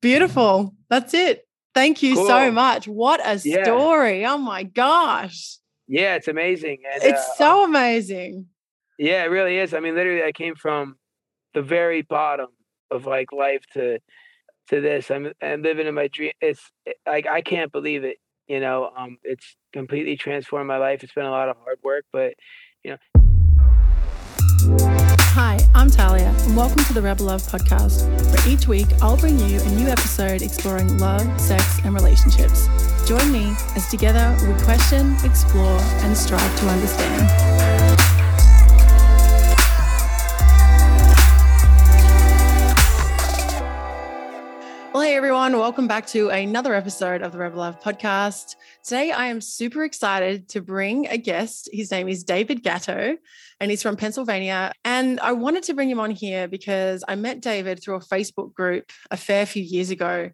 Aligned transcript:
Beautiful. 0.00 0.74
That's 0.88 1.14
it. 1.14 1.46
Thank 1.74 2.02
you 2.02 2.16
cool. 2.16 2.26
so 2.26 2.50
much. 2.50 2.88
What 2.88 3.20
a 3.20 3.40
yeah. 3.44 3.62
story. 3.62 4.26
Oh 4.26 4.38
my 4.38 4.64
gosh. 4.64 5.58
Yeah, 5.86 6.14
it's 6.14 6.28
amazing. 6.28 6.78
And, 6.92 7.02
it's 7.02 7.20
uh, 7.20 7.34
so 7.36 7.64
amazing. 7.64 8.46
Yeah, 8.98 9.24
it 9.24 9.28
really 9.28 9.58
is. 9.58 9.74
I 9.74 9.80
mean, 9.80 9.94
literally, 9.94 10.22
I 10.22 10.32
came 10.32 10.54
from 10.54 10.96
the 11.54 11.62
very 11.62 12.02
bottom 12.02 12.48
of 12.90 13.06
like 13.06 13.32
life 13.32 13.64
to 13.74 13.98
to 14.68 14.80
this. 14.80 15.10
I'm 15.10 15.32
I'm 15.42 15.62
living 15.62 15.86
in 15.86 15.94
my 15.94 16.08
dream. 16.08 16.32
It's 16.40 16.62
like 17.06 17.26
I 17.26 17.40
can't 17.40 17.72
believe 17.72 18.04
it. 18.04 18.18
You 18.46 18.60
know, 18.60 18.90
um, 18.96 19.18
it's 19.22 19.56
completely 19.72 20.16
transformed 20.16 20.66
my 20.66 20.78
life. 20.78 21.04
It's 21.04 21.14
been 21.14 21.26
a 21.26 21.30
lot 21.30 21.48
of 21.48 21.56
hard 21.56 21.78
work, 21.82 22.04
but 22.12 22.34
you 22.82 22.92
know. 22.92 22.98
Hi, 25.34 25.60
I'm 25.76 25.88
Talia, 25.90 26.34
and 26.40 26.56
welcome 26.56 26.82
to 26.82 26.92
the 26.92 27.00
Rebel 27.00 27.26
Love 27.26 27.40
podcast, 27.42 28.04
where 28.32 28.52
each 28.52 28.66
week 28.66 28.88
I'll 29.00 29.16
bring 29.16 29.38
you 29.38 29.60
a 29.60 29.68
new 29.68 29.86
episode 29.86 30.42
exploring 30.42 30.98
love, 30.98 31.40
sex, 31.40 31.78
and 31.84 31.94
relationships. 31.94 32.66
Join 33.06 33.30
me 33.30 33.54
as 33.76 33.88
together 33.88 34.36
we 34.44 34.60
question, 34.64 35.14
explore, 35.24 35.78
and 36.02 36.16
strive 36.16 36.58
to 36.58 36.68
understand. 36.68 37.49
Everyone, 45.20 45.52
welcome 45.58 45.86
back 45.86 46.06
to 46.06 46.30
another 46.30 46.72
episode 46.72 47.20
of 47.20 47.30
the 47.30 47.36
Rebel 47.36 47.58
Love 47.58 47.78
podcast. 47.78 48.56
Today 48.82 49.10
I 49.10 49.26
am 49.26 49.42
super 49.42 49.84
excited 49.84 50.48
to 50.48 50.62
bring 50.62 51.08
a 51.08 51.18
guest. 51.18 51.68
His 51.74 51.90
name 51.90 52.08
is 52.08 52.24
David 52.24 52.62
Gatto 52.62 53.18
and 53.60 53.70
he's 53.70 53.82
from 53.82 53.98
Pennsylvania. 53.98 54.72
And 54.82 55.20
I 55.20 55.32
wanted 55.32 55.64
to 55.64 55.74
bring 55.74 55.90
him 55.90 56.00
on 56.00 56.10
here 56.10 56.48
because 56.48 57.04
I 57.06 57.16
met 57.16 57.42
David 57.42 57.82
through 57.82 57.96
a 57.96 58.00
Facebook 58.00 58.54
group 58.54 58.92
a 59.10 59.18
fair 59.18 59.44
few 59.44 59.62
years 59.62 59.90
ago 59.90 60.30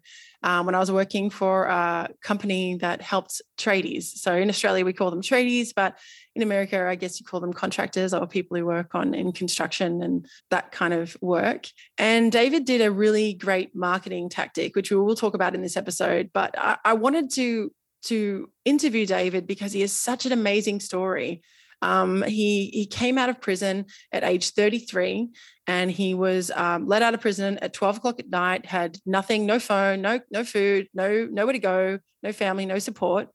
um, 0.47 0.65
when 0.65 0.75
I 0.75 0.79
was 0.79 0.89
working 0.89 1.29
for 1.29 1.65
a 1.65 2.07
company 2.23 2.77
that 2.77 3.01
helped 3.01 3.41
tradies. 3.57 4.03
So 4.03 4.33
in 4.33 4.47
Australia, 4.47 4.85
we 4.85 4.93
call 4.93 5.11
them 5.11 5.21
tradies, 5.21 5.73
but 5.75 5.97
in 6.35 6.41
America, 6.41 6.87
I 6.87 6.95
guess 6.95 7.19
you 7.19 7.25
call 7.25 7.41
them 7.41 7.51
contractors 7.51 8.13
or 8.13 8.25
people 8.27 8.55
who 8.55 8.65
work 8.65 8.95
on 8.95 9.13
in 9.13 9.33
construction 9.33 10.01
and 10.01 10.25
that 10.49 10.71
kind 10.71 10.93
of 10.93 11.17
work. 11.19 11.67
And 11.97 12.31
David 12.31 12.63
did 12.63 12.79
a 12.79 12.89
really 12.89 13.33
great 13.33 13.75
marketing 13.75 14.29
tactic, 14.29 14.73
which 14.73 14.89
we 14.89 14.95
will 14.95 15.17
talk 15.17 15.33
about 15.33 15.53
in 15.53 15.61
this 15.61 15.75
episode. 15.75 16.29
But 16.33 16.57
I, 16.57 16.77
I 16.85 16.93
wanted 16.93 17.29
to 17.33 17.73
to 18.03 18.49
interview 18.63 19.05
David 19.05 19.47
because 19.47 19.73
he 19.73 19.81
has 19.81 19.91
such 19.91 20.25
an 20.25 20.31
amazing 20.31 20.79
story. 20.79 21.41
Um, 21.81 22.23
he 22.23 22.69
he 22.73 22.85
came 22.85 23.17
out 23.17 23.29
of 23.29 23.41
prison 23.41 23.85
at 24.11 24.23
age 24.23 24.51
33, 24.51 25.29
and 25.67 25.91
he 25.91 26.13
was 26.13 26.51
um, 26.55 26.87
let 26.87 27.01
out 27.01 27.13
of 27.13 27.21
prison 27.21 27.57
at 27.59 27.73
12 27.73 27.97
o'clock 27.97 28.19
at 28.19 28.29
night. 28.29 28.65
Had 28.65 28.97
nothing, 29.05 29.45
no 29.45 29.59
phone, 29.59 30.01
no 30.01 30.19
no 30.31 30.43
food, 30.43 30.87
no 30.93 31.27
nowhere 31.31 31.53
to 31.53 31.59
go, 31.59 31.99
no 32.23 32.31
family, 32.31 32.65
no 32.65 32.79
support, 32.79 33.29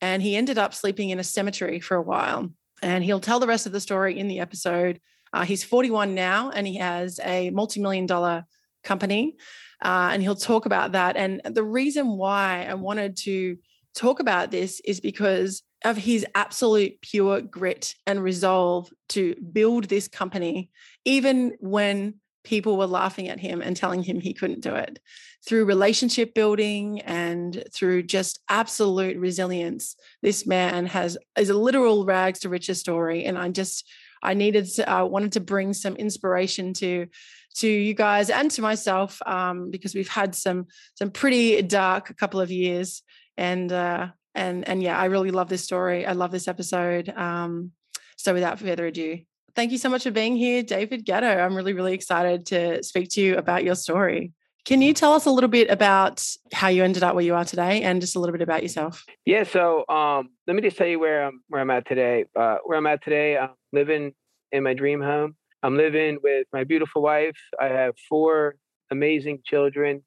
and 0.00 0.22
he 0.22 0.36
ended 0.36 0.58
up 0.58 0.74
sleeping 0.74 1.10
in 1.10 1.18
a 1.18 1.24
cemetery 1.24 1.80
for 1.80 1.96
a 1.96 2.02
while. 2.02 2.50
And 2.82 3.02
he'll 3.02 3.20
tell 3.20 3.40
the 3.40 3.46
rest 3.46 3.66
of 3.66 3.72
the 3.72 3.80
story 3.80 4.18
in 4.18 4.28
the 4.28 4.40
episode. 4.40 5.00
Uh, 5.32 5.44
he's 5.44 5.64
41 5.64 6.14
now, 6.14 6.50
and 6.50 6.66
he 6.66 6.76
has 6.76 7.18
a 7.24 7.50
multi-million 7.50 8.06
dollar 8.06 8.44
company, 8.84 9.36
uh, 9.82 10.10
and 10.12 10.22
he'll 10.22 10.36
talk 10.36 10.66
about 10.66 10.92
that. 10.92 11.16
And 11.16 11.40
the 11.44 11.64
reason 11.64 12.16
why 12.16 12.66
I 12.68 12.74
wanted 12.74 13.16
to 13.18 13.56
talk 13.94 14.20
about 14.20 14.50
this 14.50 14.80
is 14.80 15.00
because 15.00 15.62
of 15.84 15.96
his 15.96 16.26
absolute 16.34 17.00
pure 17.00 17.40
grit 17.40 17.94
and 18.06 18.22
resolve 18.22 18.90
to 19.10 19.34
build 19.52 19.84
this 19.84 20.08
company, 20.08 20.70
even 21.04 21.56
when 21.60 22.14
people 22.46 22.76
were 22.76 22.86
laughing 22.86 23.28
at 23.28 23.40
him 23.40 23.60
and 23.60 23.76
telling 23.76 24.02
him 24.02 24.20
he 24.20 24.32
couldn't 24.32 24.60
do 24.60 24.74
it. 24.74 25.00
Through 25.46 25.64
relationship 25.64 26.32
building 26.32 27.00
and 27.00 27.64
through 27.74 28.04
just 28.04 28.40
absolute 28.48 29.16
resilience 29.18 29.96
this 30.22 30.46
man 30.46 30.86
has 30.86 31.18
is 31.36 31.50
a 31.50 31.54
literal 31.54 32.04
rags 32.04 32.40
to 32.40 32.48
riches 32.48 32.80
story 32.80 33.24
and 33.24 33.38
i 33.38 33.48
just 33.48 33.88
i 34.22 34.34
needed 34.34 34.66
to, 34.66 34.92
uh, 34.92 35.04
wanted 35.04 35.32
to 35.32 35.40
bring 35.40 35.72
some 35.72 35.94
inspiration 35.96 36.72
to 36.74 37.06
to 37.54 37.68
you 37.68 37.94
guys 37.94 38.28
and 38.28 38.50
to 38.50 38.60
myself 38.60 39.20
um, 39.24 39.70
because 39.70 39.94
we've 39.94 40.08
had 40.08 40.34
some 40.34 40.66
some 40.94 41.10
pretty 41.10 41.62
dark 41.62 42.16
couple 42.16 42.40
of 42.40 42.50
years 42.50 43.02
and 43.36 43.72
uh, 43.72 44.08
and 44.36 44.68
and 44.68 44.82
yeah, 44.82 44.98
I 44.98 45.06
really 45.06 45.30
love 45.30 45.48
this 45.48 45.64
story. 45.64 46.06
I 46.06 46.12
love 46.12 46.30
this 46.30 46.46
episode. 46.46 47.08
Um, 47.08 47.72
so 48.16 48.34
without 48.34 48.58
further 48.58 48.86
ado, 48.86 49.18
thank 49.54 49.72
you 49.72 49.78
so 49.78 49.88
much 49.88 50.04
for 50.04 50.10
being 50.10 50.36
here, 50.36 50.62
David 50.62 51.04
Gatto. 51.04 51.26
I'm 51.26 51.56
really 51.56 51.72
really 51.72 51.94
excited 51.94 52.46
to 52.46 52.82
speak 52.82 53.08
to 53.10 53.20
you 53.20 53.36
about 53.36 53.64
your 53.64 53.74
story. 53.74 54.32
Can 54.64 54.82
you 54.82 54.92
tell 54.92 55.12
us 55.12 55.26
a 55.26 55.30
little 55.30 55.48
bit 55.48 55.70
about 55.70 56.26
how 56.52 56.68
you 56.68 56.82
ended 56.82 57.04
up 57.04 57.14
where 57.14 57.24
you 57.24 57.34
are 57.34 57.44
today, 57.44 57.82
and 57.82 58.00
just 58.00 58.16
a 58.16 58.20
little 58.20 58.32
bit 58.32 58.42
about 58.42 58.62
yourself? 58.62 59.04
Yeah. 59.24 59.44
So 59.44 59.84
um, 59.88 60.30
let 60.46 60.54
me 60.54 60.62
just 60.62 60.76
tell 60.76 60.88
you 60.88 61.00
where 61.00 61.24
I'm 61.24 61.40
where 61.48 61.60
I'm 61.60 61.70
at 61.70 61.86
today. 61.86 62.24
Uh, 62.38 62.58
where 62.64 62.76
I'm 62.78 62.86
at 62.86 63.02
today, 63.02 63.38
I'm 63.38 63.50
living 63.72 64.12
in 64.52 64.62
my 64.62 64.74
dream 64.74 65.00
home. 65.00 65.36
I'm 65.62 65.76
living 65.76 66.18
with 66.22 66.46
my 66.52 66.64
beautiful 66.64 67.02
wife. 67.02 67.38
I 67.60 67.66
have 67.66 67.94
four 68.08 68.56
amazing 68.90 69.40
children. 69.44 70.02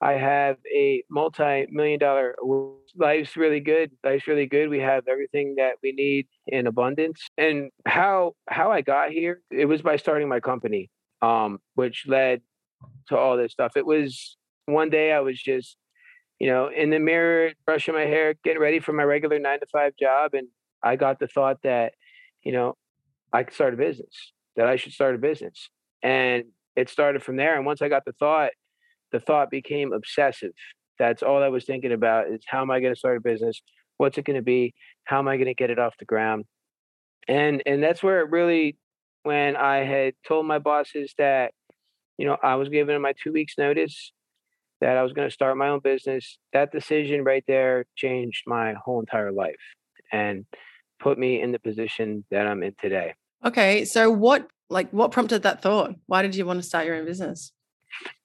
I 0.00 0.12
have 0.12 0.56
a 0.74 1.02
multi-million 1.10 1.98
dollar 1.98 2.36
life's 2.96 3.36
really 3.36 3.60
good. 3.60 3.90
Life's 4.04 4.26
really 4.26 4.46
good. 4.46 4.68
We 4.68 4.80
have 4.80 5.08
everything 5.08 5.54
that 5.56 5.74
we 5.82 5.92
need 5.92 6.26
in 6.46 6.66
abundance. 6.66 7.26
And 7.38 7.70
how 7.86 8.34
how 8.48 8.70
I 8.70 8.80
got 8.80 9.10
here, 9.10 9.40
it 9.50 9.66
was 9.66 9.82
by 9.82 9.96
starting 9.96 10.28
my 10.28 10.40
company, 10.40 10.90
um, 11.22 11.58
which 11.74 12.04
led 12.06 12.42
to 13.08 13.16
all 13.16 13.36
this 13.36 13.52
stuff. 13.52 13.76
It 13.76 13.86
was 13.86 14.36
one 14.66 14.90
day 14.90 15.12
I 15.12 15.20
was 15.20 15.40
just, 15.40 15.76
you 16.38 16.48
know, 16.48 16.68
in 16.68 16.90
the 16.90 16.98
mirror, 16.98 17.52
brushing 17.64 17.94
my 17.94 18.02
hair, 18.02 18.34
getting 18.44 18.60
ready 18.60 18.80
for 18.80 18.92
my 18.92 19.04
regular 19.04 19.38
nine 19.38 19.60
to 19.60 19.66
five 19.72 19.94
job, 19.98 20.34
and 20.34 20.48
I 20.82 20.96
got 20.96 21.18
the 21.18 21.28
thought 21.28 21.58
that, 21.62 21.94
you 22.42 22.52
know, 22.52 22.76
I 23.32 23.42
could 23.44 23.54
start 23.54 23.74
a 23.74 23.76
business. 23.76 24.32
That 24.56 24.66
I 24.66 24.76
should 24.76 24.92
start 24.92 25.14
a 25.14 25.18
business, 25.18 25.68
and 26.02 26.44
it 26.76 26.88
started 26.88 27.22
from 27.22 27.36
there. 27.36 27.56
And 27.56 27.66
once 27.66 27.82
I 27.82 27.88
got 27.88 28.04
the 28.04 28.12
thought 28.12 28.50
the 29.14 29.20
thought 29.20 29.48
became 29.48 29.92
obsessive. 29.92 30.50
That's 30.98 31.22
all 31.22 31.40
I 31.40 31.48
was 31.48 31.64
thinking 31.64 31.92
about 31.92 32.28
is 32.28 32.40
how 32.48 32.62
am 32.62 32.70
I 32.72 32.80
going 32.80 32.92
to 32.92 32.98
start 32.98 33.16
a 33.16 33.20
business? 33.20 33.62
What's 33.96 34.18
it 34.18 34.24
going 34.24 34.36
to 34.36 34.42
be? 34.42 34.74
How 35.04 35.20
am 35.20 35.28
I 35.28 35.36
going 35.36 35.46
to 35.46 35.54
get 35.54 35.70
it 35.70 35.78
off 35.78 35.94
the 36.00 36.04
ground? 36.04 36.46
And 37.28 37.62
and 37.64 37.82
that's 37.82 38.02
where 38.02 38.20
it 38.20 38.30
really 38.30 38.76
when 39.22 39.56
I 39.56 39.84
had 39.84 40.14
told 40.26 40.46
my 40.46 40.58
bosses 40.58 41.14
that 41.16 41.52
you 42.18 42.26
know 42.26 42.36
I 42.42 42.56
was 42.56 42.68
them 42.68 43.02
my 43.02 43.14
2 43.22 43.32
weeks 43.32 43.54
notice 43.56 44.12
that 44.80 44.96
I 44.96 45.02
was 45.02 45.12
going 45.12 45.28
to 45.28 45.32
start 45.32 45.56
my 45.56 45.68
own 45.68 45.80
business, 45.80 46.38
that 46.52 46.72
decision 46.72 47.22
right 47.22 47.44
there 47.46 47.86
changed 47.96 48.42
my 48.46 48.74
whole 48.84 48.98
entire 48.98 49.32
life 49.32 49.64
and 50.12 50.44
put 51.00 51.18
me 51.18 51.40
in 51.40 51.52
the 51.52 51.60
position 51.60 52.24
that 52.32 52.46
I'm 52.48 52.62
in 52.64 52.74
today. 52.80 53.14
Okay, 53.44 53.84
so 53.84 54.10
what 54.10 54.48
like 54.68 54.90
what 54.90 55.12
prompted 55.12 55.44
that 55.44 55.62
thought? 55.62 55.94
Why 56.06 56.22
did 56.22 56.34
you 56.34 56.44
want 56.44 56.58
to 56.58 56.66
start 56.66 56.84
your 56.84 56.96
own 56.96 57.06
business? 57.06 57.52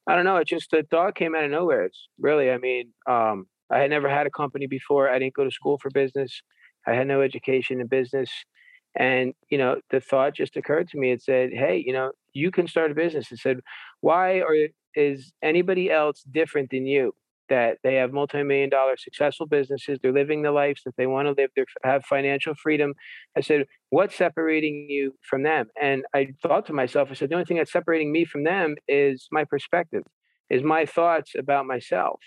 I 0.07 0.15
don't 0.15 0.25
know. 0.25 0.37
It 0.37 0.47
just 0.47 0.71
the 0.71 0.83
thought 0.89 1.15
came 1.15 1.35
out 1.35 1.43
of 1.43 1.51
nowhere. 1.51 1.85
It's 1.85 2.07
really, 2.19 2.51
I 2.51 2.57
mean, 2.57 2.93
um, 3.07 3.47
I 3.71 3.79
had 3.79 3.89
never 3.89 4.09
had 4.09 4.25
a 4.27 4.31
company 4.31 4.67
before. 4.67 5.09
I 5.09 5.19
didn't 5.19 5.35
go 5.35 5.43
to 5.43 5.51
school 5.51 5.77
for 5.77 5.89
business. 5.91 6.41
I 6.87 6.93
had 6.93 7.07
no 7.07 7.21
education 7.21 7.79
in 7.79 7.87
business. 7.87 8.31
And, 8.95 9.33
you 9.49 9.57
know, 9.57 9.81
the 9.91 10.01
thought 10.01 10.35
just 10.35 10.57
occurred 10.57 10.89
to 10.89 10.97
me. 10.97 11.11
It 11.11 11.21
said, 11.21 11.51
Hey, 11.53 11.83
you 11.85 11.93
know, 11.93 12.11
you 12.33 12.51
can 12.51 12.67
start 12.67 12.91
a 12.91 12.95
business. 12.95 13.31
It 13.31 13.39
said, 13.39 13.59
why 14.01 14.41
are 14.41 14.55
is 14.95 15.31
anybody 15.43 15.91
else 15.91 16.23
different 16.23 16.71
than 16.71 16.85
you? 16.85 17.13
That 17.49 17.77
they 17.83 17.95
have 17.95 18.13
multi-million 18.13 18.69
dollar 18.69 18.95
successful 18.97 19.45
businesses 19.45 19.99
they're 20.01 20.13
living 20.13 20.41
the 20.41 20.51
lives 20.51 20.81
that 20.85 20.95
they 20.97 21.07
want 21.07 21.27
to 21.27 21.31
live 21.31 21.49
they 21.55 21.63
have 21.83 22.05
financial 22.05 22.53
freedom. 22.55 22.93
I 23.37 23.41
said 23.41 23.65
what's 23.89 24.15
separating 24.15 24.87
you 24.89 25.13
from 25.21 25.43
them? 25.43 25.67
And 25.81 26.03
i 26.13 26.29
thought 26.41 26.65
to 26.67 26.73
myself 26.73 27.09
i 27.11 27.13
said 27.13 27.29
the 27.29 27.35
only 27.35 27.45
thing 27.45 27.57
that's 27.57 27.71
separating 27.71 28.11
me 28.11 28.25
from 28.25 28.43
them 28.43 28.75
is 28.87 29.27
my 29.31 29.43
perspective 29.43 30.03
is 30.49 30.63
my 30.63 30.85
thoughts 30.85 31.33
about 31.37 31.65
myself. 31.65 32.19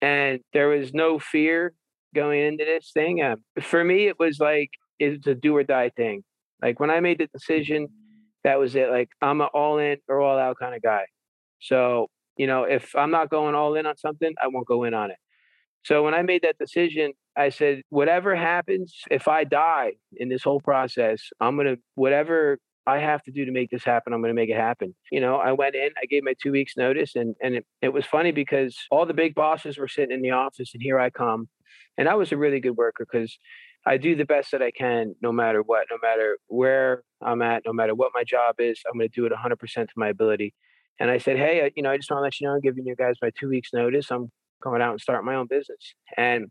And 0.00 0.40
there 0.52 0.68
was 0.68 0.92
no 0.92 1.18
fear 1.20 1.74
going 2.14 2.40
into 2.40 2.64
this 2.64 2.90
thing 2.92 3.22
um, 3.22 3.36
for 3.60 3.82
me 3.84 4.06
it 4.06 4.18
was 4.18 4.38
like 4.40 4.70
it's 4.98 5.26
a 5.26 5.34
do 5.34 5.56
or 5.56 5.64
die 5.64 5.90
thing. 5.96 6.22
Like 6.60 6.80
when 6.80 6.90
i 6.90 7.00
made 7.00 7.18
the 7.18 7.26
decision 7.26 7.88
that 8.44 8.58
was 8.58 8.74
it 8.74 8.90
like 8.90 9.08
i'm 9.20 9.40
an 9.40 9.48
all 9.54 9.78
in 9.78 9.98
or 10.08 10.20
all 10.20 10.38
out 10.38 10.56
kind 10.58 10.74
of 10.74 10.82
guy. 10.82 11.04
So 11.60 12.08
you 12.36 12.46
know, 12.46 12.64
if 12.64 12.94
I'm 12.96 13.10
not 13.10 13.30
going 13.30 13.54
all 13.54 13.74
in 13.74 13.86
on 13.86 13.96
something, 13.96 14.34
I 14.42 14.48
won't 14.48 14.66
go 14.66 14.84
in 14.84 14.94
on 14.94 15.10
it. 15.10 15.16
So 15.84 16.02
when 16.02 16.14
I 16.14 16.22
made 16.22 16.42
that 16.42 16.58
decision, 16.58 17.12
I 17.36 17.48
said, 17.48 17.82
whatever 17.88 18.36
happens, 18.36 18.94
if 19.10 19.26
I 19.26 19.44
die 19.44 19.92
in 20.16 20.28
this 20.28 20.42
whole 20.42 20.60
process, 20.60 21.22
I'm 21.40 21.56
going 21.56 21.66
to, 21.66 21.76
whatever 21.94 22.58
I 22.86 22.98
have 22.98 23.22
to 23.24 23.32
do 23.32 23.44
to 23.44 23.52
make 23.52 23.70
this 23.70 23.84
happen, 23.84 24.12
I'm 24.12 24.20
going 24.20 24.30
to 24.30 24.40
make 24.40 24.50
it 24.50 24.56
happen. 24.56 24.94
You 25.10 25.20
know, 25.20 25.36
I 25.36 25.52
went 25.52 25.74
in, 25.74 25.90
I 26.00 26.06
gave 26.06 26.24
my 26.24 26.34
two 26.40 26.52
weeks 26.52 26.76
notice 26.76 27.16
and, 27.16 27.34
and 27.42 27.56
it, 27.56 27.66
it 27.80 27.92
was 27.92 28.06
funny 28.06 28.32
because 28.32 28.76
all 28.90 29.06
the 29.06 29.14
big 29.14 29.34
bosses 29.34 29.78
were 29.78 29.88
sitting 29.88 30.14
in 30.14 30.22
the 30.22 30.30
office 30.30 30.70
and 30.72 30.82
here 30.82 31.00
I 31.00 31.10
come. 31.10 31.48
And 31.98 32.08
I 32.08 32.14
was 32.14 32.32
a 32.32 32.36
really 32.36 32.60
good 32.60 32.76
worker 32.76 33.06
because 33.10 33.36
I 33.86 33.96
do 33.96 34.14
the 34.14 34.24
best 34.24 34.52
that 34.52 34.62
I 34.62 34.70
can, 34.70 35.14
no 35.20 35.32
matter 35.32 35.62
what, 35.62 35.86
no 35.90 35.96
matter 36.02 36.38
where 36.46 37.02
I'm 37.20 37.42
at, 37.42 37.62
no 37.66 37.72
matter 37.72 37.94
what 37.94 38.12
my 38.14 38.24
job 38.24 38.56
is, 38.58 38.80
I'm 38.86 38.98
going 38.98 39.10
to 39.10 39.14
do 39.14 39.26
it 39.26 39.32
100% 39.32 39.58
to 39.74 39.88
my 39.96 40.08
ability. 40.08 40.54
And 41.00 41.10
I 41.10 41.18
said, 41.18 41.36
Hey, 41.36 41.62
uh, 41.62 41.70
you 41.74 41.82
know, 41.82 41.90
I 41.90 41.96
just 41.96 42.10
want 42.10 42.20
to 42.20 42.24
let 42.24 42.40
you 42.40 42.46
know, 42.46 42.54
I'm 42.54 42.60
giving 42.60 42.86
you 42.86 42.96
guys 42.96 43.16
my 43.22 43.30
two 43.38 43.48
weeks 43.48 43.70
notice. 43.72 44.10
I'm 44.10 44.30
going 44.62 44.82
out 44.82 44.92
and 44.92 45.00
start 45.00 45.24
my 45.24 45.34
own 45.34 45.46
business. 45.48 45.94
And 46.16 46.46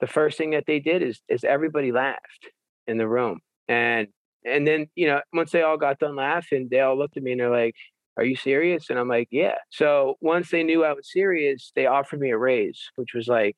the 0.00 0.06
first 0.06 0.38
thing 0.38 0.50
that 0.50 0.64
they 0.66 0.80
did 0.80 1.02
is 1.02 1.20
is 1.28 1.44
everybody 1.44 1.92
laughed 1.92 2.48
in 2.86 2.98
the 2.98 3.08
room. 3.08 3.40
And 3.68 4.08
and 4.44 4.66
then, 4.66 4.86
you 4.94 5.06
know, 5.06 5.20
once 5.32 5.50
they 5.50 5.62
all 5.62 5.76
got 5.76 5.98
done 5.98 6.16
laughing, 6.16 6.68
they 6.70 6.80
all 6.80 6.96
looked 6.96 7.16
at 7.16 7.22
me 7.22 7.32
and 7.32 7.40
they're 7.40 7.50
like, 7.50 7.74
Are 8.16 8.24
you 8.24 8.36
serious? 8.36 8.90
And 8.90 8.98
I'm 8.98 9.08
like, 9.08 9.28
Yeah. 9.30 9.56
So 9.70 10.16
once 10.20 10.50
they 10.50 10.62
knew 10.62 10.84
I 10.84 10.92
was 10.92 11.10
serious, 11.10 11.72
they 11.74 11.86
offered 11.86 12.20
me 12.20 12.30
a 12.30 12.38
raise, 12.38 12.80
which 12.96 13.10
was 13.14 13.28
like, 13.28 13.56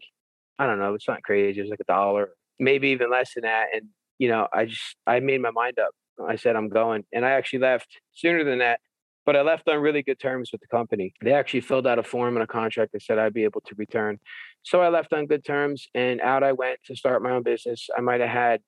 I 0.59 0.67
don't 0.67 0.79
know, 0.79 0.95
it's 0.95 1.09
not 1.09 1.23
crazy. 1.23 1.61
It 1.61 1.63
was 1.63 1.71
like 1.71 1.81
a 1.81 1.85
dollar, 1.85 2.31
maybe 2.59 2.89
even 2.89 3.11
less 3.11 3.35
than 3.35 3.43
that. 3.43 3.67
And, 3.75 3.87
you 4.19 4.29
know, 4.29 4.47
I 4.53 4.67
just 4.67 4.97
I 5.07 5.21
made 5.21 5.41
my 5.43 5.51
mind 5.51 5.79
up. 5.79 5.93
I 6.29 6.37
said 6.37 6.57
I'm 6.57 6.69
going. 6.69 7.05
And 7.13 7.25
I 7.25 7.31
actually 7.31 7.61
left 7.61 7.89
sooner 8.13 8.45
than 8.45 8.59
that. 8.59 8.81
But 9.27 9.37
I 9.37 9.43
left 9.43 9.69
on 9.69 9.79
really 9.79 10.03
good 10.03 10.19
terms 10.19 10.51
with 10.51 10.61
the 10.61 10.67
company. 10.67 11.13
They 11.23 11.33
actually 11.33 11.61
filled 11.61 11.87
out 11.87 11.99
a 11.99 12.03
form 12.03 12.37
and 12.37 12.43
a 12.43 12.47
contract 12.47 12.93
that 12.93 13.03
said 13.03 13.19
I'd 13.19 13.35
be 13.35 13.45
able 13.45 13.61
to 13.63 13.75
return. 13.77 14.19
So 14.63 14.81
I 14.81 14.89
left 14.89 15.13
on 15.13 15.27
good 15.27 15.45
terms 15.45 15.87
and 15.95 16.21
out 16.21 16.43
I 16.43 16.53
went 16.53 16.81
to 16.87 16.97
start 16.97 17.23
my 17.23 17.31
own 17.31 17.43
business. 17.43 17.89
I 17.97 18.01
might 18.01 18.21
have 18.21 18.31
had 18.31 18.61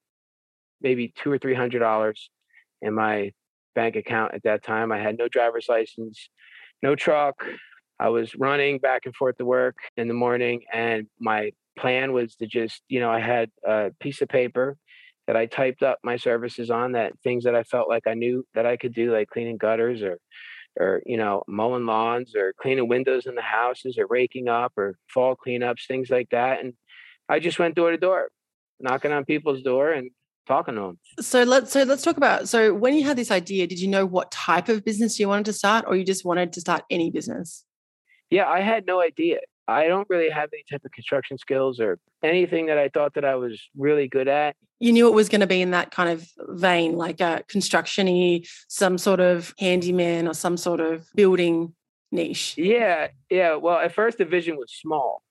maybe 0.81 1.13
two 1.17 1.33
or 1.33 1.39
three 1.39 1.55
hundred 1.55 1.79
dollars 1.79 2.31
in 2.83 2.95
my 2.95 3.33
bank 3.75 3.97
account 3.97 4.35
at 4.35 4.43
that 4.43 4.63
time. 4.63 4.93
I 4.93 4.99
had 4.99 5.17
no 5.17 5.29
driver's 5.29 5.67
license, 5.69 6.29
no 6.83 6.95
truck. 6.95 7.45
I 7.99 8.09
was 8.09 8.35
running 8.35 8.79
back 8.79 9.03
and 9.07 9.15
forth 9.15 9.37
to 9.39 9.45
work 9.45 9.77
in 9.97 10.09
the 10.09 10.15
morning, 10.15 10.63
and 10.73 11.07
my 11.21 11.53
plan 11.79 12.13
was 12.13 12.35
to 12.37 12.47
just, 12.47 12.83
you 12.89 13.01
know, 13.01 13.11
I 13.11 13.21
had 13.21 13.51
a 13.65 13.93
piece 14.01 14.21
of 14.21 14.29
paper 14.29 14.77
that 15.27 15.37
I 15.37 15.47
typed 15.47 15.83
up 15.83 15.99
my 16.03 16.17
services 16.17 16.71
on 16.71 16.93
that 16.93 17.13
things 17.23 17.45
that 17.45 17.55
I 17.55 17.63
felt 17.63 17.89
like 17.89 18.07
I 18.07 18.15
knew 18.15 18.45
that 18.55 18.67
I 18.67 18.77
could 18.77 18.95
do, 18.95 19.13
like 19.13 19.29
cleaning 19.29 19.57
gutters 19.57 20.03
or 20.03 20.19
or 20.79 21.03
you 21.05 21.17
know 21.17 21.43
mowing 21.47 21.87
lawns 21.87 22.35
or 22.35 22.55
cleaning 22.61 22.89
windows 22.89 23.27
in 23.27 23.35
the 23.35 23.43
houses 23.43 23.99
or 23.99 24.07
raking 24.09 24.49
up 24.49 24.73
or 24.77 24.97
fall 25.13 25.37
cleanups 25.37 25.87
things 25.87 26.11
like 26.11 26.29
that 26.31 26.61
and 26.61 26.73
i 27.29 27.39
just 27.39 27.59
went 27.59 27.75
door 27.75 27.91
to 27.91 27.97
door 27.97 28.29
knocking 28.81 29.13
on 29.13 29.25
people's 29.25 29.63
door 29.63 29.93
and 29.93 30.11
talking 30.47 30.75
to 30.75 30.81
them 30.81 30.99
so 31.21 31.43
let's 31.43 31.71
so 31.73 31.83
let's 31.83 32.03
talk 32.03 32.17
about 32.17 32.49
so 32.49 32.75
when 32.75 32.95
you 32.95 33.05
had 33.05 33.17
this 33.17 33.31
idea 33.31 33.67
did 33.67 33.79
you 33.79 33.89
know 33.89 34.07
what 34.07 34.31
type 34.31 34.69
of 34.69 34.85
business 34.85 35.21
you 35.21 35.29
wanted 35.29 35.45
to 35.45 35.53
start 35.53 35.85
or 35.87 35.95
you 35.95 36.05
just 36.05 36.25
wanted 36.25 36.53
to 36.53 36.61
start 36.61 36.83
any 36.91 37.11
business? 37.11 37.65
Yeah 38.31 38.49
i 38.49 38.61
had 38.61 38.87
no 38.87 39.01
idea. 39.01 39.39
I 39.69 39.87
don't 39.87 40.09
really 40.11 40.29
have 40.29 40.49
any 40.53 40.65
type 40.71 40.85
of 40.85 40.91
construction 40.91 41.39
skills 41.39 41.79
or 41.79 41.99
anything 42.23 42.67
that 42.67 42.79
I 42.79 42.89
thought 42.89 43.15
that 43.15 43.25
I 43.25 43.37
was 43.37 43.63
really 43.77 44.09
good 44.09 44.27
at. 44.27 44.57
You 44.83 44.93
knew 44.93 45.07
it 45.09 45.15
was 45.15 45.29
going 45.29 45.41
to 45.41 45.47
be 45.47 45.63
in 45.63 45.71
that 45.71 45.91
kind 45.91 46.11
of 46.11 46.27
vein, 46.49 46.97
like 46.97 47.21
a 47.21 47.45
constructiony, 47.49 48.49
some 48.69 48.99
sort 48.99 49.21
of 49.21 49.55
handyman 49.59 50.27
or 50.27 50.35
some 50.35 50.57
sort 50.57 50.81
of 50.81 51.07
building 51.15 51.75
niche. 52.11 52.55
Yeah, 52.59 53.09
yeah. 53.31 53.57
Well, 53.57 53.79
at 53.79 53.95
first 53.95 54.19
the 54.19 54.25
vision 54.25 54.57
was 54.57 54.73
small, 54.73 55.23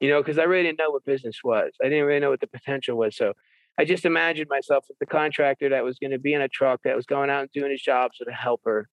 you 0.00 0.08
know, 0.08 0.22
because 0.22 0.38
I 0.38 0.44
really 0.44 0.64
didn't 0.64 0.78
know 0.78 0.90
what 0.90 1.04
business 1.04 1.40
was. 1.44 1.72
I 1.82 1.88
didn't 1.88 2.04
really 2.04 2.20
know 2.20 2.30
what 2.30 2.40
the 2.40 2.46
potential 2.46 2.96
was. 2.96 3.16
So 3.16 3.34
I 3.78 3.84
just 3.84 4.04
imagined 4.04 4.48
myself 4.48 4.86
with 4.88 4.98
the 4.98 5.06
contractor 5.06 5.68
that 5.68 5.84
was 5.84 5.98
going 5.98 6.12
to 6.12 6.18
be 6.18 6.32
in 6.32 6.40
a 6.40 6.48
truck 6.48 6.80
that 6.84 6.96
was 6.96 7.04
going 7.04 7.28
out 7.28 7.42
and 7.42 7.50
doing 7.52 7.70
his 7.70 7.82
jobs 7.82 8.16
with 8.18 8.28
a 8.28 8.32
helper 8.32 8.88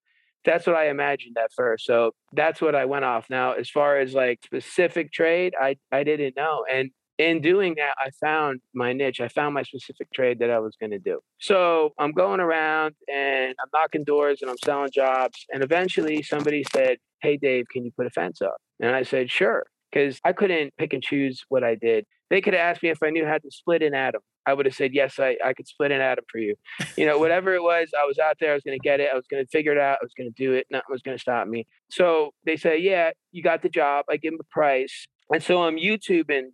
that's 0.46 0.68
what 0.68 0.76
I 0.76 0.90
imagined 0.90 1.38
at 1.38 1.52
first. 1.54 1.86
So 1.86 2.12
that's 2.34 2.62
what 2.62 2.76
I 2.76 2.86
went 2.86 3.06
off. 3.06 3.30
Now, 3.30 3.54
as 3.54 3.70
far 3.70 4.00
as 4.00 4.14
like 4.14 4.42
specific 4.44 5.12
trade, 5.12 5.54
I 5.60 5.78
I 5.92 6.04
didn't 6.04 6.36
know. 6.36 6.66
And 6.72 6.92
in 7.18 7.42
doing 7.42 7.76
that, 7.76 7.94
I 7.98 8.10
found 8.20 8.62
my 8.74 8.94
niche. 8.94 9.22
I 9.22 9.28
found 9.28 9.54
my 9.54 9.64
specific 9.64 10.12
trade 10.14 10.40
that 10.40 10.50
I 10.50 10.60
was 10.60 10.76
going 10.80 10.92
to 10.92 11.00
do. 11.00 11.20
So 11.40 11.92
I'm 12.00 12.12
going 12.12 12.40
around 12.40 12.96
and 13.14 13.56
I'm 13.62 13.70
knocking 13.74 14.04
doors 14.04 14.42
and 14.42 14.50
I'm 14.50 14.58
selling 14.64 14.92
jobs. 14.92 15.46
And 15.52 15.64
eventually 15.64 16.24
somebody 16.24 16.64
said, 16.72 16.98
Hey, 17.22 17.38
Dave, 17.38 17.66
can 17.72 17.86
you 17.86 17.92
put 17.96 18.08
a 18.08 18.10
fence 18.10 18.42
up? 18.42 18.58
And 18.80 18.96
I 18.96 19.04
said, 19.04 19.30
Sure. 19.30 19.66
Because 19.92 20.20
I 20.26 20.34
couldn't 20.34 20.74
pick 20.78 20.94
and 20.94 21.04
choose 21.04 21.44
what 21.50 21.64
I 21.64 21.76
did. 21.76 22.06
They 22.32 22.42
could 22.42 22.56
have 22.56 22.62
asked 22.62 22.82
me 22.82 22.90
if 22.90 22.98
I 23.04 23.12
knew 23.12 23.28
how 23.28 23.38
to 23.38 23.52
split 23.52 23.84
an 23.84 23.94
atom. 23.94 24.22
I 24.48 24.56
would 24.56 24.66
have 24.66 24.74
said, 24.74 24.92
yes, 24.92 25.20
I, 25.20 25.38
I 25.46 25.54
could 25.54 25.68
split 25.68 25.92
an 25.92 26.02
atom 26.02 26.26
for 26.32 26.40
you. 26.40 26.56
You 26.98 27.06
know, 27.06 27.20
whatever 27.20 27.54
it 27.54 27.62
was, 27.62 27.90
I 27.96 28.06
was 28.06 28.18
out 28.18 28.38
there, 28.40 28.52
I 28.52 28.54
was 28.56 28.64
going 28.64 28.78
to 28.78 28.84
get 28.84 29.00
it. 29.00 29.10
I 29.12 29.16
was 29.16 29.26
going 29.30 29.44
to 29.44 29.50
figure 29.50 29.72
it 29.72 29.78
out. 29.78 30.00
I 30.02 30.04
was 30.04 30.14
going 30.18 30.32
to 30.32 30.36
do 30.36 30.54
it. 30.54 30.66
Nothing 30.72 30.86
was 30.90 31.02
going 31.02 31.16
to 31.16 31.22
stop 31.22 31.48
me. 31.48 31.68
So 31.92 32.32
they 32.46 32.58
say, 32.58 32.80
yeah, 32.80 33.12
you 33.32 33.44
got 33.44 33.62
the 33.62 33.70
job. 33.70 34.06
I 34.10 34.18
give 34.18 34.34
them 34.34 34.40
a 34.42 34.54
price. 34.54 35.06
And 35.32 35.44
so 35.44 35.64
I'm 35.64 35.78
YouTubing 35.78 36.50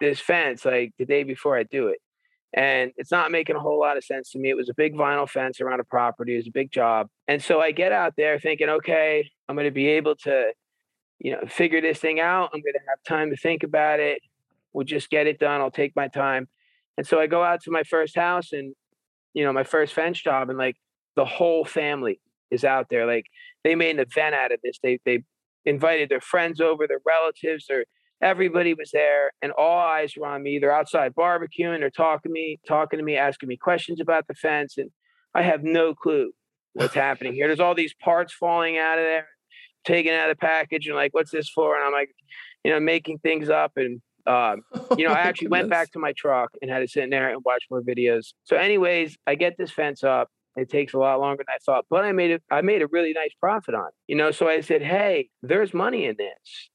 this 0.00 0.20
fence 0.20 0.64
like 0.64 0.92
the 0.98 1.04
day 1.04 1.22
before 1.22 1.56
I 1.56 1.64
do 1.64 1.88
it. 1.88 1.98
And 2.54 2.92
it's 2.96 3.10
not 3.10 3.30
making 3.30 3.56
a 3.56 3.60
whole 3.60 3.78
lot 3.78 3.96
of 3.96 4.04
sense 4.04 4.30
to 4.32 4.38
me. 4.38 4.48
It 4.48 4.56
was 4.56 4.70
a 4.70 4.74
big 4.74 4.94
vinyl 4.94 5.28
fence 5.28 5.60
around 5.60 5.80
a 5.80 5.84
property. 5.84 6.34
It 6.34 6.38
was 6.38 6.46
a 6.46 6.52
big 6.52 6.70
job. 6.70 7.08
And 7.26 7.42
so 7.42 7.60
I 7.60 7.72
get 7.72 7.92
out 7.92 8.14
there 8.16 8.38
thinking, 8.38 8.68
okay, 8.68 9.30
I'm 9.48 9.54
going 9.54 9.66
to 9.66 9.70
be 9.70 9.88
able 9.88 10.16
to, 10.16 10.52
you 11.18 11.32
know, 11.32 11.42
figure 11.46 11.82
this 11.82 11.98
thing 11.98 12.20
out. 12.20 12.50
I'm 12.54 12.62
going 12.62 12.72
to 12.72 12.80
have 12.88 13.02
time 13.06 13.30
to 13.30 13.36
think 13.36 13.64
about 13.64 14.00
it. 14.00 14.22
We'll 14.72 14.86
just 14.86 15.10
get 15.10 15.26
it 15.26 15.38
done. 15.38 15.60
I'll 15.60 15.70
take 15.70 15.94
my 15.94 16.08
time. 16.08 16.48
And 16.96 17.06
so 17.06 17.20
I 17.20 17.26
go 17.26 17.44
out 17.44 17.62
to 17.64 17.70
my 17.70 17.82
first 17.82 18.16
house 18.16 18.52
and, 18.52 18.74
you 19.34 19.44
know, 19.44 19.52
my 19.52 19.64
first 19.64 19.92
fence 19.92 20.20
job, 20.20 20.48
and 20.48 20.58
like 20.58 20.76
the 21.16 21.24
whole 21.24 21.64
family 21.64 22.20
is 22.50 22.64
out 22.64 22.88
there. 22.88 23.06
Like 23.06 23.26
they 23.62 23.74
made 23.74 23.90
an 23.90 24.00
event 24.00 24.34
out 24.34 24.52
of 24.52 24.60
this. 24.64 24.78
They 24.82 24.98
they 25.04 25.22
invited 25.64 26.08
their 26.08 26.20
friends 26.20 26.60
over, 26.60 26.86
their 26.86 27.00
relatives, 27.06 27.66
or 27.70 27.84
everybody 28.22 28.74
was 28.74 28.90
there, 28.92 29.32
and 29.42 29.52
all 29.52 29.78
eyes 29.78 30.14
were 30.16 30.26
on 30.26 30.42
me. 30.42 30.58
They're 30.58 30.72
outside 30.72 31.14
barbecuing, 31.14 31.80
they're 31.80 31.90
talking 31.90 32.30
to 32.30 32.32
me, 32.32 32.58
talking 32.66 32.98
to 32.98 33.04
me, 33.04 33.16
asking 33.16 33.48
me 33.48 33.56
questions 33.56 34.00
about 34.00 34.26
the 34.26 34.34
fence, 34.34 34.78
and 34.78 34.90
I 35.34 35.42
have 35.42 35.62
no 35.62 35.94
clue 35.94 36.32
what's 36.72 36.94
happening 36.94 37.34
here. 37.34 37.46
There's 37.46 37.60
all 37.60 37.74
these 37.74 37.94
parts 37.94 38.32
falling 38.32 38.78
out 38.78 38.98
of 38.98 39.04
there, 39.04 39.28
taken 39.84 40.12
out 40.12 40.30
of 40.30 40.36
the 40.36 40.40
package, 40.40 40.86
and 40.86 40.96
like, 40.96 41.14
what's 41.14 41.30
this 41.30 41.48
for? 41.48 41.76
And 41.76 41.84
I'm 41.84 41.92
like, 41.92 42.10
you 42.64 42.72
know, 42.72 42.80
making 42.80 43.18
things 43.18 43.48
up 43.48 43.72
and 43.76 44.00
um, 44.26 44.62
you 44.96 45.06
know, 45.06 45.12
I 45.12 45.20
actually 45.20 45.48
went 45.48 45.70
back 45.70 45.90
to 45.92 45.98
my 45.98 46.12
truck 46.12 46.50
and 46.60 46.70
had 46.70 46.80
to 46.80 46.88
sit 46.88 47.02
in 47.02 47.10
there 47.10 47.30
and 47.30 47.42
watch 47.44 47.64
more 47.70 47.80
videos. 47.80 48.34
So, 48.44 48.56
anyways, 48.56 49.16
I 49.26 49.34
get 49.34 49.56
this 49.56 49.70
fence 49.70 50.04
up. 50.04 50.28
It 50.56 50.68
takes 50.68 50.92
a 50.92 50.98
lot 50.98 51.20
longer 51.20 51.44
than 51.46 51.54
I 51.54 51.58
thought, 51.64 51.86
but 51.88 52.04
I 52.04 52.12
made 52.12 52.32
it. 52.32 52.42
I 52.50 52.60
made 52.62 52.82
a 52.82 52.88
really 52.88 53.12
nice 53.12 53.30
profit 53.40 53.74
on 53.74 53.86
it. 53.86 53.94
You 54.06 54.16
know, 54.16 54.30
so 54.30 54.48
I 54.48 54.60
said, 54.60 54.82
"Hey, 54.82 55.30
there's 55.42 55.72
money 55.72 56.04
in 56.04 56.16
this." 56.18 56.68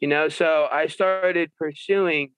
You 0.00 0.08
know, 0.08 0.28
so 0.28 0.66
I 0.70 0.86
started 0.86 1.50
pursuing 1.58 2.30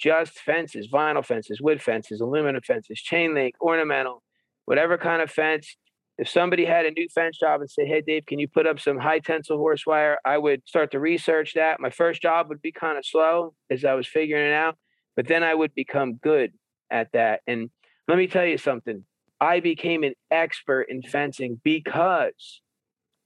just 0.00 0.38
fences, 0.38 0.88
vinyl 0.92 1.24
fences, 1.24 1.60
wood 1.60 1.82
fences, 1.82 2.20
aluminum 2.20 2.62
fences, 2.62 3.00
chain 3.00 3.34
link, 3.34 3.54
ornamental, 3.60 4.22
whatever 4.64 4.98
kind 4.98 5.22
of 5.22 5.30
fence 5.30 5.76
if 6.16 6.28
somebody 6.28 6.64
had 6.64 6.86
a 6.86 6.92
new 6.92 7.08
fence 7.12 7.38
job 7.38 7.60
and 7.60 7.70
said, 7.70 7.86
Hey, 7.88 8.00
Dave, 8.00 8.26
can 8.26 8.38
you 8.38 8.46
put 8.46 8.66
up 8.66 8.78
some 8.78 8.98
high 8.98 9.18
tensile 9.18 9.58
horse 9.58 9.84
wire? 9.86 10.18
I 10.24 10.38
would 10.38 10.62
start 10.66 10.92
to 10.92 11.00
research 11.00 11.54
that. 11.54 11.80
My 11.80 11.90
first 11.90 12.22
job 12.22 12.48
would 12.48 12.62
be 12.62 12.72
kind 12.72 12.96
of 12.96 13.04
slow 13.04 13.54
as 13.70 13.84
I 13.84 13.94
was 13.94 14.06
figuring 14.06 14.48
it 14.50 14.54
out, 14.54 14.76
but 15.16 15.26
then 15.26 15.42
I 15.42 15.54
would 15.54 15.74
become 15.74 16.14
good 16.14 16.52
at 16.90 17.08
that. 17.12 17.40
And 17.46 17.70
let 18.06 18.18
me 18.18 18.26
tell 18.26 18.44
you 18.44 18.58
something 18.58 19.04
I 19.40 19.60
became 19.60 20.04
an 20.04 20.14
expert 20.30 20.82
in 20.82 21.02
fencing 21.02 21.60
because 21.64 22.60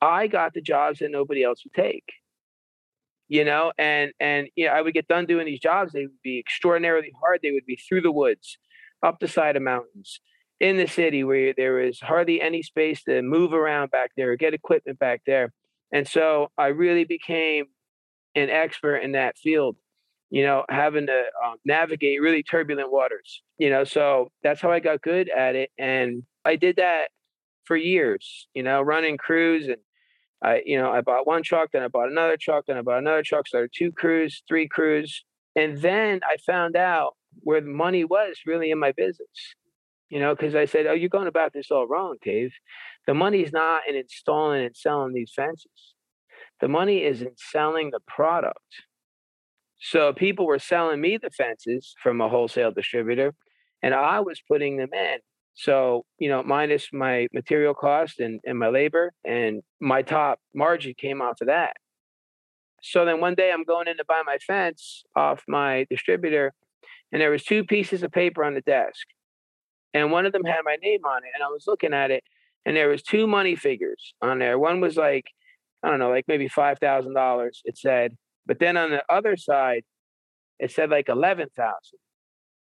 I 0.00 0.26
got 0.26 0.54
the 0.54 0.62
jobs 0.62 1.00
that 1.00 1.10
nobody 1.10 1.42
else 1.44 1.62
would 1.64 1.74
take. 1.74 2.04
You 3.28 3.44
know, 3.44 3.72
and 3.78 4.12
and 4.20 4.48
you 4.56 4.66
know, 4.66 4.72
I 4.72 4.80
would 4.80 4.94
get 4.94 5.08
done 5.08 5.26
doing 5.26 5.46
these 5.46 5.60
jobs. 5.60 5.92
They 5.92 6.06
would 6.06 6.22
be 6.22 6.38
extraordinarily 6.38 7.12
hard. 7.20 7.40
They 7.42 7.50
would 7.52 7.66
be 7.66 7.76
through 7.76 8.00
the 8.02 8.12
woods, 8.12 8.58
up 9.02 9.18
the 9.20 9.28
side 9.28 9.56
of 9.56 9.62
mountains, 9.62 10.20
in 10.60 10.76
the 10.76 10.86
city 10.86 11.24
where 11.24 11.52
there 11.56 11.74
was 11.74 12.00
hardly 12.00 12.40
any 12.40 12.62
space 12.62 13.02
to 13.04 13.22
move 13.22 13.52
around 13.52 13.90
back 13.90 14.10
there 14.16 14.32
or 14.32 14.36
get 14.36 14.54
equipment 14.54 14.98
back 14.98 15.22
there. 15.26 15.52
And 15.92 16.06
so 16.06 16.50
I 16.58 16.68
really 16.68 17.04
became 17.04 17.66
an 18.34 18.50
expert 18.50 18.96
in 18.98 19.12
that 19.12 19.38
field, 19.38 19.76
you 20.30 20.42
know, 20.44 20.64
having 20.68 21.06
to 21.06 21.22
um, 21.44 21.56
navigate 21.64 22.20
really 22.20 22.42
turbulent 22.42 22.92
waters, 22.92 23.42
you 23.58 23.70
know, 23.70 23.84
so 23.84 24.30
that's 24.42 24.60
how 24.60 24.70
I 24.70 24.80
got 24.80 25.02
good 25.02 25.28
at 25.28 25.54
it. 25.54 25.70
And 25.78 26.24
I 26.44 26.56
did 26.56 26.76
that 26.76 27.08
for 27.64 27.76
years, 27.76 28.48
you 28.54 28.62
know, 28.62 28.82
running 28.82 29.16
crews 29.16 29.68
and 29.68 29.76
I, 30.42 30.62
you 30.64 30.78
know, 30.78 30.90
I 30.90 31.00
bought 31.00 31.26
one 31.26 31.42
truck, 31.42 31.70
then 31.72 31.82
I 31.82 31.88
bought 31.88 32.10
another 32.10 32.36
truck, 32.40 32.66
then 32.66 32.76
I 32.76 32.82
bought 32.82 32.98
another 32.98 33.22
truck, 33.22 33.48
started 33.48 33.70
two 33.74 33.92
crews, 33.92 34.42
three 34.46 34.68
crews. 34.68 35.24
And 35.56 35.78
then 35.78 36.20
I 36.24 36.36
found 36.46 36.76
out 36.76 37.16
where 37.40 37.60
the 37.60 37.68
money 37.68 38.04
was 38.04 38.38
really 38.46 38.70
in 38.70 38.78
my 38.78 38.92
business 38.92 39.54
you 40.08 40.18
know, 40.18 40.34
because 40.34 40.54
I 40.54 40.64
said, 40.64 40.86
"Oh, 40.86 40.94
you're 40.94 41.08
going 41.08 41.28
about 41.28 41.52
this 41.52 41.70
all 41.70 41.86
wrong, 41.86 42.16
Dave. 42.22 42.54
The 43.06 43.14
money's 43.14 43.52
not 43.52 43.82
in 43.88 43.96
installing 43.96 44.64
and 44.64 44.76
selling 44.76 45.12
these 45.12 45.32
fences. 45.34 45.94
The 46.60 46.68
money 46.68 47.04
is 47.04 47.22
in 47.22 47.36
selling 47.36 47.90
the 47.90 48.00
product." 48.00 48.84
So 49.80 50.12
people 50.12 50.46
were 50.46 50.58
selling 50.58 51.00
me 51.00 51.18
the 51.18 51.30
fences 51.30 51.94
from 52.02 52.20
a 52.20 52.28
wholesale 52.28 52.72
distributor, 52.72 53.34
and 53.82 53.94
I 53.94 54.20
was 54.20 54.40
putting 54.40 54.76
them 54.76 54.92
in. 54.92 55.18
So, 55.60 56.04
you 56.18 56.28
know, 56.28 56.42
minus 56.42 56.88
my 56.92 57.26
material 57.32 57.74
cost 57.74 58.20
and, 58.20 58.40
and 58.44 58.58
my 58.58 58.68
labor, 58.68 59.12
and 59.24 59.62
my 59.80 60.02
top 60.02 60.38
margin 60.54 60.94
came 60.96 61.20
off 61.20 61.40
of 61.40 61.48
that. 61.48 61.72
So 62.80 63.04
then 63.04 63.20
one 63.20 63.34
day 63.34 63.50
I'm 63.50 63.64
going 63.64 63.88
in 63.88 63.96
to 63.96 64.04
buy 64.06 64.22
my 64.24 64.38
fence 64.38 65.02
off 65.16 65.42
my 65.48 65.84
distributor, 65.90 66.54
and 67.10 67.20
there 67.20 67.30
was 67.30 67.42
two 67.42 67.64
pieces 67.64 68.04
of 68.04 68.12
paper 68.12 68.44
on 68.44 68.54
the 68.54 68.60
desk 68.60 69.06
and 69.94 70.12
one 70.12 70.26
of 70.26 70.32
them 70.32 70.44
had 70.44 70.60
my 70.64 70.76
name 70.82 71.00
on 71.06 71.24
it 71.24 71.30
and 71.34 71.42
i 71.42 71.48
was 71.48 71.64
looking 71.66 71.94
at 71.94 72.10
it 72.10 72.22
and 72.66 72.76
there 72.76 72.90
was 72.90 73.02
two 73.02 73.26
money 73.26 73.56
figures 73.56 74.12
on 74.20 74.38
there 74.38 74.58
one 74.58 74.82
was 74.82 74.98
like 74.98 75.24
I 75.82 75.90
don't 75.90 75.98
know, 76.00 76.10
like 76.10 76.24
maybe 76.26 76.48
five 76.48 76.78
thousand 76.78 77.14
dollars. 77.14 77.62
It 77.64 77.78
said, 77.78 78.16
but 78.46 78.58
then 78.58 78.76
on 78.76 78.90
the 78.90 79.02
other 79.08 79.36
side, 79.36 79.84
it 80.58 80.72
said 80.72 80.90
like 80.90 81.08
eleven 81.08 81.48
thousand, 81.56 81.98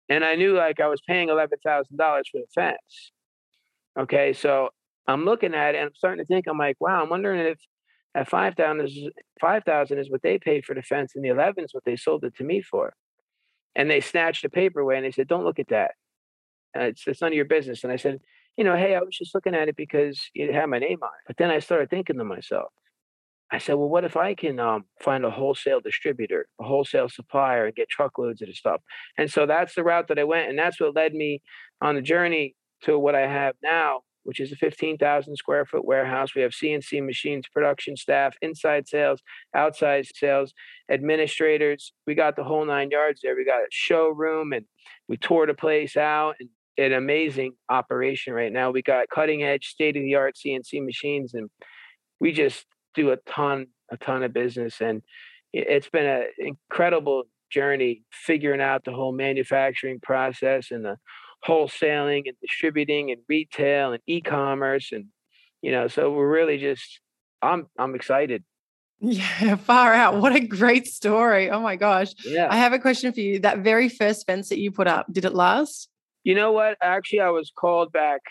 and 0.09 0.23
I 0.23 0.35
knew 0.35 0.55
like 0.55 0.79
I 0.79 0.87
was 0.87 1.01
paying 1.07 1.29
eleven 1.29 1.57
thousand 1.65 1.97
dollars 1.97 2.27
for 2.31 2.39
the 2.39 2.47
fence. 2.53 3.11
Okay, 3.97 4.33
so 4.33 4.69
I'm 5.07 5.25
looking 5.25 5.53
at 5.53 5.75
it 5.75 5.79
and 5.79 5.87
I'm 5.87 5.95
starting 5.95 6.23
to 6.23 6.27
think, 6.27 6.45
I'm 6.47 6.57
like, 6.57 6.77
wow, 6.79 7.03
I'm 7.03 7.09
wondering 7.09 7.39
if 7.39 7.59
at 8.15 8.29
five 8.29 8.55
thousand 8.55 8.85
is 8.85 9.09
five 9.41 9.63
thousand 9.63 9.99
is 9.99 10.09
what 10.09 10.21
they 10.21 10.37
paid 10.39 10.65
for 10.65 10.75
the 10.75 10.81
fence, 10.83 11.13
and 11.15 11.23
the 11.23 11.29
eleven 11.29 11.63
is 11.63 11.73
what 11.73 11.83
they 11.85 11.95
sold 11.95 12.23
it 12.23 12.35
to 12.37 12.43
me 12.43 12.61
for. 12.61 12.93
And 13.75 13.89
they 13.89 14.01
snatched 14.01 14.43
the 14.43 14.49
paper 14.49 14.79
away 14.81 14.97
and 14.97 15.05
they 15.05 15.11
said, 15.11 15.27
"Don't 15.27 15.45
look 15.45 15.59
at 15.59 15.69
that. 15.69 15.91
Uh, 16.77 16.83
it's 16.83 17.03
it's 17.07 17.21
none 17.21 17.31
of 17.31 17.35
your 17.35 17.45
business." 17.45 17.83
And 17.83 17.91
I 17.93 17.97
said, 17.97 18.19
"You 18.57 18.63
know, 18.63 18.75
hey, 18.75 18.95
I 18.95 18.99
was 18.99 19.17
just 19.17 19.33
looking 19.35 19.55
at 19.55 19.67
it 19.67 19.75
because 19.75 20.21
it 20.35 20.53
had 20.53 20.67
my 20.69 20.79
name 20.79 20.99
on 21.01 21.09
it." 21.09 21.23
But 21.27 21.37
then 21.37 21.49
I 21.49 21.59
started 21.59 21.89
thinking 21.89 22.17
to 22.17 22.23
myself, 22.23 22.71
I 23.53 23.59
said, 23.59 23.75
"Well, 23.75 23.87
what 23.87 24.03
if 24.03 24.17
I 24.17 24.33
can 24.33 24.59
um, 24.59 24.85
find 24.99 25.23
a 25.23 25.29
wholesale 25.29 25.79
distributor, 25.79 26.47
a 26.59 26.63
wholesale 26.63 27.07
supplier, 27.07 27.67
and 27.67 27.75
get 27.75 27.87
truckloads 27.87 28.41
of 28.41 28.47
the 28.47 28.53
stuff?" 28.55 28.81
And 29.15 29.31
so 29.31 29.45
that's 29.45 29.75
the 29.75 29.83
route 29.83 30.07
that 30.07 30.17
I 30.17 30.23
went, 30.23 30.49
and 30.49 30.57
that's 30.57 30.81
what 30.81 30.95
led 30.95 31.13
me 31.13 31.41
on 31.79 31.93
the 31.93 32.01
journey 32.01 32.55
to 32.81 32.97
what 32.97 33.13
I 33.13 33.27
have 33.27 33.53
now, 33.61 34.01
which 34.23 34.39
is 34.39 34.51
a 34.51 34.55
15,000 34.55 35.35
square 35.35 35.65
foot 35.65 35.85
warehouse. 35.85 36.33
We 36.35 36.41
have 36.41 36.51
CNC 36.51 37.05
machines, 37.05 37.45
production 37.53 37.95
staff, 37.95 38.35
inside 38.41 38.87
sales, 38.87 39.21
outside 39.55 40.07
sales, 40.15 40.53
administrators. 40.89 41.93
We 42.07 42.15
got 42.15 42.35
the 42.35 42.43
whole 42.43 42.65
nine 42.65 42.89
yards 42.89 43.21
there. 43.21 43.35
We 43.35 43.45
got 43.45 43.61
a 43.61 43.67
showroom 43.69 44.51
and 44.51 44.65
we 45.07 45.17
tore 45.17 45.45
the 45.45 45.53
place 45.53 45.95
out 45.95 46.35
and 46.39 46.49
an 46.77 46.93
amazing 46.93 47.53
operation 47.69 48.33
right 48.33 48.51
now. 48.51 48.71
We 48.71 48.81
got 48.81 49.09
cutting 49.09 49.43
edge, 49.43 49.67
state 49.67 49.95
of 49.95 50.01
the 50.01 50.15
art 50.15 50.35
CNC 50.35 50.83
machines, 50.83 51.35
and 51.35 51.51
we 52.19 52.31
just 52.31 52.65
do 52.93 53.11
a 53.11 53.17
ton, 53.17 53.67
a 53.91 53.97
ton 53.97 54.23
of 54.23 54.33
business. 54.33 54.81
And 54.81 55.01
it's 55.51 55.89
been 55.89 56.05
an 56.05 56.25
incredible 56.37 57.23
journey 57.51 58.03
figuring 58.11 58.61
out 58.61 58.83
the 58.83 58.91
whole 58.91 59.11
manufacturing 59.11 59.99
process 59.99 60.71
and 60.71 60.83
the 60.83 60.97
wholesaling 61.47 62.23
and 62.25 62.35
distributing 62.41 63.11
and 63.11 63.21
retail 63.29 63.93
and 63.93 64.01
e-commerce 64.07 64.91
and 64.91 65.05
you 65.61 65.71
know 65.71 65.87
so 65.87 66.11
we're 66.11 66.31
really 66.31 66.57
just 66.57 66.99
i'm 67.41 67.67
i'm 67.77 67.95
excited. 67.95 68.43
Yeah 68.99 69.55
far 69.71 69.93
out. 69.93 70.21
What 70.21 70.33
a 70.33 70.39
great 70.39 70.87
story. 70.87 71.49
Oh 71.49 71.59
my 71.59 71.75
gosh. 71.75 72.13
Yeah. 72.23 72.47
I 72.49 72.55
have 72.55 72.71
a 72.71 72.79
question 72.79 73.11
for 73.11 73.19
you. 73.19 73.39
That 73.39 73.57
very 73.57 73.89
first 73.89 74.25
fence 74.25 74.47
that 74.47 74.59
you 74.59 74.71
put 74.71 74.87
up 74.87 75.07
did 75.11 75.25
it 75.25 75.33
last? 75.33 75.89
You 76.23 76.35
know 76.35 76.51
what? 76.53 76.77
Actually 76.81 77.19
i 77.19 77.29
was 77.29 77.51
called 77.55 77.91
back 77.91 78.21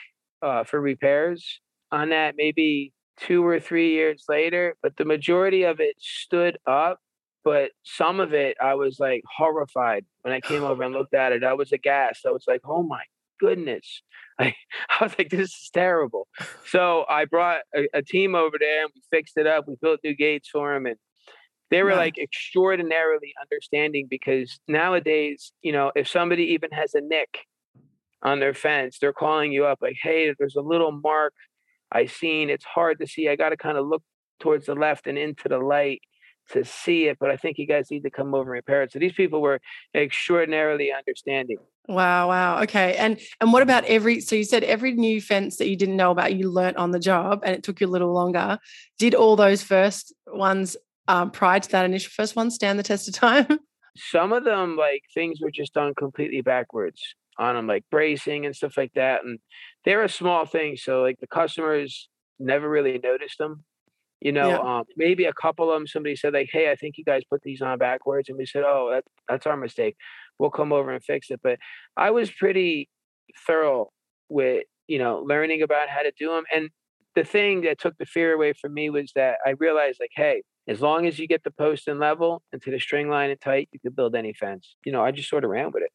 uh, 0.40 0.64
for 0.64 0.80
repairs 0.80 1.60
on 1.92 2.08
that 2.08 2.34
maybe 2.36 2.92
two 3.18 3.44
or 3.44 3.60
three 3.60 3.92
years 3.92 4.24
later 4.28 4.76
but 4.82 4.96
the 4.96 5.04
majority 5.04 5.62
of 5.64 5.80
it 5.80 5.96
stood 5.98 6.56
up 6.66 6.98
but 7.44 7.70
some 7.82 8.20
of 8.20 8.32
it 8.34 8.56
I 8.60 8.74
was 8.74 8.98
like 9.00 9.22
horrified 9.36 10.04
when 10.22 10.32
I 10.32 10.40
came 10.40 10.64
over 10.64 10.82
and 10.82 10.94
looked 10.94 11.14
at 11.14 11.32
it. 11.32 11.44
I 11.44 11.54
was 11.54 11.72
aghast. 11.72 12.26
I 12.26 12.30
was 12.30 12.44
like, 12.46 12.60
oh 12.64 12.82
my 12.82 13.02
goodness. 13.40 14.02
I, 14.38 14.54
I 14.88 15.04
was 15.04 15.14
like, 15.18 15.30
this 15.30 15.50
is 15.50 15.70
terrible. 15.72 16.26
So 16.66 17.04
I 17.08 17.26
brought 17.26 17.60
a, 17.74 17.86
a, 17.94 18.02
team 18.02 18.34
over 18.34 18.56
there 18.58 18.84
and 18.84 18.90
we 18.94 19.02
fixed 19.10 19.36
it 19.36 19.46
up. 19.46 19.68
We 19.68 19.76
built 19.80 20.00
new 20.02 20.16
gates 20.16 20.48
for 20.48 20.72
them 20.72 20.86
and 20.86 20.96
they 21.70 21.82
were 21.82 21.90
nice. 21.90 21.98
like 21.98 22.18
extraordinarily 22.18 23.34
understanding 23.40 24.06
because 24.08 24.58
nowadays, 24.68 25.52
you 25.62 25.72
know, 25.72 25.92
if 25.94 26.08
somebody 26.08 26.44
even 26.44 26.70
has 26.70 26.94
a 26.94 27.00
nick 27.00 27.40
on 28.22 28.40
their 28.40 28.54
fence, 28.54 28.98
they're 29.00 29.12
calling 29.12 29.52
you 29.52 29.66
up 29.66 29.78
like, 29.82 29.96
hey, 30.02 30.34
there's 30.38 30.56
a 30.56 30.62
little 30.62 30.92
mark 30.92 31.34
I 31.92 32.06
seen. 32.06 32.50
It's 32.50 32.64
hard 32.64 32.98
to 33.00 33.06
see. 33.06 33.28
I 33.28 33.36
got 33.36 33.50
to 33.50 33.56
kind 33.56 33.78
of 33.78 33.86
look 33.86 34.02
towards 34.40 34.66
the 34.66 34.74
left 34.74 35.06
and 35.06 35.16
into 35.16 35.48
the 35.48 35.58
light 35.58 36.00
to 36.50 36.64
see 36.64 37.06
it, 37.06 37.18
but 37.20 37.30
I 37.30 37.36
think 37.36 37.58
you 37.58 37.66
guys 37.66 37.90
need 37.90 38.02
to 38.02 38.10
come 38.10 38.34
over 38.34 38.52
and 38.52 38.58
repair 38.58 38.82
it. 38.82 38.92
So 38.92 38.98
these 38.98 39.12
people 39.12 39.40
were 39.40 39.60
extraordinarily 39.94 40.92
understanding. 40.92 41.58
Wow, 41.88 42.28
wow. 42.28 42.62
Okay. 42.62 42.96
And 42.96 43.18
and 43.40 43.52
what 43.52 43.62
about 43.62 43.84
every 43.84 44.20
so 44.20 44.36
you 44.36 44.44
said 44.44 44.62
every 44.64 44.92
new 44.92 45.20
fence 45.20 45.56
that 45.56 45.68
you 45.68 45.76
didn't 45.76 45.96
know 45.96 46.10
about 46.10 46.34
you 46.34 46.50
learnt 46.50 46.76
on 46.76 46.92
the 46.92 47.00
job 47.00 47.42
and 47.44 47.54
it 47.54 47.62
took 47.62 47.80
you 47.80 47.86
a 47.86 47.90
little 47.90 48.12
longer. 48.12 48.58
Did 48.98 49.14
all 49.14 49.36
those 49.36 49.62
first 49.62 50.14
ones 50.26 50.76
um, 51.08 51.30
prior 51.30 51.60
to 51.60 51.70
that 51.70 51.84
initial 51.84 52.10
first 52.14 52.36
one 52.36 52.50
stand 52.50 52.78
the 52.78 52.84
test 52.84 53.08
of 53.08 53.14
time? 53.14 53.58
Some 53.96 54.32
of 54.32 54.44
them 54.44 54.76
like 54.76 55.02
things 55.12 55.40
were 55.40 55.50
just 55.50 55.74
done 55.74 55.94
completely 55.94 56.40
backwards 56.40 57.02
on 57.38 57.56
them, 57.56 57.66
like 57.66 57.84
bracing 57.90 58.46
and 58.46 58.54
stuff 58.54 58.76
like 58.76 58.92
that. 58.94 59.24
And 59.24 59.38
they're 59.84 60.02
a 60.02 60.08
small 60.08 60.46
thing. 60.46 60.76
So 60.76 61.02
like 61.02 61.18
the 61.20 61.26
customers 61.26 62.08
never 62.38 62.68
really 62.68 63.00
noticed 63.02 63.38
them 63.38 63.64
you 64.22 64.30
know, 64.30 64.50
yeah. 64.50 64.78
um, 64.78 64.84
maybe 64.96 65.24
a 65.24 65.32
couple 65.32 65.68
of 65.68 65.74
them, 65.74 65.88
somebody 65.88 66.14
said 66.14 66.32
like, 66.32 66.48
"Hey, 66.52 66.70
I 66.70 66.76
think 66.76 66.96
you 66.96 67.02
guys 67.02 67.22
put 67.28 67.42
these 67.42 67.60
on 67.60 67.76
backwards," 67.76 68.28
and 68.28 68.38
we 68.38 68.46
said, 68.46 68.62
"Oh, 68.64 68.88
that, 68.92 69.04
that's 69.28 69.48
our 69.48 69.56
mistake. 69.56 69.96
We'll 70.38 70.50
come 70.50 70.72
over 70.72 70.92
and 70.92 71.02
fix 71.02 71.28
it." 71.30 71.40
But 71.42 71.58
I 71.96 72.12
was 72.12 72.30
pretty 72.30 72.88
thorough 73.48 73.90
with 74.28 74.62
you 74.86 75.00
know 75.00 75.24
learning 75.26 75.62
about 75.62 75.88
how 75.88 76.02
to 76.02 76.12
do 76.16 76.28
them, 76.28 76.44
and 76.54 76.70
the 77.16 77.24
thing 77.24 77.62
that 77.62 77.80
took 77.80 77.98
the 77.98 78.06
fear 78.06 78.32
away 78.32 78.52
from 78.52 78.74
me 78.74 78.90
was 78.90 79.10
that 79.16 79.38
I 79.44 79.54
realized 79.58 79.98
like, 80.00 80.12
hey, 80.14 80.42
as 80.68 80.80
long 80.80 81.06
as 81.06 81.18
you 81.18 81.26
get 81.26 81.42
the 81.42 81.50
post 81.50 81.88
in 81.88 81.98
level 81.98 82.42
and 82.52 82.62
to 82.62 82.70
the 82.70 82.78
string 82.78 83.08
line 83.08 83.30
and 83.30 83.40
tight, 83.40 83.68
you 83.72 83.80
can 83.80 83.92
build 83.92 84.14
any 84.14 84.32
fence. 84.34 84.76
You 84.86 84.92
know, 84.92 85.02
I 85.02 85.10
just 85.10 85.28
sort 85.28 85.42
of 85.44 85.50
ran 85.50 85.72
with 85.72 85.82
it. 85.82 85.90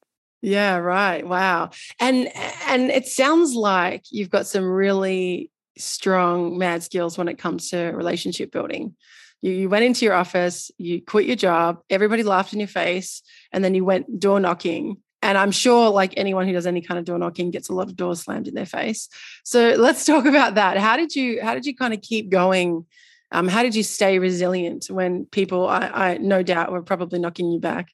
Yeah, 0.47 0.77
right. 0.77 1.27
Wow. 1.27 1.71
And 1.99 2.29
and 2.67 2.89
it 2.89 3.05
sounds 3.05 3.53
like 3.53 4.03
you've 4.11 4.29
got 4.29 4.47
some 4.47 4.63
really 4.63 5.51
strong 5.77 6.57
mad 6.57 6.83
skills 6.83 7.17
when 7.17 7.27
it 7.27 7.37
comes 7.37 7.69
to 7.71 7.87
relationship 7.87 8.53
building. 8.53 8.95
You, 9.41 9.51
you 9.51 9.69
went 9.69 9.83
into 9.83 10.05
your 10.05 10.13
office, 10.13 10.71
you 10.77 11.01
quit 11.01 11.25
your 11.25 11.35
job, 11.35 11.79
everybody 11.89 12.23
laughed 12.23 12.53
in 12.53 12.59
your 12.59 12.69
face, 12.69 13.23
and 13.51 13.61
then 13.61 13.75
you 13.75 13.83
went 13.83 14.21
door 14.21 14.39
knocking. 14.39 14.97
And 15.21 15.37
I'm 15.37 15.51
sure, 15.51 15.89
like 15.89 16.13
anyone 16.15 16.47
who 16.47 16.53
does 16.53 16.65
any 16.65 16.79
kind 16.79 16.97
of 16.97 17.03
door 17.03 17.19
knocking, 17.19 17.51
gets 17.51 17.67
a 17.67 17.73
lot 17.73 17.89
of 17.89 17.97
doors 17.97 18.21
slammed 18.21 18.47
in 18.47 18.53
their 18.53 18.65
face. 18.65 19.09
So 19.43 19.75
let's 19.77 20.05
talk 20.11 20.25
about 20.25 20.55
that. 20.55 20.77
How 20.77 20.95
did 20.95 21.13
you 21.13 21.41
how 21.43 21.55
did 21.55 21.65
you 21.65 21.75
kind 21.75 21.93
of 21.93 22.01
keep 22.01 22.29
going? 22.29 22.85
Um, 23.33 23.49
how 23.49 23.63
did 23.63 23.75
you 23.75 23.83
stay 23.83 24.17
resilient 24.17 24.85
when 24.89 25.25
people, 25.25 25.67
I, 25.67 25.91
I 25.93 26.17
no 26.19 26.41
doubt, 26.41 26.71
were 26.71 26.83
probably 26.83 27.19
knocking 27.19 27.51
you 27.51 27.59
back? 27.59 27.89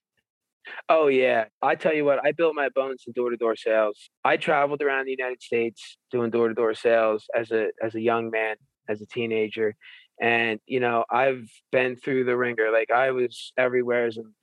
Oh 0.89 1.07
yeah, 1.07 1.45
I 1.61 1.75
tell 1.75 1.93
you 1.93 2.05
what, 2.05 2.25
I 2.25 2.31
built 2.31 2.55
my 2.55 2.69
bones 2.69 3.03
in 3.07 3.13
door 3.13 3.29
to 3.29 3.37
door 3.37 3.55
sales. 3.55 4.09
I 4.23 4.37
traveled 4.37 4.81
around 4.81 5.05
the 5.05 5.11
United 5.11 5.41
States 5.41 5.97
doing 6.11 6.29
door 6.29 6.47
to 6.47 6.53
door 6.53 6.73
sales 6.73 7.25
as 7.35 7.51
a 7.51 7.69
as 7.83 7.95
a 7.95 8.01
young 8.01 8.29
man, 8.29 8.55
as 8.89 9.01
a 9.01 9.05
teenager, 9.05 9.75
and 10.21 10.59
you 10.65 10.79
know 10.79 11.05
I've 11.09 11.49
been 11.71 11.95
through 11.95 12.25
the 12.25 12.37
ringer. 12.37 12.71
Like 12.71 12.91
I 12.91 13.11
was 13.11 13.53
everywhere, 13.57 14.07
in 14.07 14.33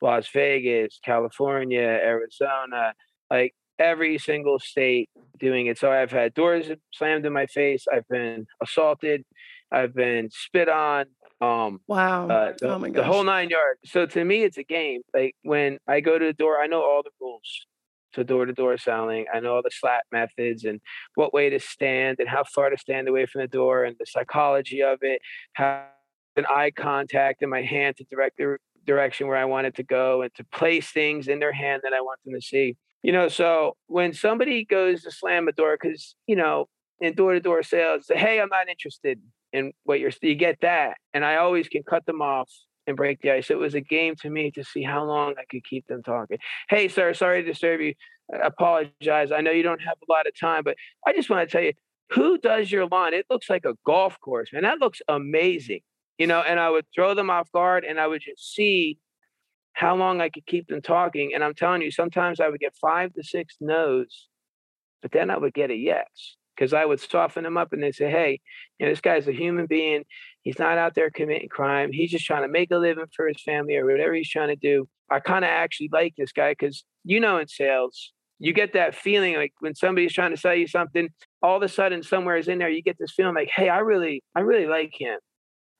Las 0.00 0.28
Vegas, 0.32 0.98
California, 1.04 1.80
Arizona, 1.80 2.94
like 3.30 3.54
every 3.78 4.18
single 4.18 4.58
state 4.58 5.10
doing 5.38 5.66
it. 5.66 5.78
So 5.78 5.90
I've 5.90 6.10
had 6.10 6.34
doors 6.34 6.66
slammed 6.92 7.26
in 7.26 7.32
my 7.32 7.46
face. 7.46 7.84
I've 7.92 8.08
been 8.08 8.46
assaulted. 8.62 9.24
I've 9.70 9.94
been 9.94 10.30
spit 10.30 10.68
on. 10.68 11.06
Um, 11.40 11.80
wow. 11.86 12.28
Uh, 12.28 12.52
the, 12.58 12.74
oh 12.74 12.78
my 12.78 12.88
gosh. 12.88 13.04
the 13.04 13.12
whole 13.12 13.24
nine 13.24 13.50
yards. 13.50 13.80
So 13.84 14.06
to 14.06 14.24
me, 14.24 14.42
it's 14.42 14.58
a 14.58 14.62
game. 14.62 15.02
Like 15.12 15.34
when 15.42 15.78
I 15.86 16.00
go 16.00 16.18
to 16.18 16.24
the 16.24 16.32
door, 16.32 16.60
I 16.60 16.66
know 16.66 16.82
all 16.82 17.02
the 17.02 17.10
rules 17.20 17.66
to 18.14 18.24
door 18.24 18.46
to 18.46 18.52
door 18.52 18.78
selling. 18.78 19.26
I 19.32 19.40
know 19.40 19.56
all 19.56 19.62
the 19.62 19.70
slap 19.70 20.04
methods 20.10 20.64
and 20.64 20.80
what 21.14 21.34
way 21.34 21.50
to 21.50 21.60
stand 21.60 22.16
and 22.18 22.28
how 22.28 22.44
far 22.44 22.70
to 22.70 22.78
stand 22.78 23.08
away 23.08 23.26
from 23.26 23.42
the 23.42 23.48
door 23.48 23.84
and 23.84 23.96
the 23.98 24.06
psychology 24.06 24.82
of 24.82 24.98
it, 25.02 25.20
how 25.52 25.84
an 26.36 26.46
eye 26.46 26.70
contact 26.70 27.42
and 27.42 27.50
my 27.50 27.62
hand 27.62 27.96
to 27.96 28.04
direct 28.04 28.38
the 28.38 28.56
direction 28.84 29.26
where 29.26 29.36
I 29.36 29.44
want 29.44 29.66
it 29.66 29.74
to 29.76 29.82
go 29.82 30.22
and 30.22 30.34
to 30.36 30.44
place 30.44 30.90
things 30.90 31.28
in 31.28 31.40
their 31.40 31.52
hand 31.52 31.82
that 31.84 31.92
I 31.92 32.00
want 32.00 32.20
them 32.24 32.34
to 32.34 32.40
see. 32.40 32.76
You 33.02 33.12
know, 33.12 33.28
so 33.28 33.76
when 33.86 34.12
somebody 34.12 34.64
goes 34.64 35.02
to 35.02 35.10
slam 35.10 35.48
a 35.48 35.52
door, 35.52 35.78
because, 35.80 36.14
you 36.26 36.36
know, 36.36 36.68
in 37.00 37.14
door 37.14 37.34
to 37.34 37.40
door 37.40 37.62
sales, 37.62 38.06
say, 38.06 38.16
hey, 38.16 38.40
I'm 38.40 38.48
not 38.48 38.68
interested 38.68 39.20
and 39.56 39.72
what 39.84 40.00
you're 40.00 40.12
you 40.22 40.34
get 40.34 40.58
that 40.60 40.96
and 41.14 41.24
i 41.24 41.36
always 41.36 41.68
can 41.68 41.82
cut 41.82 42.04
them 42.06 42.22
off 42.22 42.50
and 42.88 42.96
break 42.96 43.20
the 43.20 43.32
ice. 43.32 43.50
It 43.50 43.58
was 43.58 43.74
a 43.74 43.80
game 43.80 44.14
to 44.22 44.30
me 44.30 44.52
to 44.52 44.62
see 44.62 44.84
how 44.84 45.04
long 45.04 45.34
i 45.38 45.44
could 45.50 45.64
keep 45.64 45.88
them 45.88 46.04
talking. 46.04 46.38
Hey 46.68 46.88
sir 46.88 47.14
sorry 47.14 47.42
to 47.42 47.48
disturb 47.48 47.80
you. 47.80 47.94
I 48.32 48.46
apologize. 48.46 49.32
I 49.32 49.40
know 49.40 49.50
you 49.50 49.64
don't 49.64 49.82
have 49.82 49.96
a 50.08 50.12
lot 50.12 50.26
of 50.26 50.38
time 50.38 50.62
but 50.64 50.76
i 51.06 51.12
just 51.12 51.28
want 51.30 51.48
to 51.48 51.52
tell 51.52 51.64
you 51.64 51.72
who 52.10 52.38
does 52.38 52.70
your 52.70 52.86
lawn? 52.86 53.14
It 53.14 53.26
looks 53.28 53.50
like 53.50 53.64
a 53.64 53.74
golf 53.84 54.20
course 54.20 54.50
man. 54.52 54.62
That 54.62 54.78
looks 54.78 55.02
amazing 55.08 55.80
you 56.18 56.26
know 56.26 56.40
and 56.40 56.58
i 56.58 56.68
would 56.68 56.86
throw 56.94 57.14
them 57.14 57.30
off 57.30 57.50
guard 57.52 57.84
and 57.84 58.00
i 58.00 58.06
would 58.06 58.22
just 58.22 58.54
see 58.54 58.98
how 59.72 59.94
long 59.94 60.20
i 60.20 60.28
could 60.28 60.46
keep 60.46 60.66
them 60.68 60.82
talking 60.82 61.32
and 61.34 61.44
i'm 61.44 61.54
telling 61.54 61.82
you 61.82 61.90
sometimes 61.90 62.40
i 62.40 62.48
would 62.48 62.60
get 62.60 62.74
five 62.80 63.12
to 63.14 63.22
six 63.22 63.56
no's 63.60 64.28
but 65.02 65.12
then 65.12 65.30
i 65.30 65.36
would 65.36 65.54
get 65.54 65.70
a 65.70 65.74
yes 65.74 66.36
because 66.56 66.72
I 66.72 66.84
would 66.84 67.00
soften 67.00 67.44
them 67.44 67.56
up 67.56 67.72
and 67.72 67.82
they 67.82 67.92
say, 67.92 68.10
hey, 68.10 68.40
you 68.78 68.86
know, 68.86 68.92
this 68.92 69.00
guy's 69.00 69.28
a 69.28 69.32
human 69.32 69.66
being. 69.66 70.04
He's 70.42 70.58
not 70.58 70.78
out 70.78 70.94
there 70.94 71.10
committing 71.10 71.48
crime. 71.48 71.92
He's 71.92 72.10
just 72.10 72.24
trying 72.24 72.42
to 72.42 72.48
make 72.48 72.70
a 72.70 72.78
living 72.78 73.06
for 73.14 73.28
his 73.28 73.42
family 73.42 73.76
or 73.76 73.86
whatever 73.86 74.14
he's 74.14 74.30
trying 74.30 74.48
to 74.48 74.56
do. 74.56 74.88
I 75.10 75.20
kind 75.20 75.44
of 75.44 75.50
actually 75.50 75.90
like 75.92 76.14
this 76.16 76.32
guy 76.32 76.52
because, 76.52 76.84
you 77.04 77.20
know, 77.20 77.38
in 77.38 77.48
sales, 77.48 78.12
you 78.38 78.52
get 78.52 78.72
that 78.74 78.94
feeling 78.94 79.36
like 79.36 79.52
when 79.60 79.74
somebody's 79.74 80.12
trying 80.12 80.32
to 80.32 80.36
sell 80.36 80.54
you 80.54 80.66
something, 80.66 81.08
all 81.42 81.56
of 81.56 81.62
a 81.62 81.68
sudden 81.68 82.02
somewhere 82.02 82.36
is 82.36 82.48
in 82.48 82.58
there, 82.58 82.68
you 82.68 82.82
get 82.82 82.96
this 82.98 83.12
feeling 83.12 83.34
like, 83.34 83.50
hey, 83.54 83.68
I 83.68 83.78
really, 83.78 84.22
I 84.34 84.40
really 84.40 84.66
like 84.66 84.92
him. 84.92 85.18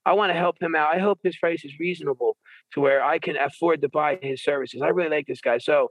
I 0.05 0.13
want 0.13 0.31
to 0.31 0.37
help 0.37 0.61
him 0.61 0.73
out. 0.73 0.95
I 0.95 0.99
hope 0.99 1.19
his 1.21 1.37
price 1.37 1.65
is 1.65 1.73
reasonable 1.79 2.37
to 2.73 2.79
where 2.79 3.03
I 3.03 3.19
can 3.19 3.35
afford 3.35 3.81
to 3.81 3.89
buy 3.89 4.17
his 4.21 4.41
services. 4.41 4.81
I 4.81 4.87
really 4.87 5.09
like 5.09 5.27
this 5.27 5.41
guy. 5.41 5.57
So 5.57 5.89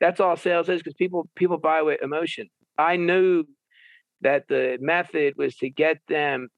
that's 0.00 0.20
all 0.20 0.36
sales 0.36 0.68
is 0.68 0.80
because 0.80 0.94
people 0.94 1.28
people 1.34 1.58
buy 1.58 1.82
with 1.82 2.00
emotion. 2.02 2.48
I 2.78 2.96
knew 2.96 3.44
that 4.22 4.48
the 4.48 4.78
method 4.80 5.34
was 5.36 5.56
to 5.56 5.70
get 5.70 5.98
them 6.08 6.48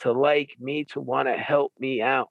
to 0.00 0.12
like 0.12 0.50
me, 0.60 0.84
to 0.84 1.00
want 1.00 1.28
to 1.28 1.34
help 1.34 1.72
me 1.78 2.00
out. 2.00 2.28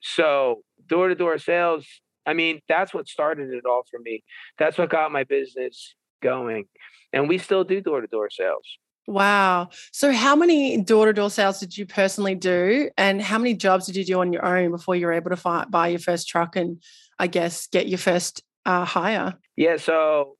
So 0.00 0.62
door 0.86 1.08
to 1.08 1.14
door 1.14 1.38
sales, 1.38 1.86
I 2.26 2.34
mean, 2.34 2.60
that's 2.68 2.92
what 2.92 3.08
started 3.08 3.50
it 3.50 3.64
all 3.66 3.82
for 3.90 3.98
me. 4.00 4.22
That's 4.58 4.78
what 4.78 4.90
got 4.90 5.12
my 5.12 5.24
business 5.24 5.94
going. 6.22 6.64
And 7.12 7.28
we 7.28 7.38
still 7.38 7.64
do 7.64 7.80
door 7.80 8.00
to 8.00 8.06
door 8.06 8.30
sales. 8.30 8.66
Wow. 9.06 9.70
So, 9.90 10.12
how 10.12 10.36
many 10.36 10.80
door 10.80 11.06
to 11.06 11.12
door 11.12 11.30
sales 11.30 11.58
did 11.58 11.76
you 11.76 11.86
personally 11.86 12.36
do? 12.36 12.88
And 12.96 13.20
how 13.20 13.36
many 13.36 13.54
jobs 13.54 13.86
did 13.86 13.96
you 13.96 14.04
do 14.04 14.20
on 14.20 14.32
your 14.32 14.44
own 14.44 14.70
before 14.70 14.94
you 14.94 15.06
were 15.06 15.12
able 15.12 15.30
to 15.30 15.36
fi- 15.36 15.64
buy 15.64 15.88
your 15.88 15.98
first 15.98 16.28
truck 16.28 16.54
and, 16.54 16.80
I 17.18 17.26
guess, 17.26 17.66
get 17.66 17.88
your 17.88 17.98
first 17.98 18.44
uh, 18.64 18.84
hire? 18.84 19.34
Yeah. 19.56 19.76
So, 19.76 20.36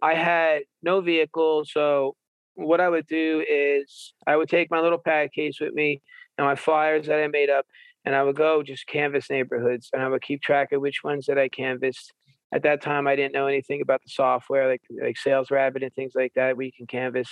I 0.00 0.14
had 0.14 0.62
no 0.82 1.00
vehicle. 1.00 1.64
So, 1.64 2.14
what 2.56 2.80
I 2.80 2.88
would 2.88 3.06
do 3.06 3.44
is 3.48 4.12
I 4.26 4.36
would 4.36 4.48
take 4.48 4.70
my 4.70 4.80
little 4.80 4.98
pad 4.98 5.32
case 5.32 5.60
with 5.60 5.74
me 5.74 6.02
and 6.36 6.46
my 6.46 6.56
flyers 6.56 7.06
that 7.06 7.22
I 7.22 7.28
made 7.28 7.50
up, 7.50 7.66
and 8.04 8.14
I 8.14 8.22
would 8.22 8.36
go 8.36 8.62
just 8.62 8.86
canvas 8.86 9.30
neighborhoods 9.30 9.90
and 9.92 10.02
I 10.02 10.08
would 10.08 10.22
keep 10.22 10.42
track 10.42 10.72
of 10.72 10.80
which 10.80 11.04
ones 11.04 11.26
that 11.26 11.38
I 11.38 11.48
canvassed. 11.48 12.12
At 12.54 12.62
that 12.62 12.80
time 12.80 13.08
i 13.08 13.16
didn't 13.16 13.34
know 13.34 13.48
anything 13.48 13.82
about 13.82 14.02
the 14.04 14.08
software 14.08 14.68
like 14.68 14.80
like 15.02 15.16
SalesRabbit 15.16 15.82
and 15.82 15.92
things 15.92 16.12
like 16.14 16.32
that 16.36 16.56
we 16.56 16.70
can 16.70 16.86
canvas 16.86 17.28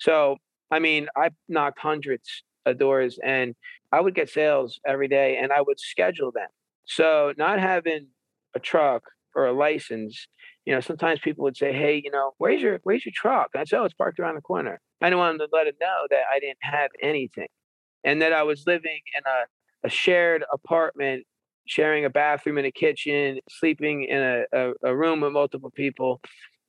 so 0.00 0.38
i 0.72 0.80
mean 0.80 1.06
i 1.16 1.30
knocked 1.48 1.78
hundreds 1.78 2.42
of 2.66 2.76
doors 2.76 3.16
and 3.24 3.54
i 3.92 4.00
would 4.00 4.14
get 4.14 4.28
sales 4.28 4.80
every 4.84 5.06
day 5.06 5.38
and 5.40 5.52
i 5.52 5.60
would 5.60 5.78
schedule 5.78 6.32
them. 6.32 6.48
So 6.84 7.32
not 7.38 7.60
having 7.60 8.08
a 8.54 8.58
truck 8.58 9.04
or 9.34 9.46
a 9.46 9.52
license 9.52 10.26
you 10.66 10.74
know 10.74 10.80
sometimes 10.80 11.20
people 11.20 11.42
would 11.44 11.56
say 11.56 11.72
hey 11.72 12.00
you 12.04 12.10
know 12.10 12.32
where's 12.38 12.60
your 12.60 12.80
where's 12.82 13.06
your 13.06 13.12
truck 13.14 13.48
and 13.54 13.60
i'd 13.62 13.68
say 13.68 13.78
oh 13.78 13.84
it's 13.84 13.94
parked 13.94 14.18
around 14.20 14.34
the 14.34 14.42
corner 14.42 14.80
i 15.00 15.06
didn't 15.06 15.18
want 15.18 15.38
them 15.38 15.48
to 15.48 15.56
let 15.56 15.66
it 15.66 15.76
know 15.80 16.06
that 16.10 16.22
i 16.34 16.38
didn't 16.38 16.58
have 16.60 16.90
anything 17.02 17.48
and 18.04 18.20
that 18.20 18.32
i 18.32 18.42
was 18.42 18.64
living 18.66 19.00
in 19.16 19.22
a, 19.26 19.86
a 19.86 19.90
shared 19.90 20.44
apartment 20.52 21.24
sharing 21.66 22.04
a 22.04 22.10
bathroom 22.10 22.58
and 22.58 22.66
a 22.66 22.72
kitchen, 22.72 23.38
sleeping 23.50 24.04
in 24.04 24.18
a, 24.18 24.44
a, 24.52 24.72
a, 24.84 24.96
room 24.96 25.20
with 25.20 25.32
multiple 25.32 25.70
people. 25.70 26.20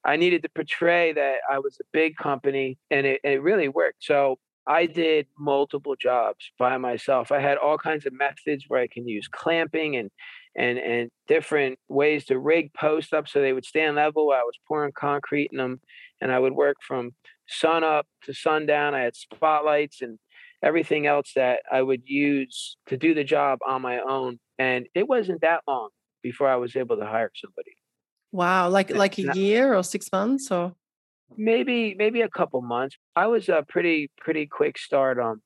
I 0.04 0.16
needed 0.16 0.42
to 0.44 0.50
portray 0.50 1.14
that 1.14 1.38
I 1.50 1.60
was 1.60 1.78
a 1.80 1.86
big 1.94 2.16
company 2.18 2.78
and 2.92 3.06
it, 3.06 3.22
it 3.24 3.42
really 3.42 3.68
worked. 3.68 4.04
So 4.04 4.38
I 4.68 4.86
did 4.86 5.28
multiple 5.38 5.96
jobs 5.96 6.52
by 6.60 6.78
myself. 6.78 7.32
I 7.32 7.40
had 7.40 7.58
all 7.58 7.78
kinds 7.78 8.06
of 8.06 8.14
methods 8.14 8.66
where 8.68 8.82
I 8.82 8.88
can 8.88 9.08
use 9.08 9.28
clamping 9.28 9.96
and 9.96 10.10
and 10.58 10.78
and 10.78 11.10
different 11.28 11.80
ways 11.88 12.26
to 12.26 12.40
rig 12.40 12.74
posts 12.74 13.14
up 13.14 13.28
so 13.28 13.40
they 13.40 13.54
would 13.54 13.66
stand 13.66 13.96
level 13.96 14.28
while 14.28 14.40
I 14.40 14.44
was 14.44 14.60
pouring 14.68 14.92
concrete 14.98 15.50
in 15.52 15.58
them. 15.58 15.80
And 16.20 16.32
I 16.32 16.40
would 16.40 16.54
work 16.54 16.78
from 16.86 17.12
sun 17.48 17.84
up 17.84 18.08
to 18.24 18.34
sundown. 18.34 18.96
I 18.96 19.02
had 19.02 19.16
spotlights 19.16 20.02
and 20.02 20.18
everything 20.64 21.06
else 21.06 21.32
that 21.36 21.60
I 21.72 21.82
would 21.84 22.02
use 22.06 22.78
to 22.88 22.98
do 22.98 23.14
the 23.14 23.24
job 23.24 23.60
on 23.66 23.82
my 23.82 24.00
own. 24.00 24.40
And 24.58 24.88
it 24.96 25.08
wasn't 25.08 25.42
that 25.42 25.62
long 25.68 25.90
before 26.24 26.50
I 26.50 26.56
was 26.56 26.76
able 26.76 26.98
to 26.98 27.06
hire 27.06 27.32
somebody. 27.36 27.78
Wow, 28.32 28.70
like 28.70 28.90
like 28.90 29.18
a 29.20 29.34
year 29.36 29.74
or 29.74 29.84
six 29.84 30.12
months 30.12 30.52
or 30.52 30.74
maybe 31.36 31.96
maybe 31.98 32.22
a 32.22 32.30
couple 32.30 32.62
months. 32.62 32.98
I 33.16 33.28
was 33.28 33.50
a 33.50 33.64
pretty 33.68 34.10
pretty 34.20 34.48
quick 34.48 34.78
start 34.78 35.20
on, 35.20 35.42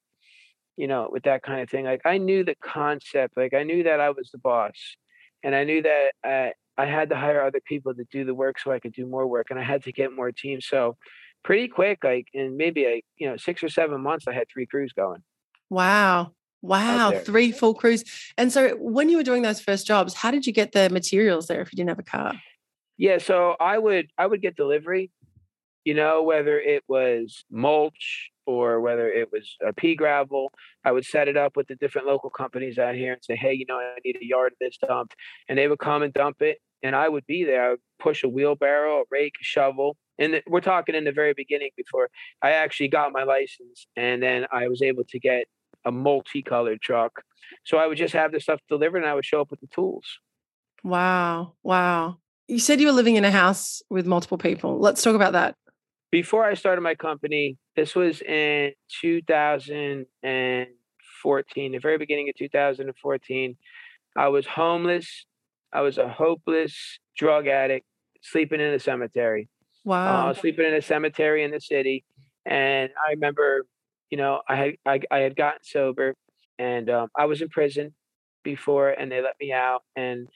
you 0.78 0.88
know, 0.88 1.10
with 1.12 1.24
that 1.24 1.44
kind 1.44 1.62
of 1.62 1.70
thing. 1.70 1.86
Like 1.86 2.02
I 2.06 2.18
knew 2.18 2.44
the 2.44 2.56
concept. 2.64 3.38
Like 3.38 3.54
I 3.54 3.64
knew 3.64 3.84
that 3.84 4.00
I 4.00 4.10
was 4.10 4.30
the 4.32 4.40
boss, 4.40 4.96
and 5.44 5.56
I 5.56 5.64
knew 5.64 5.82
that 5.82 6.12
I, 6.24 6.54
I 6.78 6.86
had 6.86 7.10
to 7.10 7.16
hire 7.16 7.44
other 7.44 7.62
people 7.66 7.94
to 7.94 8.04
do 8.12 8.26
the 8.26 8.34
work 8.34 8.60
so 8.60 8.72
I 8.72 8.80
could 8.80 8.94
do 8.94 9.06
more 9.06 9.28
work, 9.28 9.48
and 9.50 9.60
I 9.60 9.64
had 9.64 9.84
to 9.84 9.92
get 9.92 10.14
more 10.14 10.32
teams. 10.32 10.66
So 10.68 10.98
pretty 11.44 11.68
quick, 11.68 12.04
like 12.04 12.28
in 12.34 12.58
maybe 12.58 12.86
a 12.86 13.04
you 13.18 13.30
know 13.30 13.38
six 13.38 13.64
or 13.64 13.70
seven 13.70 14.02
months, 14.02 14.28
I 14.28 14.34
had 14.34 14.48
three 14.52 14.66
crews 14.66 14.94
going. 14.94 15.24
Wow. 15.70 16.34
Wow, 16.64 17.12
three 17.26 17.52
full 17.52 17.74
crews. 17.74 18.04
And 18.38 18.52
so 18.52 18.76
when 18.76 19.10
you 19.10 19.18
were 19.18 19.24
doing 19.24 19.42
those 19.42 19.60
first 19.60 19.88
jobs, 19.88 20.14
how 20.14 20.30
did 20.30 20.46
you 20.46 20.54
get 20.54 20.74
the 20.74 20.90
materials 20.92 21.48
there 21.48 21.62
if 21.62 21.74
you 21.74 21.76
didn't 21.76 21.90
have 21.90 22.00
a 22.00 22.04
car? 22.04 22.34
Yeah, 22.98 23.18
so 23.18 23.56
I 23.60 23.80
would 23.80 24.12
I 24.18 24.28
would 24.28 24.42
get 24.44 24.56
delivery, 24.56 25.10
you 25.84 25.96
know, 25.96 26.22
whether 26.22 26.60
it 26.60 26.84
was 26.88 27.46
mulch 27.50 28.31
or 28.46 28.82
whether 28.82 29.10
it 29.10 29.32
was 29.32 29.56
a 29.66 29.74
pea 29.74 29.96
gravel. 29.96 30.52
I 30.84 30.92
would 30.92 31.06
set 31.06 31.28
it 31.28 31.38
up 31.38 31.56
with 31.56 31.68
the 31.68 31.76
different 31.76 32.08
local 32.08 32.30
companies 32.30 32.78
out 32.78 32.96
here 32.96 33.14
and 33.14 33.24
say, 33.24 33.36
hey, 33.36 33.54
you 33.54 33.66
know, 33.68 33.78
I 33.78 33.98
need 34.04 34.18
a 34.22 34.26
yard 34.26 34.54
of 34.54 34.58
this 34.60 34.78
dumped. 34.78 35.16
And 35.48 35.58
they 35.58 35.68
would 35.68 35.80
come 35.80 36.04
and 36.04 36.14
dump 36.14 36.42
it. 36.42 36.58
And 36.84 36.96
I 36.96 37.10
would 37.10 37.26
be 37.28 37.44
there. 37.44 37.64
I 37.66 37.70
would 37.72 37.80
push 38.00 38.24
a 38.24 38.30
wheelbarrow, 38.30 39.02
a 39.02 39.04
rake, 39.12 39.36
a 39.40 39.44
shovel. 39.44 39.98
And 40.18 40.42
we're 40.48 40.62
talking 40.62 40.96
in 40.96 41.04
the 41.04 41.12
very 41.12 41.34
beginning 41.34 41.70
before 41.78 42.10
I 42.42 42.52
actually 42.52 42.90
got 42.90 43.12
my 43.12 43.24
license. 43.24 43.86
And 43.96 44.22
then 44.22 44.46
I 44.52 44.68
was 44.68 44.82
able 44.82 45.04
to 45.10 45.20
get 45.20 45.46
a 45.86 45.92
multicolored 45.92 46.82
truck. 46.82 47.24
So 47.66 47.78
I 47.78 47.88
would 47.88 47.98
just 47.98 48.14
have 48.14 48.32
the 48.32 48.40
stuff 48.40 48.60
delivered 48.70 49.00
and 49.00 49.08
I 49.08 49.14
would 49.14 49.26
show 49.26 49.42
up 49.42 49.52
with 49.52 49.62
the 49.62 49.68
tools. 49.68 50.06
Wow. 50.84 51.54
Wow. 51.64 52.18
You 52.48 52.60
said 52.60 52.82
you 52.82 52.88
were 52.88 52.94
living 52.94 53.16
in 53.16 53.24
a 53.24 53.32
house 53.32 53.82
with 53.90 54.06
multiple 54.06 54.38
people. 54.38 54.80
Let's 54.80 55.02
talk 55.02 55.16
about 55.16 55.34
that. 55.34 55.56
Before 56.12 56.46
I 56.46 56.54
started 56.56 56.82
my 56.82 56.96
company, 56.96 57.58
this 57.76 57.96
was 57.96 58.22
in 58.22 58.74
2014, 59.02 61.72
the 61.72 61.80
very 61.80 61.98
beginning 61.98 62.30
of 62.30 62.36
2014. 62.36 63.58
I 64.18 64.28
was 64.28 64.46
homeless. 64.46 65.26
I 65.72 65.80
was 65.82 65.98
a 65.98 66.10
hopeless 66.10 67.00
drug 67.18 67.48
addict 67.48 67.86
sleeping 68.22 68.60
in 68.60 68.74
a 68.74 68.80
cemetery. 68.80 69.48
Wow. 69.86 70.30
Uh, 70.30 70.34
sleeping 70.34 70.66
in 70.66 70.74
a 70.74 70.82
cemetery 70.82 71.44
in 71.44 71.52
the 71.52 71.62
city. 71.62 72.04
And 72.46 72.90
I 73.08 73.12
remember 73.12 73.66
you 74.12 74.18
know, 74.18 74.42
I 74.48 74.56
had 74.56 74.72
I, 74.86 75.00
I 75.10 75.20
had 75.20 75.36
gotten 75.36 75.64
sober, 75.64 76.14
and 76.60 76.90
um, 76.90 77.08
I 77.18 77.26
was 77.26 77.42
in 77.42 77.50
prison 77.50 77.96
before, 78.44 78.90
and 78.90 79.12
they 79.12 79.22
let 79.22 79.36
me 79.40 79.54
out. 79.54 79.84
And 79.96 80.28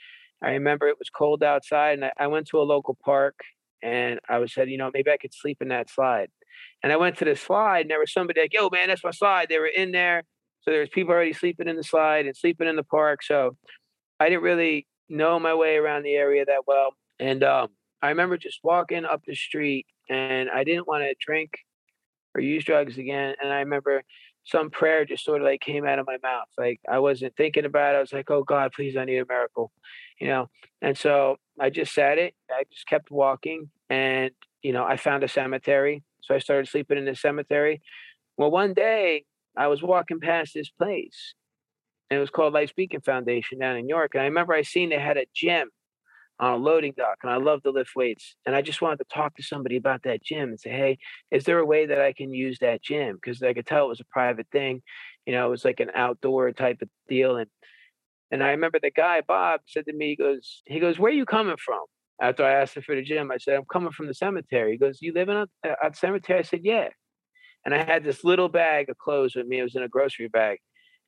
I 0.41 0.51
remember 0.51 0.87
it 0.87 0.97
was 0.97 1.09
cold 1.09 1.43
outside, 1.43 1.95
and 1.95 2.05
I, 2.05 2.11
I 2.17 2.27
went 2.27 2.47
to 2.47 2.59
a 2.59 2.63
local 2.63 2.97
park, 3.03 3.35
and 3.85 4.19
I 4.27 4.39
was 4.39 4.53
said, 4.53 4.69
you 4.69 4.77
know, 4.77 4.89
maybe 4.93 5.11
I 5.11 5.17
could 5.17 5.33
sleep 5.33 5.59
in 5.61 5.67
that 5.67 5.89
slide. 5.91 6.29
And 6.81 6.91
I 6.91 6.97
went 6.97 7.17
to 7.17 7.25
the 7.25 7.35
slide, 7.35 7.81
and 7.81 7.91
there 7.91 7.99
was 7.99 8.11
somebody 8.11 8.41
like, 8.41 8.53
"Yo, 8.53 8.69
man, 8.69 8.87
that's 8.87 9.03
my 9.03 9.11
slide." 9.11 9.47
They 9.49 9.59
were 9.59 9.67
in 9.67 9.91
there, 9.91 10.23
so 10.61 10.71
there 10.71 10.79
was 10.79 10.89
people 10.89 11.13
already 11.13 11.33
sleeping 11.33 11.67
in 11.67 11.75
the 11.75 11.83
slide 11.83 12.25
and 12.25 12.35
sleeping 12.35 12.67
in 12.67 12.75
the 12.75 12.83
park. 12.83 13.21
So 13.23 13.55
I 14.19 14.29
didn't 14.29 14.43
really 14.43 14.87
know 15.07 15.39
my 15.39 15.53
way 15.53 15.77
around 15.77 16.03
the 16.03 16.15
area 16.15 16.45
that 16.45 16.67
well, 16.67 16.91
and 17.19 17.43
um, 17.43 17.69
I 18.01 18.09
remember 18.09 18.37
just 18.37 18.59
walking 18.63 19.05
up 19.05 19.21
the 19.25 19.35
street, 19.35 19.85
and 20.09 20.49
I 20.49 20.63
didn't 20.63 20.87
want 20.87 21.03
to 21.03 21.13
drink 21.19 21.51
or 22.33 22.41
use 22.41 22.65
drugs 22.65 22.97
again. 22.97 23.35
And 23.41 23.53
I 23.53 23.59
remember 23.59 24.03
some 24.45 24.69
prayer 24.69 25.05
just 25.05 25.25
sort 25.25 25.41
of 25.41 25.45
like 25.45 25.61
came 25.61 25.85
out 25.85 25.99
of 25.99 26.07
my 26.07 26.17
mouth. 26.23 26.47
Like 26.57 26.79
I 26.89 26.99
wasn't 26.99 27.35
thinking 27.35 27.65
about 27.65 27.95
it. 27.95 27.97
I 27.97 28.01
was 28.01 28.13
like, 28.13 28.29
oh 28.29 28.43
God, 28.43 28.71
please, 28.73 28.95
I 28.95 29.05
need 29.05 29.17
a 29.17 29.25
miracle, 29.27 29.71
you 30.19 30.27
know? 30.27 30.49
And 30.81 30.97
so 30.97 31.37
I 31.59 31.69
just 31.69 31.93
said 31.93 32.19
it. 32.19 32.35
I 32.51 32.63
just 32.71 32.87
kept 32.87 33.09
walking 33.09 33.69
and, 33.89 34.31
you 34.61 34.73
know, 34.73 34.83
I 34.83 34.97
found 34.97 35.23
a 35.23 35.27
cemetery. 35.27 36.03
So 36.21 36.35
I 36.35 36.39
started 36.39 36.67
sleeping 36.67 36.97
in 36.97 37.05
the 37.05 37.15
cemetery. 37.15 37.81
Well, 38.37 38.51
one 38.51 38.73
day 38.73 39.25
I 39.57 39.67
was 39.67 39.83
walking 39.83 40.19
past 40.19 40.53
this 40.53 40.69
place 40.69 41.35
and 42.09 42.17
it 42.17 42.21
was 42.21 42.29
called 42.29 42.53
Life 42.53 42.75
Beacon 42.75 43.01
Foundation 43.01 43.59
down 43.59 43.77
in 43.77 43.87
York. 43.87 44.11
And 44.13 44.21
I 44.21 44.25
remember 44.25 44.53
I 44.53 44.63
seen 44.63 44.89
they 44.89 44.99
had 44.99 45.17
a 45.17 45.25
gym 45.33 45.69
on 46.39 46.53
a 46.53 46.57
loading 46.57 46.93
dock 46.97 47.17
and 47.23 47.31
I 47.31 47.37
love 47.37 47.63
to 47.63 47.71
lift 47.71 47.91
weights. 47.95 48.35
And 48.45 48.55
I 48.55 48.61
just 48.61 48.81
wanted 48.81 48.97
to 48.97 49.05
talk 49.13 49.35
to 49.35 49.43
somebody 49.43 49.77
about 49.77 50.03
that 50.03 50.23
gym 50.23 50.49
and 50.49 50.59
say, 50.59 50.71
hey, 50.71 50.97
is 51.31 51.45
there 51.45 51.59
a 51.59 51.65
way 51.65 51.85
that 51.85 52.01
I 52.01 52.13
can 52.13 52.33
use 52.33 52.59
that 52.59 52.81
gym? 52.81 53.15
Because 53.15 53.41
I 53.41 53.53
could 53.53 53.65
tell 53.65 53.85
it 53.85 53.89
was 53.89 54.01
a 54.01 54.05
private 54.05 54.47
thing. 54.51 54.81
You 55.25 55.33
know, 55.33 55.47
it 55.47 55.49
was 55.49 55.65
like 55.65 55.79
an 55.79 55.91
outdoor 55.95 56.51
type 56.51 56.81
of 56.81 56.89
deal. 57.07 57.37
And 57.37 57.49
and 58.31 58.43
I 58.43 58.49
remember 58.49 58.79
the 58.81 58.91
guy, 58.91 59.21
Bob, 59.21 59.61
said 59.67 59.85
to 59.85 59.93
me, 59.93 60.09
he 60.09 60.15
goes, 60.15 60.63
he 60.65 60.79
goes, 60.79 60.99
Where 60.99 61.11
are 61.11 61.15
you 61.15 61.25
coming 61.25 61.57
from? 61.57 61.83
After 62.21 62.45
I 62.45 62.61
asked 62.61 62.77
him 62.77 62.83
for 62.83 62.95
the 62.95 63.01
gym, 63.01 63.31
I 63.31 63.37
said, 63.37 63.55
I'm 63.55 63.65
coming 63.65 63.91
from 63.91 64.07
the 64.07 64.13
cemetery. 64.13 64.71
He 64.71 64.77
goes, 64.77 64.99
You 65.01 65.13
live 65.13 65.29
in 65.29 65.37
a, 65.37 65.47
uh, 65.67 65.75
a 65.83 65.93
cemetery? 65.93 66.39
I 66.39 66.43
said, 66.43 66.61
Yeah. 66.63 66.89
And 67.65 67.73
I 67.73 67.83
had 67.83 68.03
this 68.03 68.23
little 68.23 68.47
bag 68.47 68.89
of 68.89 68.97
clothes 68.97 69.35
with 69.35 69.47
me. 69.47 69.59
It 69.59 69.63
was 69.63 69.75
in 69.75 69.83
a 69.83 69.89
grocery 69.89 70.27
bag. 70.27 70.59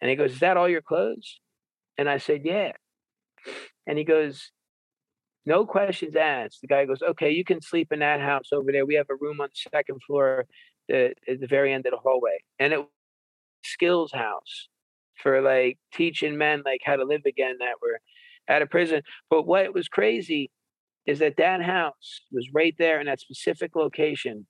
And 0.01 0.09
he 0.09 0.15
goes, 0.15 0.33
Is 0.33 0.39
that 0.39 0.57
all 0.57 0.67
your 0.67 0.81
clothes? 0.81 1.39
And 1.97 2.09
I 2.09 2.17
said, 2.17 2.41
Yeah. 2.43 2.73
And 3.85 3.97
he 3.97 4.03
goes, 4.03 4.51
no 5.47 5.65
questions 5.65 6.17
asked. 6.17 6.59
The 6.61 6.67
guy 6.67 6.85
goes, 6.85 7.01
okay, 7.01 7.31
you 7.31 7.45
can 7.45 7.61
sleep 7.61 7.93
in 7.93 7.99
that 7.99 8.19
house 8.19 8.49
over 8.51 8.69
there. 8.69 8.85
We 8.85 8.95
have 8.95 9.09
a 9.09 9.15
room 9.15 9.39
on 9.39 9.47
the 9.47 9.69
second 9.71 10.01
floor 10.05 10.45
the, 10.89 11.13
at 11.27 11.39
the 11.39 11.47
very 11.47 11.73
end 11.73 11.85
of 11.85 11.91
the 11.91 11.97
hallway. 11.97 12.39
And 12.59 12.73
it 12.73 12.79
was 12.79 12.87
skills 13.63 14.11
house 14.11 14.67
for 15.15 15.41
like 15.41 15.77
teaching 15.93 16.37
men 16.37 16.63
like 16.65 16.81
how 16.83 16.97
to 16.97 17.05
live 17.05 17.21
again 17.25 17.55
that 17.59 17.75
were 17.81 18.01
out 18.49 18.61
of 18.61 18.69
prison. 18.69 19.03
But 19.29 19.47
what 19.47 19.73
was 19.73 19.87
crazy 19.87 20.51
is 21.07 21.19
that 21.19 21.37
that 21.37 21.63
house 21.63 22.21
was 22.31 22.47
right 22.53 22.75
there 22.77 22.99
in 22.99 23.07
that 23.07 23.21
specific 23.21 23.75
location 23.75 24.45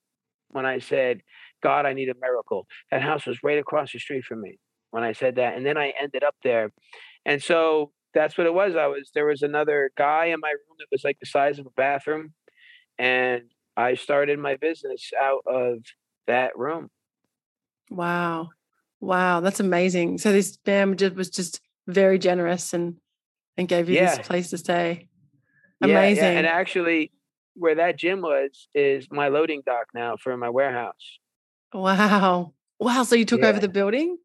when 0.48 0.66
I 0.66 0.80
said, 0.80 1.20
God, 1.62 1.86
I 1.86 1.92
need 1.92 2.08
a 2.08 2.14
miracle. 2.20 2.66
That 2.90 3.00
house 3.00 3.26
was 3.26 3.38
right 3.42 3.58
across 3.58 3.92
the 3.92 4.00
street 4.00 4.24
from 4.24 4.42
me. 4.42 4.58
when 4.90 5.04
I 5.04 5.12
said 5.12 5.36
that. 5.36 5.56
And 5.56 5.64
then 5.64 5.76
I 5.76 5.92
ended 6.00 6.24
up 6.24 6.34
there. 6.42 6.72
And 7.24 7.42
so 7.42 7.92
that's 8.14 8.36
what 8.36 8.46
it 8.46 8.54
was. 8.54 8.74
I 8.74 8.86
was 8.86 9.10
there 9.14 9.26
was 9.26 9.42
another 9.42 9.90
guy 9.96 10.26
in 10.26 10.40
my 10.40 10.50
room 10.50 10.76
that 10.78 10.86
was 10.90 11.04
like 11.04 11.18
the 11.20 11.26
size 11.26 11.58
of 11.58 11.66
a 11.66 11.70
bathroom. 11.76 12.32
And 12.98 13.42
I 13.76 13.94
started 13.94 14.38
my 14.38 14.56
business 14.56 15.10
out 15.20 15.42
of 15.46 15.78
that 16.26 16.56
room. 16.58 16.88
Wow. 17.90 18.48
Wow. 19.00 19.40
That's 19.40 19.60
amazing. 19.60 20.18
So 20.18 20.32
this 20.32 20.58
fam 20.64 20.96
just 20.96 21.14
was 21.14 21.30
just 21.30 21.60
very 21.86 22.18
generous 22.18 22.72
and 22.74 22.96
and 23.56 23.68
gave 23.68 23.88
you 23.88 23.96
yeah. 23.96 24.16
this 24.16 24.26
place 24.26 24.50
to 24.50 24.58
stay. 24.58 25.07
Amazing. 25.80 26.24
Yeah, 26.24 26.30
yeah. 26.32 26.38
And 26.38 26.46
actually 26.46 27.12
where 27.54 27.74
that 27.74 27.98
gym 27.98 28.20
was 28.20 28.68
is 28.74 29.08
my 29.10 29.28
loading 29.28 29.62
dock 29.66 29.86
now 29.94 30.16
for 30.16 30.36
my 30.36 30.48
warehouse. 30.48 31.18
Wow. 31.74 32.54
Wow. 32.78 33.02
So 33.02 33.16
you 33.16 33.24
took 33.24 33.40
yeah. 33.40 33.48
over 33.48 33.60
the 33.60 33.68
building? 33.68 34.16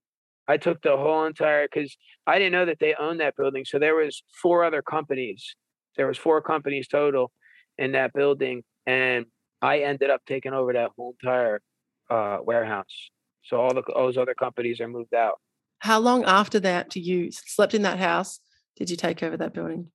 I 0.48 0.58
took 0.58 0.82
the 0.82 0.98
whole 0.98 1.26
entire 1.26 1.68
because 1.72 1.96
I 2.28 2.38
didn't 2.38 2.52
know 2.52 2.66
that 2.66 2.80
they 2.80 2.96
owned 3.00 3.20
that 3.22 3.36
building. 3.36 3.66
So 3.66 3.80
there 3.80 3.96
was 3.96 4.24
four 4.42 4.64
other 4.64 4.82
companies. 4.82 5.56
There 5.96 6.08
was 6.08 6.18
four 6.18 6.42
companies 6.42 6.88
total 6.88 7.32
in 7.78 7.94
that 7.94 8.14
building, 8.14 8.64
and 8.86 9.26
I 9.62 9.80
ended 9.80 10.10
up 10.10 10.22
taking 10.28 10.54
over 10.54 10.74
that 10.74 10.92
whole 10.98 11.16
entire 11.22 11.62
uh, 12.10 12.40
warehouse. 12.44 13.10
So 13.46 13.58
all 13.58 13.74
the 13.74 13.84
those 13.94 14.18
other 14.18 14.34
companies 14.34 14.82
are 14.82 14.88
moved 14.88 15.14
out. 15.14 15.40
How 15.80 16.00
long 16.00 16.24
after 16.26 16.60
that 16.62 16.90
do 16.90 17.00
you 17.00 17.30
slept 17.32 17.74
in 17.74 17.84
that 17.84 18.00
house? 18.00 18.40
Did 18.76 18.90
you 18.90 18.98
take 18.98 19.22
over 19.22 19.38
that 19.38 19.54
building? 19.54 19.92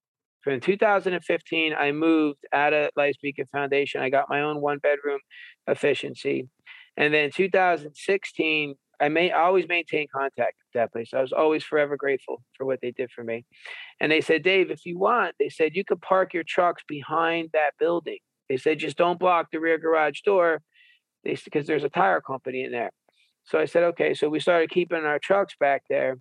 In 0.49 0.61
2015, 0.61 1.75
I 1.75 1.93
moved 1.93 2.45
out 2.53 2.73
of 2.73 2.91
Beacon 3.23 3.47
Foundation. 3.53 4.01
I 4.01 4.09
got 4.09 4.31
my 4.31 4.43
own 4.43 4.61
one 4.61 4.79
bedroom 4.79 5.21
efficiency. 5.67 6.49
And 6.97 7.13
then 7.13 7.31
2016, 7.31 8.75
I 9.01 9.09
may 9.09 9.31
always 9.31 9.69
maintain 9.69 10.07
contact 10.13 10.57
with 10.59 10.73
that 10.75 10.93
place. 10.93 11.11
I 11.15 11.21
was 11.21 11.33
always 11.33 11.63
forever 11.63 11.97
grateful 11.97 12.43
for 12.57 12.67
what 12.67 12.81
they 12.81 12.91
did 12.91 13.11
for 13.13 13.23
me. 13.23 13.45
And 14.01 14.11
they 14.11 14.21
said, 14.21 14.43
Dave, 14.43 14.71
if 14.71 14.85
you 14.85 14.99
want, 14.99 15.35
they 15.39 15.49
said 15.49 15.77
you 15.77 15.85
could 15.85 16.01
park 16.01 16.35
your 16.35 16.45
trucks 16.47 16.83
behind 16.89 17.51
that 17.53 17.73
building. 17.79 18.19
They 18.49 18.57
said 18.57 18.79
just 18.79 18.97
don't 18.97 19.19
block 19.19 19.49
the 19.53 19.61
rear 19.61 19.79
garage 19.79 20.21
door. 20.23 20.63
They 21.25 21.37
because 21.45 21.67
there's 21.67 21.85
a 21.85 21.89
tire 21.89 22.21
company 22.21 22.65
in 22.65 22.73
there. 22.73 22.91
So 23.45 23.59
I 23.59 23.67
said, 23.67 23.83
okay. 23.85 24.15
So 24.15 24.29
we 24.29 24.41
started 24.41 24.71
keeping 24.71 25.05
our 25.05 25.19
trucks 25.19 25.55
back 25.61 25.83
there. 25.89 26.17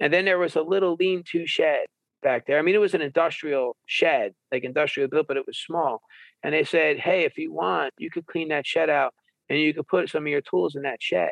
And 0.00 0.12
then 0.12 0.24
there 0.24 0.38
was 0.38 0.56
a 0.56 0.62
little 0.62 0.96
lean-to 0.98 1.46
shed 1.46 1.86
back 2.24 2.46
there. 2.46 2.58
I 2.58 2.62
mean, 2.62 2.74
it 2.74 2.80
was 2.80 2.94
an 2.94 3.02
industrial 3.02 3.76
shed, 3.86 4.32
like 4.50 4.64
industrial 4.64 5.08
built, 5.08 5.28
but 5.28 5.36
it 5.36 5.46
was 5.46 5.58
small. 5.58 6.00
And 6.42 6.52
they 6.52 6.64
said, 6.64 6.98
hey, 6.98 7.24
if 7.24 7.38
you 7.38 7.52
want, 7.52 7.92
you 7.98 8.10
could 8.10 8.26
clean 8.26 8.48
that 8.48 8.66
shed 8.66 8.90
out 8.90 9.14
and 9.48 9.60
you 9.60 9.72
could 9.72 9.86
put 9.86 10.10
some 10.10 10.24
of 10.24 10.28
your 10.28 10.40
tools 10.40 10.74
in 10.74 10.82
that 10.82 11.00
shed. 11.00 11.30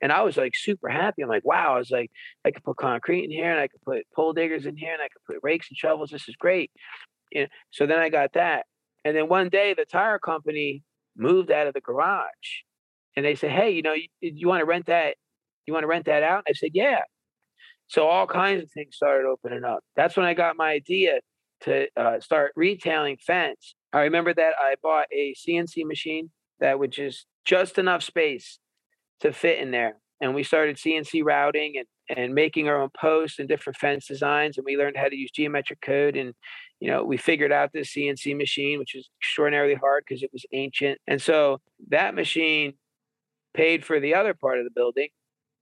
And 0.00 0.10
I 0.10 0.22
was 0.22 0.36
like 0.36 0.52
super 0.56 0.88
happy. 0.88 1.22
I'm 1.22 1.28
like, 1.28 1.44
wow. 1.44 1.74
I 1.74 1.78
was 1.78 1.90
like, 1.90 2.10
I 2.44 2.50
could 2.50 2.64
put 2.64 2.76
concrete 2.76 3.24
in 3.24 3.30
here 3.30 3.50
and 3.50 3.60
I 3.60 3.68
could 3.68 3.82
put 3.82 4.02
pole 4.14 4.32
diggers 4.32 4.64
in 4.66 4.76
here 4.76 4.92
and 4.92 5.02
I 5.02 5.08
could 5.08 5.22
put 5.26 5.42
rakes 5.42 5.68
and 5.70 5.76
shovels. 5.76 6.10
This 6.10 6.28
is 6.28 6.36
great. 6.36 6.70
You 7.30 7.42
know, 7.42 7.48
so 7.70 7.86
then 7.86 7.98
I 7.98 8.08
got 8.08 8.32
that. 8.32 8.66
And 9.04 9.16
then 9.16 9.28
one 9.28 9.48
day 9.48 9.74
the 9.74 9.84
tire 9.84 10.18
company 10.18 10.82
moved 11.16 11.50
out 11.50 11.66
of 11.66 11.74
the 11.74 11.80
garage 11.80 12.62
and 13.16 13.24
they 13.24 13.34
said, 13.34 13.50
Hey, 13.50 13.70
you 13.70 13.82
know, 13.82 13.94
you, 13.94 14.08
you 14.20 14.48
want 14.48 14.60
to 14.60 14.66
rent 14.66 14.86
that? 14.86 15.16
You 15.66 15.72
want 15.72 15.84
to 15.84 15.88
rent 15.88 16.06
that 16.06 16.22
out? 16.22 16.44
I 16.48 16.52
said, 16.52 16.70
Yeah. 16.74 17.00
So 17.88 18.06
all 18.06 18.26
kinds 18.26 18.62
of 18.62 18.70
things 18.70 18.96
started 18.96 19.26
opening 19.26 19.64
up. 19.64 19.80
That's 19.96 20.16
when 20.16 20.26
I 20.26 20.34
got 20.34 20.56
my 20.56 20.70
idea 20.70 21.20
to 21.62 21.86
uh, 21.96 22.20
start 22.20 22.52
retailing 22.56 23.18
fence. 23.24 23.74
I 23.92 24.02
remember 24.02 24.32
that 24.34 24.54
I 24.60 24.76
bought 24.82 25.06
a 25.12 25.34
CNC 25.34 25.84
machine 25.86 26.30
that 26.60 26.78
would 26.78 26.92
just 26.92 27.26
just 27.44 27.78
enough 27.78 28.02
space 28.02 28.58
to 29.20 29.32
fit 29.32 29.58
in 29.58 29.70
there. 29.70 29.96
And 30.20 30.34
we 30.34 30.44
started 30.44 30.76
CNC 30.76 31.24
routing 31.24 31.74
and, 31.76 32.16
and 32.16 32.34
making 32.34 32.68
our 32.68 32.80
own 32.80 32.90
posts 32.98 33.40
and 33.40 33.48
different 33.48 33.76
fence 33.76 34.06
designs. 34.06 34.56
And 34.56 34.64
we 34.64 34.76
learned 34.76 34.96
how 34.96 35.08
to 35.08 35.16
use 35.16 35.30
geometric 35.32 35.80
code. 35.80 36.16
And, 36.16 36.32
you 36.78 36.88
know, 36.88 37.02
we 37.02 37.16
figured 37.16 37.50
out 37.50 37.70
this 37.72 37.92
CNC 37.92 38.36
machine, 38.36 38.78
which 38.78 38.92
was 38.94 39.08
extraordinarily 39.20 39.74
hard 39.74 40.04
because 40.06 40.22
it 40.22 40.30
was 40.32 40.46
ancient. 40.52 40.98
And 41.08 41.20
so 41.20 41.60
that 41.88 42.14
machine 42.14 42.74
paid 43.52 43.84
for 43.84 43.98
the 43.98 44.14
other 44.14 44.32
part 44.32 44.58
of 44.58 44.64
the 44.64 44.70
building, 44.70 45.08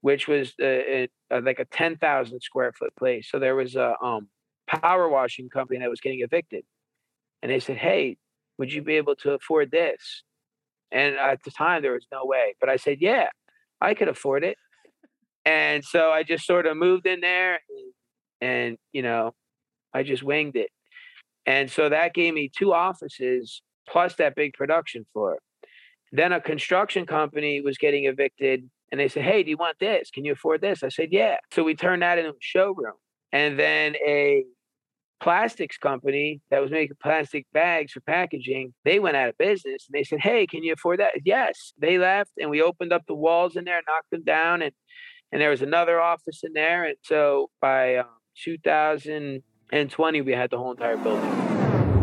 which 0.01 0.29
was 0.29 0.55
uh, 0.63 1.07
uh, 1.31 1.41
like 1.43 1.59
a 1.59 1.65
10,000 1.67 2.41
square 2.41 2.73
foot 2.73 2.95
place. 2.97 3.29
So 3.31 3.39
there 3.39 3.55
was 3.55 3.77
a 3.77 3.95
um, 4.03 4.29
power 4.67 5.09
washing 5.09 5.49
company 5.49 5.81
that 5.81 5.91
was 5.91 6.01
getting 6.01 6.21
evicted. 6.21 6.65
And 7.43 7.51
they 7.51 7.61
said, 7.61 7.77
Hey, 7.77 8.17
would 8.59 8.73
you 8.73 8.83
be 8.83 8.97
able 8.97 9.17
to 9.17 9.33
afford 9.33 9.71
this? 9.71 10.23
And 10.93 11.17
at 11.17 11.43
the 11.45 11.51
time, 11.51 11.83
there 11.83 11.93
was 11.93 12.07
no 12.11 12.25
way. 12.25 12.55
But 12.61 12.69
I 12.69 12.77
said, 12.77 12.99
Yeah, 13.01 13.29
I 13.81 13.95
could 13.95 14.09
afford 14.09 14.45
it. 14.45 14.57
And 15.45 15.85
so 15.85 16.11
I 16.11 16.23
just 16.23 16.47
sort 16.47 16.67
of 16.67 16.77
moved 16.77 17.07
in 17.07 17.21
there 17.21 17.61
and 18.41 18.77
you 18.93 19.03
know, 19.03 19.33
I 19.95 20.03
just 20.03 20.23
winged 20.23 20.57
it. 20.57 20.71
And 21.47 21.71
so 21.71 21.89
that 21.89 22.15
gave 22.15 22.35
me 22.35 22.51
two 22.55 22.73
offices 22.73 23.63
plus 23.89 24.15
that 24.17 24.35
big 24.35 24.53
production 24.53 25.07
floor. 25.13 25.39
Then 26.13 26.33
a 26.33 26.41
construction 26.41 27.07
company 27.07 27.61
was 27.61 27.79
getting 27.79 28.05
evicted 28.05 28.69
and 28.91 29.01
they 29.01 29.09
said, 29.09 29.25
Hey, 29.25 29.43
do 29.43 29.51
you 29.51 29.57
want 29.57 29.79
this? 29.79 30.11
Can 30.11 30.25
you 30.25 30.33
afford 30.33 30.61
this? 30.61 30.83
I 30.83 30.89
said, 30.89 31.09
Yeah. 31.11 31.37
So 31.53 31.63
we 31.63 31.75
turned 31.75 32.03
that 32.03 32.19
into 32.19 32.31
a 32.31 32.41
showroom. 32.41 32.95
And 33.33 33.59
then 33.59 33.95
a 33.97 34.45
plastics 35.23 35.77
company 35.77 36.41
that 36.51 36.61
was 36.61 36.71
making 36.71 36.97
plastic 37.03 37.47
bags 37.53 37.93
for 37.93 38.01
packaging, 38.01 38.73
they 38.85 38.99
went 38.99 39.17
out 39.17 39.29
of 39.29 39.39
business 39.39 39.87
and 39.89 39.95
they 39.95 40.05
said, 40.05 40.21
Hey, 40.21 40.47
can 40.47 40.63
you 40.63 40.73
afford 40.73 41.01
that? 41.01 41.13
Yes. 41.25 41.73
They 41.79 41.99
left 41.99 42.33
and 42.39 42.51
we 42.51 42.63
opened 42.63 42.93
up 42.93 43.03
the 43.07 43.15
walls 43.15 43.57
in 43.57 43.65
there, 43.65 43.81
knocked 43.87 44.11
them 44.11 44.25
down, 44.25 44.63
and 44.63 44.73
and 45.33 45.41
there 45.41 45.51
was 45.51 45.63
another 45.63 46.01
office 46.01 46.41
in 46.43 46.53
there. 46.55 46.85
And 46.85 46.97
so 47.05 47.51
by 47.61 47.97
um, 47.97 48.07
2020, 48.45 50.21
we 50.23 50.33
had 50.33 50.51
the 50.51 50.59
whole 50.59 50.73
entire 50.73 50.97
building. 50.97 51.50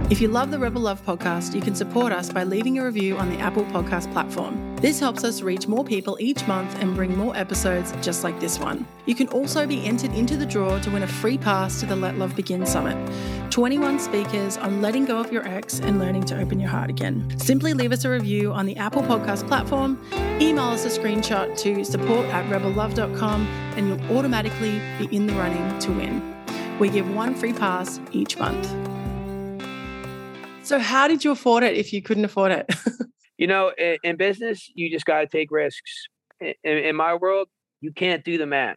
If 0.10 0.22
you 0.22 0.30
love 0.30 0.52
the 0.52 0.58
Rebel 0.58 0.84
Love 0.84 1.06
podcast, 1.06 1.54
you 1.54 1.60
can 1.60 1.76
support 1.76 2.14
us 2.14 2.32
by 2.32 2.46
leaving 2.46 2.80
a 2.80 2.86
review 2.86 3.18
on 3.18 3.30
the 3.30 3.40
Apple 3.40 3.66
Podcast 3.66 4.10
platform. 4.14 4.74
This 4.78 5.02
helps 5.02 5.26
us 5.26 5.42
reach 5.42 5.68
more 5.68 5.84
people 5.84 6.16
each 6.22 6.48
month 6.48 6.82
and 6.82 6.96
bring 6.96 7.18
more 7.18 7.36
episodes 7.36 7.94
just 8.02 8.24
like 8.24 8.40
this 8.40 8.58
one. 8.58 8.88
You 9.06 9.16
can 9.16 9.28
also 9.28 9.68
be 9.68 9.86
entered 9.86 10.14
into 10.14 10.38
the 10.38 10.46
draw 10.46 10.80
to 10.80 10.92
win 10.92 11.04
a 11.04 11.08
free 11.08 11.38
pass 11.38 11.82
to 11.82 11.86
the 11.86 11.96
Let 11.98 12.18
Love 12.18 12.38
Begin 12.38 12.66
Summit 12.66 12.96
21 13.52 14.00
speakers 14.00 14.56
on 14.56 14.82
letting 14.82 15.04
go 15.04 15.18
of 15.18 15.30
your 15.34 15.46
ex 15.46 15.82
and 15.82 16.00
learning 16.00 16.24
to 16.28 16.40
open 16.40 16.58
your 16.58 16.70
heart 16.70 16.90
again. 16.90 17.38
Simply 17.38 17.74
leave 17.74 17.92
us 17.92 18.06
a 18.06 18.10
review 18.10 18.54
on 18.54 18.66
the 18.66 18.78
Apple 18.78 19.04
Podcast 19.04 19.46
platform, 19.46 20.02
email 20.40 20.70
us 20.70 20.86
a 20.86 21.00
screenshot 21.00 21.58
to 21.58 21.84
support 21.84 22.26
at 22.28 22.50
rebellove.com, 22.50 23.46
and 23.76 23.90
you'll 23.90 24.18
automatically 24.18 24.82
be 25.00 25.14
in 25.14 25.28
the 25.28 25.34
running 25.34 25.80
to 25.80 25.92
win. 25.92 26.34
We 26.80 26.90
give 26.90 27.14
one 27.14 27.36
free 27.36 27.52
pass 27.52 28.00
each 28.14 28.38
month. 28.38 28.87
So, 30.68 30.80
how 30.80 31.08
did 31.08 31.24
you 31.24 31.32
afford 31.32 31.64
it 31.64 31.78
if 31.78 31.94
you 31.94 32.02
couldn't 32.02 32.26
afford 32.26 32.52
it? 32.52 32.70
you 33.38 33.48
know, 33.48 33.72
in, 33.78 33.96
in, 34.04 34.18
business, 34.18 34.70
you 34.76 34.92
just 34.92 35.06
got 35.06 35.22
to 35.22 35.28
take 35.28 35.50
risks. 35.50 36.08
In, 36.42 36.54
in, 36.62 36.94
my 36.94 37.16
world, 37.16 37.48
you 37.80 37.94
can't 37.94 38.22
do 38.22 38.38
the 38.38 38.46
math 38.46 38.76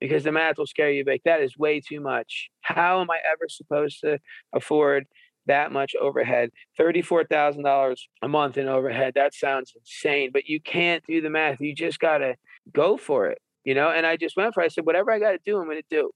because 0.00 0.24
the 0.24 0.32
math 0.32 0.58
will 0.58 0.66
scare 0.66 0.90
you. 0.90 1.04
Like, 1.06 1.22
that 1.24 1.40
is 1.40 1.56
way 1.56 1.80
too 1.80 2.00
much. 2.00 2.48
How 2.62 3.00
am 3.00 3.12
I 3.12 3.18
ever 3.30 3.48
supposed 3.48 4.00
to 4.00 4.18
afford 4.52 5.06
that 5.46 5.70
much 5.70 5.94
overhead? 6.00 6.50
$34,000 6.80 7.96
a 8.22 8.28
month 8.28 8.58
in 8.58 8.66
overhead. 8.66 9.12
That 9.14 9.34
sounds 9.34 9.72
insane, 9.76 10.30
but 10.32 10.48
you 10.48 10.60
can't 10.60 11.04
do 11.06 11.20
the 11.20 11.30
math. 11.30 11.60
You 11.60 11.76
just 11.76 12.00
got 12.00 12.18
to 12.18 12.34
go 12.72 12.96
for 12.96 13.28
it, 13.28 13.38
you 13.62 13.76
know? 13.76 13.90
And 13.90 14.04
I 14.04 14.16
just 14.16 14.36
went 14.36 14.52
for 14.52 14.64
it. 14.64 14.66
I 14.66 14.68
said, 14.68 14.84
whatever 14.84 15.12
I 15.12 15.20
got 15.20 15.30
to 15.30 15.38
do, 15.46 15.58
I'm 15.58 15.66
going 15.66 15.76
to 15.76 15.96
do. 15.96 16.10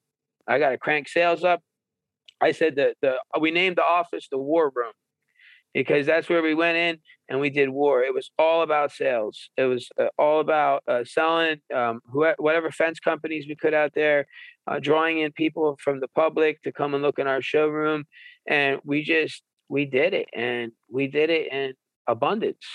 I 0.48 0.58
got 0.58 0.70
to 0.70 0.78
crank 0.78 1.08
sales 1.08 1.44
up. 1.44 1.62
I 2.40 2.52
said 2.52 2.76
that 2.76 2.96
the 3.02 3.16
we 3.40 3.50
named 3.50 3.76
the 3.76 3.84
office 3.84 4.28
the 4.30 4.38
War 4.38 4.70
Room 4.74 4.92
because 5.74 6.06
that's 6.06 6.28
where 6.28 6.42
we 6.42 6.54
went 6.54 6.76
in 6.76 6.98
and 7.28 7.40
we 7.40 7.50
did 7.50 7.68
war. 7.68 8.02
It 8.02 8.14
was 8.14 8.30
all 8.38 8.62
about 8.62 8.90
sales. 8.90 9.50
It 9.56 9.64
was 9.64 9.88
uh, 10.00 10.06
all 10.18 10.40
about 10.40 10.82
uh, 10.88 11.04
selling 11.04 11.60
um, 11.74 12.00
whoever, 12.10 12.36
whatever 12.38 12.70
fence 12.70 12.98
companies 12.98 13.46
we 13.48 13.54
could 13.54 13.74
out 13.74 13.92
there, 13.94 14.26
uh, 14.66 14.78
drawing 14.78 15.18
in 15.18 15.32
people 15.32 15.78
from 15.82 16.00
the 16.00 16.08
public 16.08 16.62
to 16.62 16.72
come 16.72 16.94
and 16.94 17.02
look 17.02 17.18
in 17.18 17.26
our 17.26 17.42
showroom, 17.42 18.04
and 18.46 18.80
we 18.84 19.02
just 19.02 19.42
we 19.68 19.84
did 19.84 20.14
it, 20.14 20.28
and 20.34 20.72
we 20.90 21.06
did 21.06 21.30
it 21.30 21.52
in 21.52 21.74
abundance. 22.06 22.66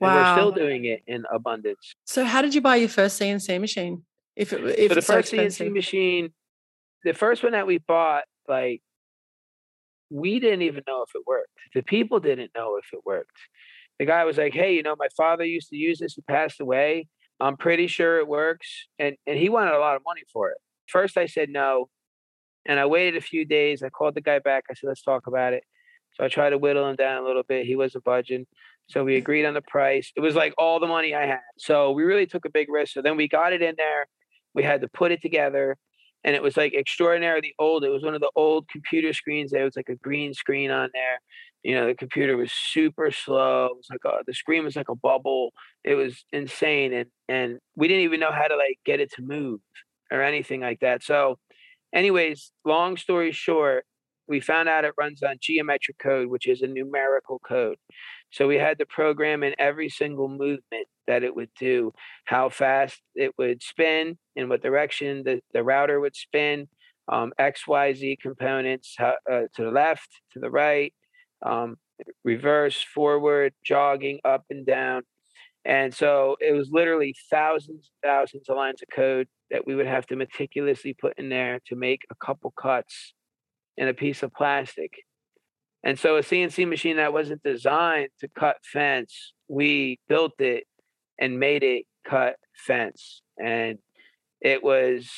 Wow. 0.00 0.08
And 0.08 0.16
we're 0.16 0.42
still 0.42 0.52
doing 0.52 0.84
it 0.84 1.02
in 1.06 1.24
abundance. 1.32 1.94
So, 2.04 2.24
how 2.24 2.42
did 2.42 2.54
you 2.54 2.60
buy 2.60 2.76
your 2.76 2.88
first 2.88 3.20
CNC 3.20 3.60
machine? 3.60 4.02
If 4.36 4.52
it 4.52 4.64
if 4.78 4.90
so 4.90 4.94
the 4.96 5.02
first 5.02 5.30
so 5.30 5.36
CNC 5.36 5.72
machine, 5.72 6.32
the 7.04 7.14
first 7.14 7.42
one 7.42 7.52
that 7.52 7.66
we 7.66 7.78
bought, 7.78 8.24
like 8.48 8.82
we 10.10 10.40
didn't 10.40 10.62
even 10.62 10.84
know 10.86 11.02
if 11.02 11.10
it 11.14 11.22
worked. 11.26 11.50
The 11.74 11.82
people 11.82 12.20
didn't 12.20 12.52
know 12.56 12.76
if 12.76 12.86
it 12.92 13.00
worked. 13.04 13.36
The 13.98 14.06
guy 14.06 14.24
was 14.24 14.38
like, 14.38 14.54
"Hey, 14.54 14.74
you 14.74 14.82
know, 14.82 14.96
my 14.98 15.08
father 15.16 15.44
used 15.44 15.70
to 15.70 15.76
use 15.76 15.98
this. 15.98 16.14
He 16.14 16.22
passed 16.22 16.60
away. 16.60 17.08
I'm 17.40 17.56
pretty 17.56 17.86
sure 17.86 18.18
it 18.18 18.28
works." 18.28 18.86
And 18.98 19.16
and 19.26 19.38
he 19.38 19.48
wanted 19.48 19.74
a 19.74 19.78
lot 19.80 19.96
of 19.96 20.02
money 20.06 20.22
for 20.32 20.50
it. 20.50 20.58
First, 20.88 21.16
I 21.18 21.26
said 21.26 21.50
no, 21.50 21.90
and 22.66 22.80
I 22.80 22.86
waited 22.86 23.16
a 23.16 23.20
few 23.20 23.44
days. 23.44 23.82
I 23.82 23.90
called 23.90 24.14
the 24.14 24.20
guy 24.20 24.38
back. 24.38 24.64
I 24.70 24.74
said, 24.74 24.88
"Let's 24.88 25.02
talk 25.02 25.26
about 25.26 25.52
it." 25.52 25.64
So 26.14 26.24
I 26.24 26.28
tried 26.28 26.50
to 26.50 26.58
whittle 26.58 26.88
him 26.88 26.96
down 26.96 27.22
a 27.22 27.26
little 27.26 27.42
bit. 27.42 27.66
He 27.66 27.76
wasn't 27.76 28.04
budging. 28.04 28.46
So 28.88 29.04
we 29.04 29.16
agreed 29.16 29.46
on 29.46 29.54
the 29.54 29.62
price. 29.62 30.12
It 30.16 30.20
was 30.20 30.36
like 30.36 30.54
all 30.58 30.78
the 30.80 30.86
money 30.86 31.14
I 31.14 31.26
had. 31.26 31.40
So 31.58 31.92
we 31.92 32.04
really 32.04 32.26
took 32.26 32.44
a 32.44 32.50
big 32.50 32.68
risk. 32.70 32.94
So 32.94 33.02
then 33.02 33.16
we 33.16 33.28
got 33.28 33.52
it 33.52 33.62
in 33.62 33.74
there 33.78 34.06
We 34.54 34.62
had 34.64 34.82
to 34.82 34.88
put 34.88 35.12
it 35.12 35.22
together 35.22 35.78
and 36.24 36.34
it 36.34 36.42
was 36.42 36.56
like 36.56 36.74
extraordinarily 36.74 37.54
old. 37.58 37.84
It 37.84 37.90
was 37.90 38.02
one 38.02 38.14
of 38.14 38.20
the 38.20 38.30
old 38.34 38.68
computer 38.68 39.12
screens. 39.12 39.50
There 39.50 39.64
was 39.64 39.76
like 39.76 39.90
a 39.90 39.96
green 39.96 40.32
screen 40.34 40.70
on 40.70 40.90
there. 40.92 41.20
You 41.62 41.74
know, 41.74 41.86
the 41.86 41.94
computer 41.94 42.36
was 42.36 42.52
super 42.52 43.10
slow. 43.10 43.66
It 43.66 43.76
was 43.76 43.86
like 43.90 44.00
a, 44.04 44.22
the 44.26 44.34
screen 44.34 44.64
was 44.64 44.76
like 44.76 44.88
a 44.88 44.94
bubble. 44.94 45.52
It 45.82 45.94
was 45.94 46.24
insane, 46.32 46.92
and 46.92 47.10
and 47.28 47.58
we 47.76 47.88
didn't 47.88 48.04
even 48.04 48.20
know 48.20 48.32
how 48.32 48.48
to 48.48 48.56
like 48.56 48.78
get 48.84 49.00
it 49.00 49.12
to 49.12 49.22
move 49.22 49.60
or 50.10 50.22
anything 50.22 50.60
like 50.60 50.80
that. 50.80 51.02
So, 51.02 51.38
anyways, 51.94 52.52
long 52.64 52.96
story 52.96 53.32
short, 53.32 53.84
we 54.28 54.40
found 54.40 54.68
out 54.68 54.84
it 54.84 54.94
runs 54.98 55.22
on 55.22 55.36
geometric 55.40 55.98
code, 55.98 56.28
which 56.28 56.46
is 56.46 56.62
a 56.62 56.66
numerical 56.66 57.38
code. 57.38 57.76
So 58.34 58.48
we 58.48 58.56
had 58.56 58.78
to 58.80 58.86
program 58.86 59.44
in 59.44 59.54
every 59.60 59.88
single 59.88 60.28
movement 60.28 60.88
that 61.06 61.22
it 61.22 61.36
would 61.36 61.50
do, 61.56 61.92
how 62.24 62.48
fast 62.48 63.00
it 63.14 63.30
would 63.38 63.62
spin, 63.62 64.18
in 64.34 64.48
what 64.48 64.60
direction 64.60 65.22
the, 65.22 65.40
the 65.52 65.62
router 65.62 66.00
would 66.00 66.16
spin, 66.16 66.66
um, 67.06 67.32
X, 67.38 67.68
Y, 67.68 67.92
Z 67.92 68.18
components 68.20 68.96
uh, 68.98 69.12
to 69.28 69.62
the 69.62 69.70
left, 69.70 70.08
to 70.32 70.40
the 70.40 70.50
right, 70.50 70.92
um, 71.46 71.76
reverse, 72.24 72.82
forward, 72.82 73.52
jogging, 73.64 74.18
up 74.24 74.42
and 74.50 74.66
down. 74.66 75.02
And 75.64 75.94
so 75.94 76.36
it 76.40 76.54
was 76.54 76.70
literally 76.72 77.14
thousands 77.30 77.88
and 78.02 78.10
thousands 78.10 78.48
of 78.48 78.56
lines 78.56 78.82
of 78.82 78.88
code 78.92 79.28
that 79.52 79.64
we 79.64 79.76
would 79.76 79.86
have 79.86 80.06
to 80.08 80.16
meticulously 80.16 80.92
put 80.92 81.16
in 81.18 81.28
there 81.28 81.60
to 81.68 81.76
make 81.76 82.00
a 82.10 82.16
couple 82.16 82.50
cuts 82.50 83.14
in 83.76 83.86
a 83.86 83.94
piece 83.94 84.24
of 84.24 84.32
plastic. 84.32 84.90
And 85.84 85.98
so 85.98 86.16
a 86.16 86.20
CNC 86.20 86.66
machine 86.66 86.96
that 86.96 87.12
wasn't 87.12 87.42
designed 87.42 88.08
to 88.20 88.28
cut 88.28 88.56
fence, 88.64 89.34
we 89.48 89.98
built 90.08 90.40
it 90.40 90.64
and 91.20 91.38
made 91.38 91.62
it 91.62 91.84
cut 92.08 92.36
fence. 92.54 93.20
And 93.42 93.78
it 94.40 94.64
was 94.64 95.10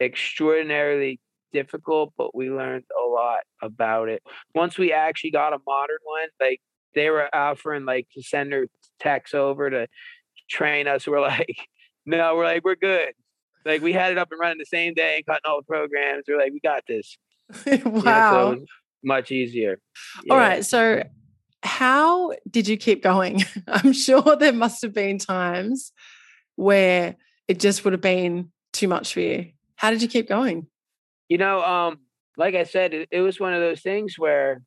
extraordinarily 0.00 1.20
difficult, 1.52 2.12
but 2.16 2.34
we 2.34 2.50
learned 2.50 2.84
a 2.96 3.06
lot 3.06 3.40
about 3.60 4.08
it. 4.08 4.22
Once 4.54 4.78
we 4.78 4.92
actually 4.92 5.32
got 5.32 5.52
a 5.52 5.58
modern 5.66 5.98
one, 6.04 6.28
like 6.40 6.60
they 6.94 7.10
were 7.10 7.34
offering 7.34 7.84
like 7.84 8.06
to 8.14 8.22
send 8.22 8.52
their 8.52 8.66
techs 9.00 9.34
over 9.34 9.70
to 9.70 9.88
train 10.48 10.86
us. 10.86 11.06
We're 11.06 11.20
like, 11.20 11.68
no, 12.06 12.34
we're 12.34 12.44
like, 12.44 12.64
we're 12.64 12.76
good. 12.76 13.12
Like 13.64 13.82
we 13.82 13.92
had 13.92 14.10
it 14.10 14.18
up 14.18 14.28
and 14.30 14.40
running 14.40 14.58
the 14.58 14.64
same 14.64 14.94
day 14.94 15.16
and 15.16 15.26
cutting 15.26 15.42
all 15.44 15.60
the 15.60 15.66
programs. 15.66 16.24
We're 16.26 16.38
like, 16.38 16.52
we 16.52 16.60
got 16.60 16.82
this. 16.88 17.16
wow. 17.84 18.54
so 18.54 18.64
much 19.02 19.30
easier. 19.30 19.78
Yeah. 20.24 20.32
All 20.32 20.38
right. 20.38 20.64
So 20.64 21.02
how 21.62 22.32
did 22.48 22.68
you 22.68 22.76
keep 22.76 23.02
going? 23.02 23.44
I'm 23.68 23.92
sure 23.92 24.36
there 24.36 24.52
must 24.52 24.82
have 24.82 24.94
been 24.94 25.18
times 25.18 25.92
where 26.56 27.16
it 27.48 27.60
just 27.60 27.84
would 27.84 27.92
have 27.92 28.00
been 28.00 28.52
too 28.72 28.88
much 28.88 29.12
for 29.12 29.20
you. 29.20 29.52
How 29.76 29.90
did 29.90 30.02
you 30.02 30.08
keep 30.08 30.28
going? 30.28 30.66
You 31.28 31.38
know, 31.38 31.62
um, 31.62 32.00
like 32.36 32.54
I 32.54 32.64
said, 32.64 32.94
it, 32.94 33.08
it 33.10 33.20
was 33.20 33.40
one 33.40 33.54
of 33.54 33.60
those 33.60 33.80
things 33.80 34.14
where 34.18 34.62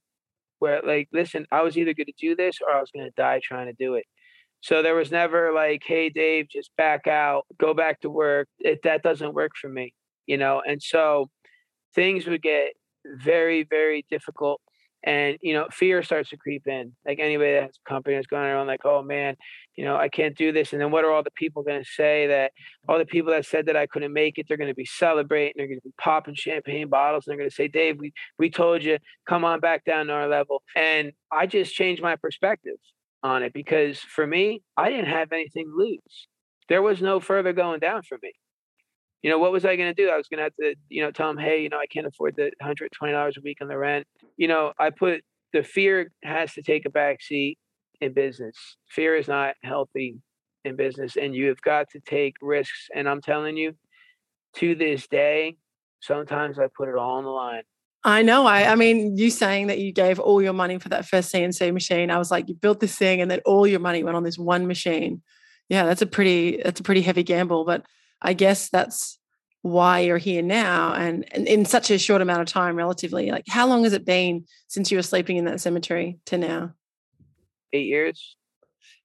where 0.59 0.81
like, 0.81 1.09
listen, 1.11 1.45
I 1.51 1.61
was 1.61 1.77
either 1.77 1.93
going 1.93 2.07
to 2.07 2.13
do 2.17 2.35
this 2.35 2.59
or 2.61 2.73
I 2.73 2.79
was 2.79 2.89
going 2.91 3.05
to 3.05 3.11
die 3.17 3.41
trying 3.43 3.67
to 3.67 3.73
do 3.73 3.95
it. 3.95 4.05
So 4.61 4.81
there 4.81 4.95
was 4.95 5.11
never 5.11 5.51
like, 5.51 5.83
hey, 5.85 6.09
Dave, 6.09 6.47
just 6.49 6.71
back 6.77 7.05
out, 7.05 7.45
go 7.59 7.73
back 7.73 7.99
to 7.99 8.09
work. 8.09 8.47
It, 8.59 8.79
that 8.83 9.03
doesn't 9.03 9.33
work 9.33 9.51
for 9.59 9.67
me, 9.67 9.93
you 10.25 10.37
know? 10.37 10.61
And 10.65 10.81
so 10.81 11.29
things 11.93 12.25
would 12.27 12.41
get 12.41 12.71
very, 13.05 13.63
very 13.63 14.05
difficult 14.09 14.61
and 15.03 15.37
you 15.41 15.53
know 15.53 15.67
fear 15.71 16.01
starts 16.01 16.29
to 16.29 16.37
creep 16.37 16.65
in. 16.67 16.93
Like 17.05 17.19
anybody 17.19 17.53
that 17.53 17.63
has 17.63 17.77
a 17.85 17.89
company 17.89 18.15
that's 18.15 18.27
going 18.27 18.45
around 18.45 18.67
like 18.67 18.85
oh 18.85 19.03
man 19.03 19.35
you 19.75 19.83
know 19.83 19.95
i 19.95 20.07
can't 20.07 20.37
do 20.37 20.51
this 20.51 20.71
and 20.71 20.81
then 20.81 20.91
what 20.91 21.03
are 21.03 21.11
all 21.11 21.23
the 21.23 21.31
people 21.31 21.63
going 21.63 21.81
to 21.81 21.89
say 21.89 22.27
that 22.27 22.51
all 22.87 22.97
the 22.97 23.05
people 23.05 23.31
that 23.31 23.45
said 23.45 23.65
that 23.65 23.75
i 23.75 23.85
couldn't 23.87 24.13
make 24.13 24.37
it 24.37 24.45
they're 24.47 24.57
going 24.57 24.69
to 24.69 24.75
be 24.75 24.85
celebrating 24.85 25.53
they're 25.55 25.67
going 25.67 25.79
to 25.79 25.87
be 25.87 25.93
popping 25.99 26.35
champagne 26.35 26.87
bottles 26.87 27.25
and 27.25 27.31
they're 27.31 27.37
going 27.37 27.49
to 27.49 27.55
say 27.55 27.67
dave 27.67 27.97
we, 27.99 28.13
we 28.37 28.49
told 28.49 28.83
you 28.83 28.97
come 29.27 29.43
on 29.43 29.59
back 29.59 29.83
down 29.83 30.07
to 30.07 30.13
our 30.13 30.27
level 30.27 30.61
and 30.75 31.11
i 31.31 31.45
just 31.45 31.73
changed 31.73 32.01
my 32.01 32.15
perspective 32.15 32.75
on 33.23 33.41
it 33.43 33.53
because 33.53 33.99
for 33.99 34.27
me 34.27 34.61
i 34.77 34.89
didn't 34.89 35.05
have 35.05 35.31
anything 35.31 35.65
to 35.65 35.75
lose. 35.75 36.27
There 36.69 36.81
was 36.81 37.01
no 37.01 37.19
further 37.19 37.51
going 37.51 37.79
down 37.79 38.03
for 38.03 38.17
me 38.21 38.31
you 39.23 39.29
know, 39.29 39.39
what 39.39 39.53
was 39.53 39.65
I 39.65 39.77
going 39.77 39.93
to 39.93 40.01
do? 40.01 40.09
I 40.09 40.17
was 40.17 40.27
going 40.27 40.39
to 40.39 40.43
have 40.43 40.55
to, 40.59 40.75
you 40.89 41.01
know, 41.01 41.09
tell 41.09 41.27
them, 41.27 41.37
hey, 41.37 41.63
you 41.63 41.69
know, 41.69 41.79
I 41.79 41.87
can't 41.87 42.05
afford 42.05 42.35
the 42.35 42.51
$120 42.61 43.37
a 43.37 43.41
week 43.41 43.57
on 43.61 43.69
the 43.69 43.77
rent. 43.77 44.05
You 44.35 44.49
know, 44.49 44.73
I 44.77 44.89
put 44.89 45.21
the 45.53 45.63
fear 45.63 46.11
has 46.23 46.53
to 46.53 46.61
take 46.61 46.85
a 46.85 46.89
back 46.89 47.21
seat 47.21 47.57
in 48.01 48.13
business. 48.13 48.55
Fear 48.89 49.15
is 49.15 49.27
not 49.29 49.55
healthy 49.63 50.17
in 50.65 50.75
business, 50.75 51.15
and 51.15 51.33
you 51.33 51.47
have 51.47 51.61
got 51.61 51.89
to 51.91 52.01
take 52.01 52.35
risks. 52.41 52.89
And 52.93 53.07
I'm 53.07 53.21
telling 53.21 53.55
you, 53.55 53.73
to 54.55 54.75
this 54.75 55.07
day, 55.07 55.55
sometimes 56.01 56.59
I 56.59 56.67
put 56.75 56.89
it 56.89 56.95
all 56.95 57.17
on 57.17 57.23
the 57.23 57.29
line. 57.29 57.63
I 58.03 58.21
know. 58.21 58.45
I, 58.45 58.65
I 58.65 58.75
mean, 58.75 59.17
you 59.17 59.29
saying 59.29 59.67
that 59.67 59.79
you 59.79 59.93
gave 59.93 60.19
all 60.19 60.41
your 60.41 60.51
money 60.51 60.77
for 60.79 60.89
that 60.89 61.05
first 61.05 61.33
CNC 61.33 61.73
machine. 61.73 62.11
I 62.11 62.17
was 62.17 62.29
like, 62.29 62.49
you 62.49 62.55
built 62.55 62.81
this 62.81 62.97
thing, 62.97 63.21
and 63.21 63.31
then 63.31 63.39
all 63.45 63.65
your 63.65 63.79
money 63.79 64.03
went 64.03 64.17
on 64.17 64.23
this 64.23 64.37
one 64.37 64.67
machine. 64.67 65.21
Yeah, 65.69 65.85
that's 65.85 66.01
a 66.01 66.05
pretty 66.05 66.61
that's 66.61 66.81
a 66.81 66.83
pretty 66.83 67.01
heavy 67.01 67.23
gamble, 67.23 67.63
but 67.63 67.85
I 68.23 68.33
guess 68.33 68.69
that's 68.69 69.19
why 69.61 69.99
you're 69.99 70.17
here 70.17 70.41
now 70.41 70.93
and, 70.93 71.25
and, 71.33 71.47
in 71.47 71.65
such 71.65 71.89
a 71.89 71.97
short 71.97 72.21
amount 72.21 72.41
of 72.41 72.47
time 72.47 72.75
relatively 72.75 73.31
like 73.31 73.45
how 73.47 73.65
long 73.65 73.85
has 73.85 73.93
it 73.93 74.05
been 74.05 74.43
since 74.67 74.91
you 74.91 74.97
were 74.97 75.03
sleeping 75.03 75.37
in 75.37 75.45
that 75.45 75.61
cemetery 75.61 76.19
to 76.25 76.37
now? 76.37 76.73
Eight 77.71 77.87
years. 77.87 78.35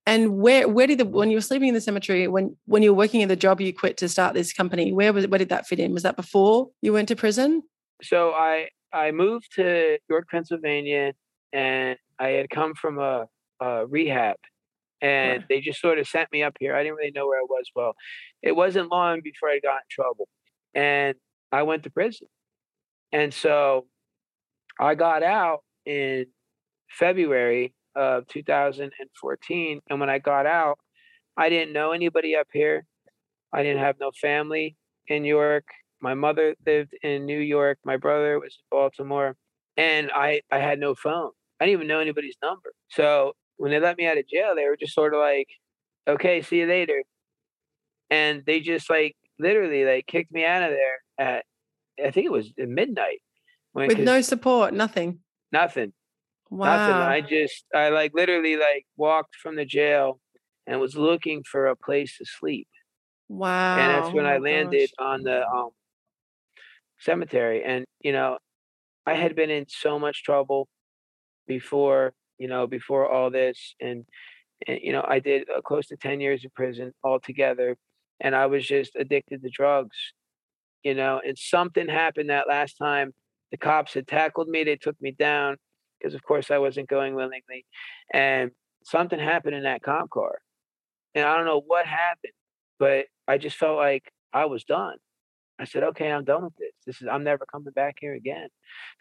And 0.04 0.38
where 0.38 0.66
where 0.66 0.86
did 0.86 0.98
the 0.98 1.04
when 1.04 1.30
you 1.30 1.36
were 1.36 1.42
sleeping 1.42 1.68
in 1.68 1.74
the 1.74 1.80
cemetery 1.80 2.26
when 2.28 2.56
when 2.64 2.82
you 2.82 2.92
were 2.92 2.98
working 2.98 3.20
in 3.20 3.28
the 3.28 3.36
job 3.36 3.60
you 3.60 3.74
quit 3.74 3.98
to 3.98 4.08
start 4.08 4.34
this 4.34 4.52
company 4.52 4.92
where 4.92 5.12
was 5.12 5.26
where 5.26 5.38
did 5.38 5.50
that 5.50 5.66
fit 5.66 5.78
in? 5.78 5.92
Was 5.92 6.02
that 6.02 6.16
before 6.16 6.70
you 6.80 6.92
went 6.92 7.08
to 7.08 7.16
prison? 7.16 7.62
So 8.02 8.30
i 8.32 8.68
i 8.92 9.10
moved 9.10 9.52
to 9.54 9.98
york 10.08 10.26
pennsylvania 10.30 11.12
and 11.52 11.96
i 12.18 12.28
had 12.28 12.48
come 12.50 12.74
from 12.74 12.98
a, 12.98 13.26
a 13.60 13.86
rehab 13.86 14.36
and 15.00 15.44
they 15.48 15.60
just 15.60 15.80
sort 15.80 15.98
of 15.98 16.08
sent 16.08 16.30
me 16.32 16.42
up 16.42 16.56
here. 16.58 16.74
I 16.74 16.82
didn't 16.82 16.96
really 16.96 17.12
know 17.14 17.26
where 17.26 17.40
I 17.40 17.46
was. 17.48 17.70
Well, 17.74 17.94
it 18.42 18.52
wasn't 18.52 18.90
long 18.90 19.20
before 19.22 19.48
I 19.48 19.60
got 19.60 19.76
in 19.76 19.88
trouble, 19.90 20.28
and 20.74 21.14
I 21.52 21.62
went 21.62 21.84
to 21.84 21.90
prison. 21.90 22.28
And 23.12 23.32
so 23.32 23.86
I 24.78 24.94
got 24.94 25.22
out 25.22 25.60
in 25.86 26.26
February 26.90 27.74
of 27.96 28.26
2014. 28.28 29.80
And 29.88 30.00
when 30.00 30.10
I 30.10 30.18
got 30.18 30.46
out, 30.46 30.78
I 31.36 31.48
didn't 31.48 31.72
know 31.72 31.92
anybody 31.92 32.36
up 32.36 32.48
here. 32.52 32.84
I 33.52 33.62
didn't 33.62 33.80
have 33.80 33.96
no 34.00 34.10
family 34.20 34.76
in 35.06 35.22
New 35.22 35.34
York. 35.34 35.64
My 36.00 36.14
mother 36.14 36.54
lived 36.66 36.94
in 37.02 37.26
New 37.26 37.38
York. 37.40 37.78
My 37.84 37.96
brother 37.96 38.38
was 38.38 38.56
in 38.58 38.64
Baltimore. 38.70 39.36
And 39.76 40.10
I, 40.14 40.42
I 40.50 40.58
had 40.58 40.78
no 40.78 40.94
phone. 40.94 41.30
I 41.60 41.64
didn't 41.64 41.78
even 41.78 41.88
know 41.88 42.00
anybody's 42.00 42.36
number. 42.42 42.72
So 42.90 43.32
when 43.58 43.70
they 43.70 43.80
let 43.80 43.98
me 43.98 44.06
out 44.06 44.18
of 44.18 44.26
jail, 44.26 44.54
they 44.56 44.66
were 44.66 44.76
just 44.76 44.94
sort 44.94 45.12
of 45.12 45.20
like, 45.20 45.48
okay, 46.08 46.40
see 46.40 46.60
you 46.60 46.66
later. 46.66 47.02
And 48.10 48.42
they 48.46 48.60
just 48.60 48.88
like 48.88 49.14
literally 49.38 49.84
like 49.84 50.06
kicked 50.06 50.32
me 50.32 50.44
out 50.44 50.62
of 50.62 50.70
there 50.70 51.02
at, 51.18 51.44
I 52.02 52.10
think 52.10 52.26
it 52.26 52.32
was 52.32 52.52
midnight. 52.56 53.20
When, 53.72 53.88
With 53.88 53.98
no 53.98 54.20
support, 54.22 54.72
nothing. 54.72 55.18
Nothing. 55.52 55.92
Wow. 56.50 56.76
Nothing. 56.76 56.94
I 56.94 57.20
just, 57.20 57.64
I 57.74 57.90
like 57.90 58.12
literally 58.14 58.56
like 58.56 58.86
walked 58.96 59.36
from 59.36 59.56
the 59.56 59.66
jail 59.66 60.20
and 60.66 60.80
was 60.80 60.96
looking 60.96 61.42
for 61.42 61.66
a 61.66 61.76
place 61.76 62.16
to 62.18 62.24
sleep. 62.24 62.68
Wow. 63.28 63.76
And 63.76 63.90
that's 63.90 64.14
when 64.14 64.24
oh 64.24 64.30
I 64.30 64.38
landed 64.38 64.90
gosh. 64.98 65.06
on 65.06 65.22
the 65.24 65.46
um, 65.46 65.70
cemetery. 67.00 67.62
And, 67.64 67.84
you 68.00 68.12
know, 68.12 68.38
I 69.04 69.14
had 69.14 69.34
been 69.34 69.50
in 69.50 69.66
so 69.68 69.98
much 69.98 70.22
trouble 70.22 70.68
before 71.46 72.14
you 72.38 72.48
know, 72.48 72.66
before 72.66 73.10
all 73.10 73.30
this. 73.30 73.74
And, 73.80 74.04
and 74.66 74.78
you 74.82 74.92
know, 74.92 75.04
I 75.06 75.18
did 75.18 75.48
uh, 75.54 75.60
close 75.60 75.86
to 75.88 75.96
10 75.96 76.20
years 76.20 76.44
in 76.44 76.50
prison 76.54 76.92
altogether. 77.04 77.76
And 78.20 78.34
I 78.34 78.46
was 78.46 78.66
just 78.66 78.96
addicted 78.96 79.42
to 79.42 79.50
drugs, 79.50 79.96
you 80.82 80.94
know, 80.94 81.20
and 81.24 81.38
something 81.38 81.88
happened 81.88 82.30
that 82.30 82.48
last 82.48 82.74
time 82.74 83.12
the 83.50 83.56
cops 83.56 83.94
had 83.94 84.08
tackled 84.08 84.48
me. 84.48 84.64
They 84.64 84.76
took 84.76 85.00
me 85.00 85.12
down 85.12 85.56
because, 85.98 86.14
of 86.14 86.22
course, 86.22 86.50
I 86.50 86.58
wasn't 86.58 86.88
going 86.88 87.14
willingly. 87.14 87.64
And 88.12 88.50
something 88.84 89.18
happened 89.18 89.54
in 89.54 89.62
that 89.64 89.82
cop 89.82 90.10
car. 90.10 90.38
And 91.14 91.24
I 91.24 91.36
don't 91.36 91.46
know 91.46 91.62
what 91.64 91.86
happened, 91.86 92.32
but 92.78 93.06
I 93.26 93.38
just 93.38 93.56
felt 93.56 93.76
like 93.76 94.10
I 94.32 94.46
was 94.46 94.64
done. 94.64 94.96
I 95.58 95.64
said, 95.64 95.82
okay, 95.82 96.12
I'm 96.12 96.24
done 96.24 96.44
with 96.44 96.56
this. 96.56 96.72
This 96.86 97.02
is 97.02 97.08
I'm 97.10 97.24
never 97.24 97.44
coming 97.46 97.72
back 97.72 97.96
here 98.00 98.14
again. 98.14 98.48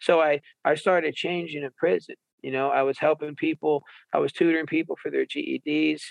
So 0.00 0.20
I 0.20 0.40
I 0.64 0.74
started 0.74 1.14
changing 1.14 1.62
in 1.62 1.70
prison. 1.76 2.16
You 2.42 2.52
know, 2.52 2.70
I 2.70 2.82
was 2.82 2.98
helping 2.98 3.34
people, 3.34 3.82
I 4.12 4.18
was 4.18 4.32
tutoring 4.32 4.66
people 4.66 4.96
for 5.02 5.10
their 5.10 5.26
GEDs. 5.26 6.02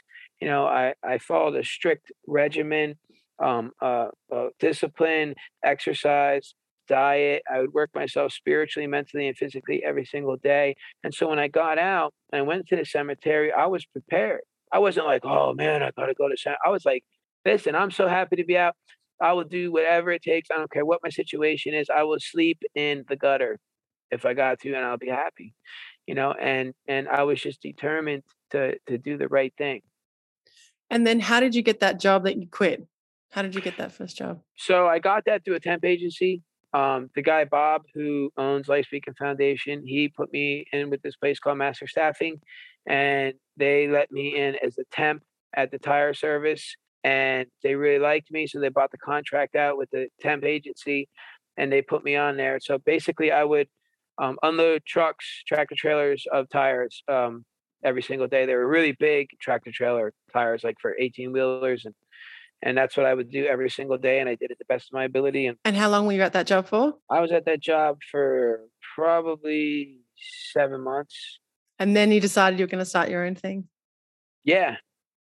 You 0.41 0.47
know, 0.47 0.65
I, 0.65 0.93
I 1.03 1.17
followed 1.17 1.55
a 1.55 1.63
strict 1.63 2.11
regimen, 2.27 2.95
um, 3.39 3.71
uh, 3.81 4.07
uh, 4.33 4.47
discipline, 4.59 5.35
exercise, 5.63 6.53
diet. 6.87 7.43
I 7.51 7.59
would 7.61 7.73
work 7.73 7.91
myself 7.93 8.31
spiritually, 8.33 8.87
mentally, 8.87 9.27
and 9.27 9.37
physically 9.37 9.83
every 9.85 10.05
single 10.05 10.37
day. 10.37 10.75
And 11.03 11.13
so 11.13 11.29
when 11.29 11.39
I 11.39 11.47
got 11.47 11.77
out 11.77 12.13
and 12.33 12.47
went 12.47 12.67
to 12.67 12.75
the 12.75 12.85
cemetery, 12.85 13.51
I 13.51 13.67
was 13.67 13.85
prepared. 13.85 14.41
I 14.71 14.79
wasn't 14.79 15.05
like, 15.05 15.23
oh 15.25 15.53
man, 15.53 15.83
I 15.83 15.91
got 15.91 16.07
to 16.07 16.13
go 16.13 16.27
to 16.29 16.37
cemetery. 16.37 16.59
I 16.65 16.69
was 16.69 16.85
like, 16.85 17.03
listen, 17.45 17.75
I'm 17.75 17.91
so 17.91 18.07
happy 18.07 18.35
to 18.37 18.45
be 18.45 18.57
out. 18.57 18.75
I 19.21 19.33
will 19.33 19.45
do 19.45 19.71
whatever 19.71 20.11
it 20.11 20.21
takes. 20.21 20.49
I 20.51 20.57
don't 20.57 20.71
care 20.71 20.85
what 20.85 20.99
my 21.03 21.09
situation 21.09 21.73
is. 21.73 21.89
I 21.89 22.03
will 22.03 22.19
sleep 22.19 22.59
in 22.75 23.03
the 23.07 23.15
gutter 23.15 23.59
if 24.11 24.25
I 24.25 24.33
got 24.33 24.59
to, 24.61 24.73
and 24.73 24.85
I'll 24.85 24.97
be 24.97 25.09
happy. 25.09 25.53
You 26.07 26.15
know, 26.15 26.31
and 26.31 26.73
and 26.87 27.07
I 27.07 27.23
was 27.23 27.41
just 27.41 27.61
determined 27.61 28.23
to 28.51 28.77
to 28.87 28.97
do 28.97 29.17
the 29.17 29.27
right 29.27 29.53
thing. 29.57 29.81
And 30.89 31.05
then 31.05 31.19
how 31.19 31.39
did 31.39 31.53
you 31.53 31.61
get 31.61 31.81
that 31.81 31.99
job 31.99 32.23
that 32.23 32.37
you 32.37 32.47
quit? 32.49 32.87
How 33.31 33.41
did 33.41 33.53
you 33.53 33.61
get 33.61 33.77
that 33.77 33.91
first 33.91 34.17
job? 34.17 34.41
So 34.55 34.87
I 34.87 34.99
got 34.99 35.25
that 35.25 35.43
through 35.43 35.55
a 35.55 35.59
temp 35.59 35.83
agency. 35.83 36.43
Um, 36.73 37.09
the 37.15 37.21
guy 37.21 37.45
Bob, 37.45 37.83
who 37.93 38.31
owns 38.37 38.67
Life 38.67 38.85
Speaking 38.85 39.13
Foundation, 39.13 39.83
he 39.85 40.09
put 40.09 40.31
me 40.31 40.65
in 40.71 40.89
with 40.89 41.01
this 41.01 41.15
place 41.15 41.39
called 41.39 41.57
Master 41.57 41.87
Staffing, 41.87 42.39
and 42.87 43.33
they 43.57 43.87
let 43.87 44.11
me 44.11 44.37
in 44.37 44.55
as 44.55 44.77
a 44.77 44.83
temp 44.91 45.23
at 45.55 45.71
the 45.71 45.79
tire 45.79 46.13
service. 46.13 46.75
And 47.03 47.47
they 47.63 47.75
really 47.75 47.99
liked 47.99 48.31
me, 48.31 48.47
so 48.47 48.59
they 48.59 48.69
bought 48.69 48.91
the 48.91 48.97
contract 48.97 49.55
out 49.55 49.77
with 49.77 49.89
the 49.91 50.07
temp 50.19 50.43
agency, 50.43 51.07
and 51.55 51.71
they 51.71 51.81
put 51.81 52.03
me 52.03 52.15
on 52.15 52.37
there. 52.37 52.59
So 52.61 52.77
basically, 52.77 53.31
I 53.31 53.43
would 53.43 53.67
um, 54.17 54.37
unload 54.43 54.83
trucks, 54.85 55.43
tractor 55.47 55.75
trailers 55.77 56.25
of 56.31 56.49
tires 56.49 57.03
um, 57.07 57.45
every 57.83 58.01
single 58.01 58.27
day. 58.27 58.45
They 58.45 58.55
were 58.55 58.67
really 58.67 58.93
big 58.93 59.29
tractor 59.41 59.71
trailer 59.71 60.13
tires, 60.33 60.63
like 60.63 60.77
for 60.81 60.95
18 60.97 61.31
wheelers 61.31 61.85
and 61.85 61.93
and 62.63 62.75
that's 62.75 62.97
what 62.97 63.05
I 63.05 63.13
would 63.13 63.29
do 63.29 63.45
every 63.45 63.69
single 63.69 63.97
day, 63.97 64.19
and 64.19 64.27
I 64.27 64.35
did 64.35 64.49
it 64.49 64.57
the 64.57 64.65
best 64.65 64.89
of 64.89 64.93
my 64.93 65.03
ability. 65.03 65.45
And 65.45 65.57
and 65.63 65.75
how 65.75 65.89
long 65.89 66.07
were 66.07 66.13
you 66.13 66.21
at 66.21 66.33
that 66.33 66.47
job 66.47 66.67
for? 66.67 66.93
I 67.09 67.19
was 67.19 67.31
at 67.31 67.45
that 67.45 67.59
job 67.59 67.99
for 68.11 68.61
probably 68.95 69.99
seven 70.53 70.81
months. 70.81 71.39
And 71.79 71.95
then 71.95 72.11
you 72.11 72.19
decided 72.19 72.57
you're 72.57 72.67
going 72.67 72.79
to 72.79 72.85
start 72.85 73.09
your 73.09 73.25
own 73.25 73.35
thing. 73.35 73.65
Yeah. 74.43 74.77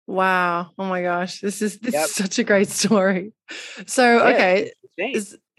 Wow. 0.08 0.72
Oh 0.78 0.86
my 0.86 1.04
gosh. 1.04 1.40
This 1.42 1.62
is 1.62 1.78
this 1.78 1.94
yep. 1.94 2.06
is 2.06 2.16
such 2.16 2.40
a 2.40 2.44
great 2.44 2.70
story. 2.82 3.34
So 3.86 4.18
yeah, 4.18 4.34
okay. 4.34 4.72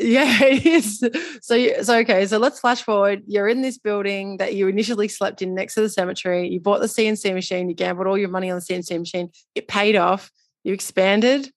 Yeah, 0.01 0.45
it 0.45 0.67
is. 0.67 0.99
So 1.43 1.83
so 1.83 1.99
okay. 1.99 2.27
So 2.27 2.39
let's 2.39 2.61
flash 2.61 2.83
forward. 2.83 3.23
You're 3.27 3.49
in 3.49 3.63
this 3.63 3.79
building 3.79 4.39
that 4.39 4.55
you 4.55 4.69
initially 4.69 5.09
slept 5.09 5.43
in 5.43 5.55
next 5.55 5.75
to 5.75 5.81
the 5.81 5.89
cemetery. 5.89 6.49
You 6.49 6.61
bought 6.61 6.81
the 6.81 6.87
CNC 6.87 7.35
machine. 7.35 7.69
You 7.69 7.75
gambled 7.75 8.07
all 8.07 8.19
your 8.19 8.29
money 8.29 8.51
on 8.51 8.59
the 8.59 8.65
CNC 8.65 8.99
machine. 8.99 9.31
It 9.55 9.69
paid 9.69 9.97
off. 9.97 10.31
You 10.65 10.73
expanded. 10.73 11.51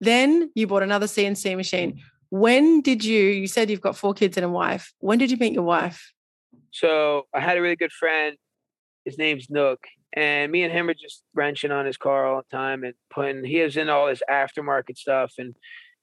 Then 0.00 0.50
you 0.54 0.66
bought 0.66 0.82
another 0.82 1.06
CNC 1.06 1.56
machine. 1.56 2.00
When 2.30 2.80
did 2.80 3.04
you, 3.04 3.22
you 3.22 3.46
said 3.46 3.70
you've 3.70 3.80
got 3.80 3.96
four 3.96 4.12
kids 4.12 4.36
and 4.36 4.44
a 4.44 4.48
wife. 4.48 4.92
When 4.98 5.18
did 5.18 5.30
you 5.30 5.36
meet 5.36 5.52
your 5.52 5.62
wife? 5.62 6.12
So 6.72 7.26
I 7.32 7.40
had 7.40 7.56
a 7.56 7.62
really 7.62 7.76
good 7.76 7.92
friend. 7.92 8.36
His 9.04 9.18
name's 9.18 9.48
Nook. 9.48 9.84
And 10.12 10.50
me 10.50 10.62
and 10.62 10.72
him 10.72 10.88
are 10.88 10.94
just 10.94 11.22
wrenching 11.34 11.70
on 11.70 11.86
his 11.86 11.96
car 11.96 12.26
all 12.26 12.42
the 12.42 12.56
time 12.56 12.84
and 12.84 12.94
putting, 13.08 13.44
he 13.44 13.60
is 13.60 13.76
in 13.76 13.88
all 13.88 14.08
this 14.08 14.22
aftermarket 14.28 14.96
stuff. 14.96 15.34
And, 15.38 15.54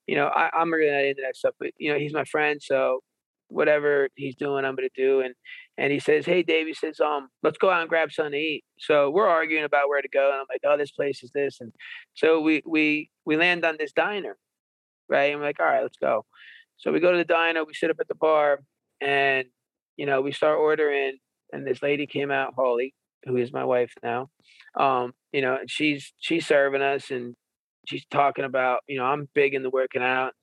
you 0.07 0.15
know, 0.15 0.27
I, 0.27 0.49
I'm 0.53 0.71
really 0.73 0.91
not 0.91 1.05
into 1.05 1.21
that 1.25 1.35
stuff, 1.35 1.53
but, 1.59 1.71
you 1.77 1.91
know, 1.91 1.99
he's 1.99 2.13
my 2.13 2.25
friend. 2.25 2.59
So 2.61 2.99
whatever 3.47 4.09
he's 4.15 4.35
doing, 4.35 4.65
I'm 4.65 4.77
to 4.77 4.89
do. 4.95 5.21
And, 5.21 5.35
and 5.77 5.91
he 5.91 5.99
says, 5.99 6.25
Hey, 6.25 6.43
Dave, 6.43 6.67
he 6.67 6.73
says, 6.73 6.99
um, 6.99 7.29
let's 7.43 7.57
go 7.57 7.69
out 7.69 7.81
and 7.81 7.89
grab 7.89 8.11
something 8.11 8.31
to 8.31 8.37
eat. 8.37 8.63
So 8.79 9.09
we're 9.09 9.27
arguing 9.27 9.65
about 9.65 9.89
where 9.89 10.01
to 10.01 10.09
go. 10.09 10.31
And 10.31 10.39
I'm 10.39 10.45
like, 10.49 10.61
Oh, 10.65 10.77
this 10.77 10.91
place 10.91 11.23
is 11.23 11.31
this. 11.33 11.57
And 11.59 11.73
so 12.13 12.39
we, 12.41 12.63
we, 12.65 13.09
we 13.25 13.37
land 13.37 13.65
on 13.65 13.75
this 13.77 13.91
diner, 13.91 14.37
right? 15.09 15.31
And 15.31 15.39
we're 15.39 15.47
like, 15.47 15.59
All 15.59 15.65
right, 15.65 15.83
let's 15.83 15.97
go. 15.97 16.25
So 16.77 16.91
we 16.91 16.99
go 16.99 17.11
to 17.11 17.17
the 17.17 17.23
diner, 17.25 17.63
we 17.63 17.73
sit 17.73 17.91
up 17.91 17.97
at 17.99 18.07
the 18.07 18.15
bar 18.15 18.61
and, 18.99 19.45
you 19.97 20.05
know, 20.05 20.21
we 20.21 20.31
start 20.31 20.57
ordering. 20.57 21.17
And 21.53 21.67
this 21.67 21.83
lady 21.83 22.07
came 22.07 22.31
out, 22.31 22.53
Holly, 22.55 22.95
who 23.25 23.35
is 23.37 23.53
my 23.53 23.65
wife 23.65 23.93
now. 24.01 24.29
Um, 24.79 25.11
you 25.31 25.41
know, 25.41 25.57
and 25.59 25.69
she's, 25.69 26.13
she's 26.19 26.47
serving 26.47 26.81
us 26.81 27.11
and 27.11 27.35
she's 27.85 28.05
talking 28.11 28.45
about, 28.45 28.81
you 28.87 28.97
know, 28.97 29.05
I'm 29.05 29.27
big 29.33 29.53
into 29.53 29.69
working 29.69 30.01
out. 30.01 30.33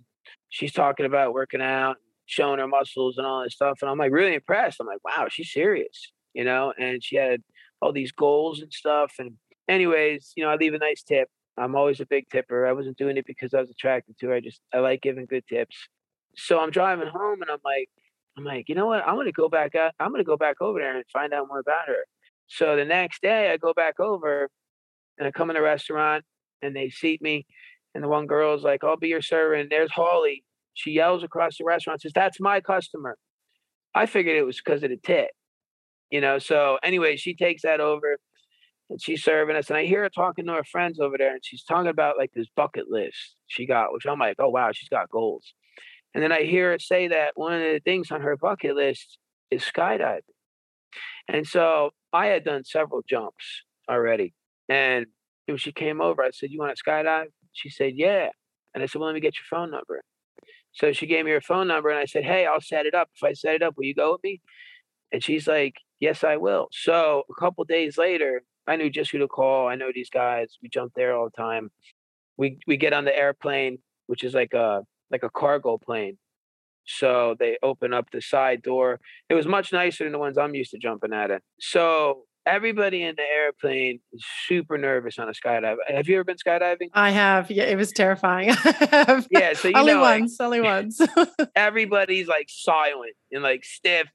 She's 0.51 0.73
talking 0.73 1.07
about 1.07 1.35
working 1.35 1.63
out 1.63 1.97
showing 2.29 2.59
her 2.59 2.69
muscles 2.69 3.17
and 3.17 3.27
all 3.27 3.43
this 3.43 3.55
stuff. 3.55 3.79
And 3.81 3.91
I'm 3.91 3.99
like 3.99 4.13
really 4.13 4.35
impressed. 4.35 4.79
I'm 4.81 4.87
like, 4.87 5.03
wow, 5.05 5.27
she's 5.31 5.51
serious, 5.51 6.13
you 6.35 6.45
know? 6.45 6.73
And 6.79 7.03
she 7.03 7.17
had 7.17 7.43
all 7.81 7.93
these 7.93 8.13
goals 8.13 8.61
and 8.61 8.73
stuff. 8.73 9.15
And 9.19 9.33
anyways, 9.67 10.33
you 10.37 10.45
know, 10.45 10.51
I 10.51 10.57
leave 10.57 10.75
a 10.75 10.79
nice 10.79 11.03
tip. 11.03 11.29
I'm 11.57 11.75
always 11.75 12.01
a 12.01 12.07
big 12.07 12.29
tipper. 12.31 12.67
I 12.67 12.73
wasn't 12.73 12.99
doing 12.99 13.17
it 13.17 13.27
because 13.27 13.55
I 13.55 13.61
was 13.61 13.71
attracted 13.71 14.19
to 14.19 14.29
her. 14.29 14.35
I 14.35 14.41
just 14.41 14.61
I 14.73 14.79
like 14.79 15.01
giving 15.01 15.27
good 15.27 15.45
tips. 15.49 15.77
So 16.37 16.61
I'm 16.61 16.71
driving 16.71 17.09
home 17.09 17.43
and 17.43 17.51
I'm 17.51 17.59
like, 17.65 17.89
I'm 18.37 18.45
like, 18.45 18.69
you 18.69 18.75
know 18.75 18.87
what? 18.87 19.07
I'm 19.09 19.17
gonna 19.17 19.33
go 19.33 19.49
back 19.49 19.75
out. 19.75 19.93
I'm 19.99 20.13
gonna 20.13 20.23
go 20.23 20.37
back 20.37 20.57
over 20.61 20.79
there 20.79 20.95
and 20.95 21.05
find 21.13 21.33
out 21.33 21.49
more 21.49 21.59
about 21.59 21.89
her. 21.89 22.05
So 22.47 22.77
the 22.77 22.85
next 22.85 23.23
day 23.23 23.51
I 23.51 23.57
go 23.57 23.73
back 23.73 23.99
over 23.99 24.49
and 25.19 25.27
I 25.27 25.31
come 25.33 25.51
in 25.51 25.57
the 25.57 25.63
restaurant 25.63 26.25
and 26.63 26.75
they 26.75 26.91
seat 26.91 27.23
me 27.23 27.47
and 27.95 28.05
the 28.05 28.09
one 28.09 28.27
girl's 28.27 28.63
like, 28.63 28.85
I'll 28.85 28.97
be 28.97 29.09
your 29.09 29.23
server. 29.23 29.55
And 29.55 29.71
there's 29.71 29.91
Holly 29.91 30.45
she 30.79 30.93
yells 30.93 31.25
across 31.25 31.59
the 31.59 31.65
restaurant, 31.65 32.01
says, 32.03 32.13
That's 32.15 32.39
my 32.39 32.61
customer. 32.61 33.19
I 33.95 34.07
figured 34.07 34.37
it 34.37 34.45
was 34.45 34.61
because 34.65 34.85
of 34.85 34.91
the 34.91 34.97
tip, 34.97 35.31
you 36.09 36.21
know. 36.21 36.39
So, 36.39 36.79
anyway, 36.85 37.17
she 37.17 37.35
takes 37.35 37.63
that 37.63 37.81
over 37.81 38.19
and 38.89 39.03
she's 39.03 39.25
serving 39.25 39.57
us. 39.57 39.71
And 39.71 39.77
I 39.77 39.87
hear 39.87 40.03
her 40.03 40.09
talking 40.09 40.47
to 40.47 40.53
her 40.53 40.65
friends 40.65 41.01
over 41.01 41.19
there, 41.19 41.33
and 41.33 41.45
she's 41.45 41.65
talking 41.65 41.91
about 41.91 42.17
like 42.17 42.31
this 42.33 42.47
bucket 42.55 42.89
list 42.89 43.35
she 43.49 43.67
got, 43.67 43.93
which 43.93 44.07
I'm 44.07 44.21
like, 44.21 44.37
Oh, 44.39 44.51
wow, 44.51 44.71
she's 44.73 44.89
got 44.89 45.11
goals. 45.11 45.53
And 46.15 46.23
then 46.23 46.31
I 46.31 46.45
hear 46.45 46.71
her 46.71 46.79
say 46.79 47.09
that 47.09 47.33
one 47.35 47.55
of 47.55 47.61
the 47.61 47.81
things 47.85 48.13
on 48.13 48.21
her 48.21 48.37
bucket 48.37 48.77
list 48.77 49.19
is 49.51 49.65
skydiving. 49.65 50.21
And 51.27 51.45
so 51.45 51.91
I 52.13 52.27
had 52.27 52.45
done 52.45 52.65
several 52.65 53.03
jumps 53.09 53.65
already. 53.91 54.33
And 54.69 55.07
when 55.53 55.59
she 55.59 55.73
came 55.73 56.01
over, 56.01 56.23
I 56.23 56.31
said, 56.31 56.51
You 56.51 56.59
want 56.59 56.77
to 56.77 56.83
skydive? 56.83 57.27
She 57.53 57.71
said, 57.71 57.93
Yeah. 57.97 58.29
And 58.75 58.83
I 58.83 58.87
said, 58.87 58.99
Well, 59.01 59.07
let 59.07 59.15
me 59.15 59.21
get 59.21 59.35
your 59.37 59.45
phone 59.51 59.71
number. 59.71 60.03
So 60.73 60.93
she 60.93 61.07
gave 61.07 61.25
me 61.25 61.31
her 61.33 61.41
phone 61.41 61.67
number 61.67 61.91
and 61.91 61.99
I 61.99 62.05
said, 62.05 62.25
Hey, 62.25 62.47
I'll 62.47 62.61
set 62.61 62.87
it 62.87 62.95
up. 62.95 63.09
If 63.17 63.25
I 63.25 63.33
set 63.33 63.55
it 63.55 63.63
up, 63.63 63.75
will 63.77 63.85
you 63.85 63.95
go 63.95 64.13
with 64.13 64.23
me? 64.23 64.41
And 65.13 65.23
she's 65.23 65.47
like, 65.47 65.75
Yes, 66.01 66.23
I 66.25 66.37
will. 66.37 66.69
So 66.73 67.25
a 67.31 67.41
couple 67.41 67.65
days 67.65 67.99
later, 67.99 68.43
I 68.67 68.77
knew 68.77 68.91
just 68.91 69.11
who 69.11 69.19
to 69.19 69.29
call. 69.29 69.67
I 69.67 69.77
know 69.77 69.91
these 69.93 70.11
guys. 70.11 70.59
We 70.63 70.69
jump 70.69 70.93
there 70.95 71.17
all 71.17 71.25
the 71.25 71.43
time. 71.43 71.71
We 72.37 72.59
we 72.67 72.77
get 72.77 72.93
on 72.93 73.05
the 73.05 73.17
airplane, 73.17 73.79
which 74.07 74.23
is 74.23 74.35
like 74.35 74.53
a 74.53 74.83
like 75.11 75.23
a 75.23 75.31
cargo 75.31 75.79
plane. 75.79 76.19
So 76.85 77.37
they 77.39 77.59
open 77.63 77.93
up 77.93 78.11
the 78.11 78.23
side 78.23 78.63
door. 78.63 79.01
It 79.29 79.35
was 79.35 79.47
much 79.47 79.73
nicer 79.73 80.05
than 80.05 80.13
the 80.13 80.19
ones 80.19 80.39
I'm 80.39 80.55
used 80.55 80.71
to 80.71 80.79
jumping 80.79 81.13
at 81.13 81.31
it. 81.31 81.43
So 81.61 82.25
everybody 82.49 83.03
in 83.03 83.15
the 83.17 83.23
airplane 83.23 84.01
is 84.13 84.25
super 84.47 84.79
nervous 84.79 85.19
on 85.19 85.29
a 85.29 85.33
skydive. 85.33 85.77
Have 85.87 86.09
you 86.09 86.17
ever 86.17 86.25
been 86.25 86.37
skydiving? 86.37 86.89
I 86.95 87.11
have. 87.11 87.51
Yeah, 87.51 87.65
it 87.65 87.77
was 87.77 87.93
terrifying. 87.93 88.49
yeah, 89.31 89.53
so 89.53 89.69
you 89.69 89.75
only 89.75 89.95
know, 89.95 90.01
once, 90.01 90.39
like, 90.39 90.47
only 90.47 90.61
once. 90.63 91.01
everybody's 91.57 92.29
like 92.29 92.49
silent 92.49 93.15
and 93.31 93.43
like 93.43 93.65
stiff, 93.65 94.09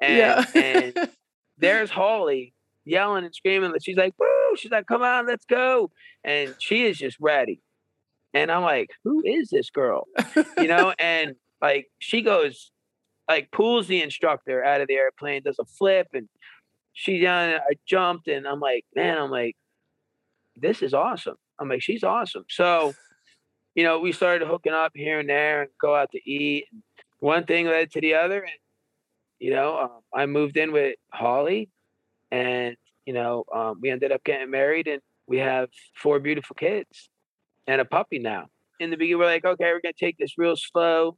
and, 0.00 0.16
yeah. 0.16 0.44
and 0.54 1.10
there's 1.58 1.90
Holly 1.90 2.54
yelling 2.84 3.24
and 3.24 3.34
screaming. 3.34 3.72
She's 3.82 3.96
like, 3.96 4.14
"Woo!" 4.18 4.56
She's 4.56 4.70
like, 4.70 4.86
"Come 4.86 5.02
on, 5.02 5.26
let's 5.26 5.44
go!" 5.44 5.90
And 6.24 6.54
she 6.58 6.84
is 6.84 6.98
just 6.98 7.18
ready. 7.20 7.60
And 8.32 8.50
I'm 8.50 8.62
like, 8.62 8.90
"Who 9.04 9.22
is 9.24 9.50
this 9.50 9.70
girl?" 9.70 10.06
You 10.58 10.68
know, 10.68 10.94
and 10.98 11.34
like 11.60 11.86
she 11.98 12.22
goes, 12.22 12.70
like 13.28 13.50
pulls 13.52 13.86
the 13.86 14.02
instructor 14.02 14.64
out 14.64 14.80
of 14.80 14.88
the 14.88 14.94
airplane, 14.94 15.42
does 15.42 15.58
a 15.58 15.64
flip, 15.64 16.08
and 16.12 16.28
she 16.94 17.18
down. 17.18 17.54
I 17.54 17.74
jumped 17.86 18.28
and 18.28 18.46
I'm 18.46 18.60
like, 18.60 18.84
man, 18.94 19.18
I'm 19.18 19.30
like, 19.30 19.56
this 20.56 20.80
is 20.80 20.94
awesome. 20.94 21.36
I'm 21.58 21.68
like, 21.68 21.82
she's 21.82 22.04
awesome. 22.04 22.44
So, 22.48 22.94
you 23.74 23.84
know, 23.84 23.98
we 23.98 24.12
started 24.12 24.46
hooking 24.46 24.72
up 24.72 24.92
here 24.94 25.18
and 25.18 25.28
there 25.28 25.62
and 25.62 25.70
go 25.80 25.94
out 25.94 26.12
to 26.12 26.30
eat. 26.30 26.66
One 27.18 27.44
thing 27.44 27.66
led 27.66 27.90
to 27.92 28.00
the 28.00 28.14
other. 28.14 28.42
And, 28.42 28.58
you 29.38 29.50
know, 29.50 29.78
um, 29.78 30.00
I 30.14 30.26
moved 30.26 30.56
in 30.56 30.72
with 30.72 30.96
Holly 31.12 31.68
and, 32.30 32.76
you 33.04 33.12
know, 33.12 33.44
um, 33.52 33.80
we 33.82 33.90
ended 33.90 34.12
up 34.12 34.24
getting 34.24 34.50
married 34.50 34.86
and 34.86 35.02
we 35.26 35.38
have 35.38 35.68
four 35.96 36.20
beautiful 36.20 36.54
kids 36.54 37.10
and 37.66 37.80
a 37.80 37.84
puppy 37.84 38.18
now. 38.18 38.46
In 38.80 38.90
the 38.90 38.96
beginning, 38.96 39.18
we're 39.18 39.26
like, 39.26 39.44
okay, 39.44 39.64
we're 39.66 39.80
going 39.80 39.94
to 39.94 40.04
take 40.04 40.16
this 40.18 40.38
real 40.38 40.56
slow. 40.56 41.16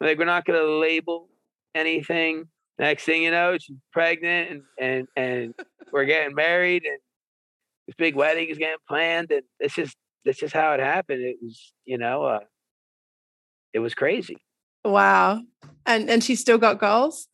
We're 0.00 0.08
like, 0.08 0.18
we're 0.18 0.24
not 0.24 0.44
going 0.44 0.60
to 0.60 0.78
label 0.78 1.28
anything 1.74 2.48
next 2.78 3.04
thing 3.04 3.22
you 3.22 3.30
know, 3.30 3.56
she's 3.58 3.76
pregnant 3.92 4.50
and 4.50 4.62
and 4.78 5.08
and 5.16 5.54
we're 5.92 6.04
getting 6.04 6.34
married 6.34 6.84
and 6.84 6.98
this 7.86 7.94
big 7.96 8.14
wedding 8.14 8.48
is 8.48 8.58
getting 8.58 8.76
planned 8.88 9.30
and 9.30 9.42
it's 9.60 9.74
just 9.74 9.96
that's 10.24 10.38
just 10.38 10.54
how 10.54 10.72
it 10.72 10.80
happened. 10.80 11.22
It 11.22 11.36
was, 11.42 11.72
you 11.84 11.98
know, 11.98 12.24
uh, 12.24 12.40
it 13.72 13.80
was 13.80 13.94
crazy. 13.94 14.36
Wow. 14.84 15.42
And 15.86 16.08
and 16.10 16.22
she 16.22 16.36
still 16.36 16.58
got 16.58 16.78
goals? 16.78 17.28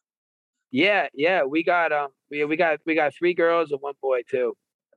yeah, 0.70 1.08
yeah. 1.14 1.44
We 1.44 1.62
got 1.62 1.92
um 1.92 2.08
we 2.30 2.44
we 2.44 2.56
got 2.56 2.80
we 2.86 2.94
got 2.94 3.14
three 3.14 3.34
girls 3.34 3.70
and 3.70 3.80
one 3.80 3.94
boy 4.02 4.22
too. 4.28 4.54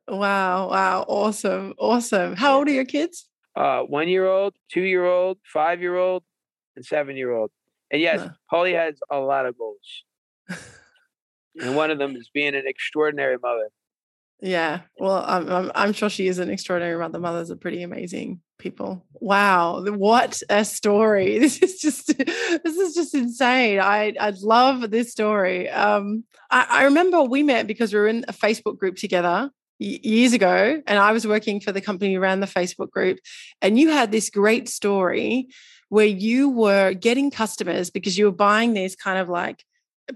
Wow, 0.08 0.70
wow, 0.70 1.06
awesome, 1.08 1.76
awesome. 1.78 2.36
How 2.36 2.58
old 2.58 2.68
are 2.68 2.74
your 2.74 2.86
kids? 2.86 3.28
Uh 3.56 3.82
one 3.82 4.08
year 4.08 4.28
old, 4.28 4.56
two 4.72 4.82
year 4.82 5.06
old, 5.06 5.38
five 5.46 5.82
year 5.82 5.96
old, 5.96 6.24
and 6.76 6.86
seven 6.86 7.16
year 7.16 7.32
old. 7.32 7.52
And 7.92 8.02
yes, 8.02 8.22
huh. 8.22 8.30
Holly 8.46 8.74
has 8.74 8.96
a 9.10 9.20
lot 9.20 9.46
of 9.46 9.58
goals. 9.58 10.04
and 11.60 11.76
one 11.76 11.92
of 11.92 11.98
them 11.98 12.16
is 12.16 12.30
being 12.34 12.56
an 12.56 12.64
extraordinary 12.66 13.38
mother. 13.42 13.70
Yeah. 14.42 14.82
Well, 14.98 15.24
I'm, 15.28 15.50
I'm, 15.50 15.72
I'm 15.76 15.94
sure 15.94 16.10
she 16.10 16.28
is 16.28 16.40
an 16.40 16.50
extraordinary 16.50 16.98
mother. 16.98 17.20
Mothers 17.20 17.52
are 17.52 17.58
pretty 17.58 17.84
amazing 17.84 18.40
people. 18.58 19.06
Wow. 19.14 19.84
What 19.84 20.42
a 20.50 20.64
story. 20.64 21.40
This 21.50 21.62
is 21.62 21.80
just, 21.80 22.08
this 22.18 22.78
is 22.78 22.94
just 22.94 23.14
insane. 23.14 23.80
I, 23.80 24.14
I 24.20 24.34
love 24.42 24.92
this 24.92 25.12
story. 25.12 25.70
Um, 25.70 26.24
I, 26.50 26.68
I 26.70 26.84
remember 26.84 27.22
we 27.24 27.44
met 27.44 27.68
because 27.68 27.94
we 27.94 28.00
were 28.00 28.08
in 28.08 28.24
a 28.28 28.34
Facebook 28.34 28.78
group 28.78 28.96
together 28.96 29.50
years 29.80 30.34
ago 30.34 30.82
and 30.86 31.00
I 31.00 31.12
was 31.14 31.26
working 31.26 31.62
for 31.62 31.72
the 31.72 31.82
company 31.82 32.18
around 32.18 32.42
the 32.42 32.48
Facebook 32.48 32.92
group 32.92 33.20
and 33.62 33.80
you 33.80 33.90
had 33.90 34.12
this 34.12 34.30
great 34.30 34.68
story 34.68 35.48
where 35.90 36.06
you 36.06 36.50
were 36.50 36.94
getting 36.94 37.32
customers 37.32 37.90
because 37.90 38.18
you 38.18 38.26
were 38.26 38.32
buying 38.32 38.74
these 38.74 38.96
kind 38.96 39.20
of 39.20 39.28
like 39.30 39.66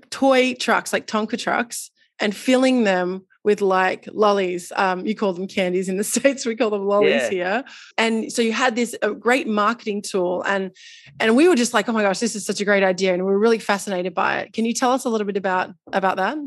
toy 0.09 0.53
trucks 0.53 0.93
like 0.93 1.07
Tonka 1.07 1.37
trucks 1.37 1.91
and 2.19 2.35
filling 2.35 2.83
them 2.83 3.25
with 3.43 3.59
like 3.59 4.07
lollies. 4.13 4.71
Um, 4.75 5.05
you 5.05 5.15
call 5.15 5.33
them 5.33 5.47
candies 5.47 5.89
in 5.89 5.97
the 5.97 6.03
States, 6.15 6.45
we 6.45 6.55
call 6.55 6.69
them 6.69 6.85
lollies 6.85 7.23
yeah. 7.23 7.29
here. 7.29 7.63
And 7.97 8.31
so 8.31 8.41
you 8.41 8.53
had 8.53 8.75
this 8.75 8.95
great 9.19 9.47
marketing 9.47 10.01
tool 10.01 10.43
and 10.47 10.71
and 11.19 11.35
we 11.35 11.47
were 11.47 11.55
just 11.55 11.73
like, 11.73 11.89
oh 11.89 11.91
my 11.91 12.01
gosh, 12.01 12.19
this 12.19 12.35
is 12.35 12.45
such 12.45 12.61
a 12.61 12.65
great 12.65 12.83
idea. 12.83 13.13
And 13.13 13.23
we 13.23 13.31
were 13.31 13.39
really 13.39 13.59
fascinated 13.59 14.13
by 14.13 14.39
it. 14.39 14.53
Can 14.53 14.65
you 14.65 14.73
tell 14.73 14.91
us 14.91 15.05
a 15.05 15.09
little 15.09 15.27
bit 15.27 15.37
about 15.37 15.71
about 15.91 16.17
that? 16.17 16.37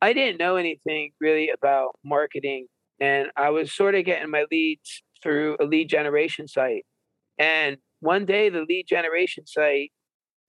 I 0.00 0.12
didn't 0.12 0.38
know 0.38 0.56
anything 0.56 1.10
really 1.20 1.50
about 1.50 1.96
marketing. 2.04 2.66
And 3.00 3.30
I 3.36 3.50
was 3.50 3.72
sort 3.72 3.94
of 3.94 4.04
getting 4.04 4.30
my 4.30 4.44
leads 4.50 5.02
through 5.22 5.56
a 5.60 5.64
lead 5.64 5.88
generation 5.88 6.46
site. 6.46 6.84
And 7.38 7.78
one 8.00 8.24
day 8.24 8.48
the 8.48 8.64
lead 8.68 8.86
generation 8.88 9.46
site, 9.46 9.92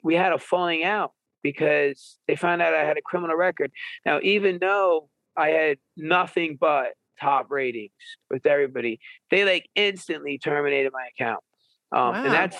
we 0.03 0.15
had 0.15 0.31
a 0.31 0.37
falling 0.37 0.83
out 0.83 1.13
because 1.41 2.17
they 2.27 2.35
found 2.35 2.61
out 2.61 2.73
I 2.73 2.83
had 2.85 2.97
a 2.97 3.01
criminal 3.01 3.35
record. 3.35 3.71
Now, 4.05 4.19
even 4.21 4.59
though 4.59 5.09
I 5.37 5.49
had 5.49 5.77
nothing 5.95 6.57
but 6.59 6.93
top 7.19 7.47
ratings 7.49 7.91
with 8.29 8.45
everybody. 8.45 8.99
They 9.31 9.45
like 9.45 9.69
instantly 9.75 10.37
terminated 10.37 10.91
my 10.93 11.07
account. 11.13 11.43
Um, 11.91 11.99
wow. 11.99 12.23
And 12.23 12.33
that's, 12.33 12.57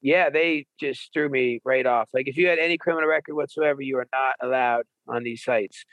yeah, 0.00 0.30
they 0.30 0.66
just 0.80 1.12
threw 1.12 1.28
me 1.28 1.60
right 1.64 1.86
off. 1.86 2.08
Like 2.12 2.28
if 2.28 2.36
you 2.36 2.48
had 2.48 2.58
any 2.58 2.78
criminal 2.78 3.08
record 3.08 3.34
whatsoever, 3.34 3.82
you 3.82 3.98
are 3.98 4.08
not 4.12 4.34
allowed 4.42 4.84
on 5.08 5.24
these 5.24 5.42
sites 5.42 5.84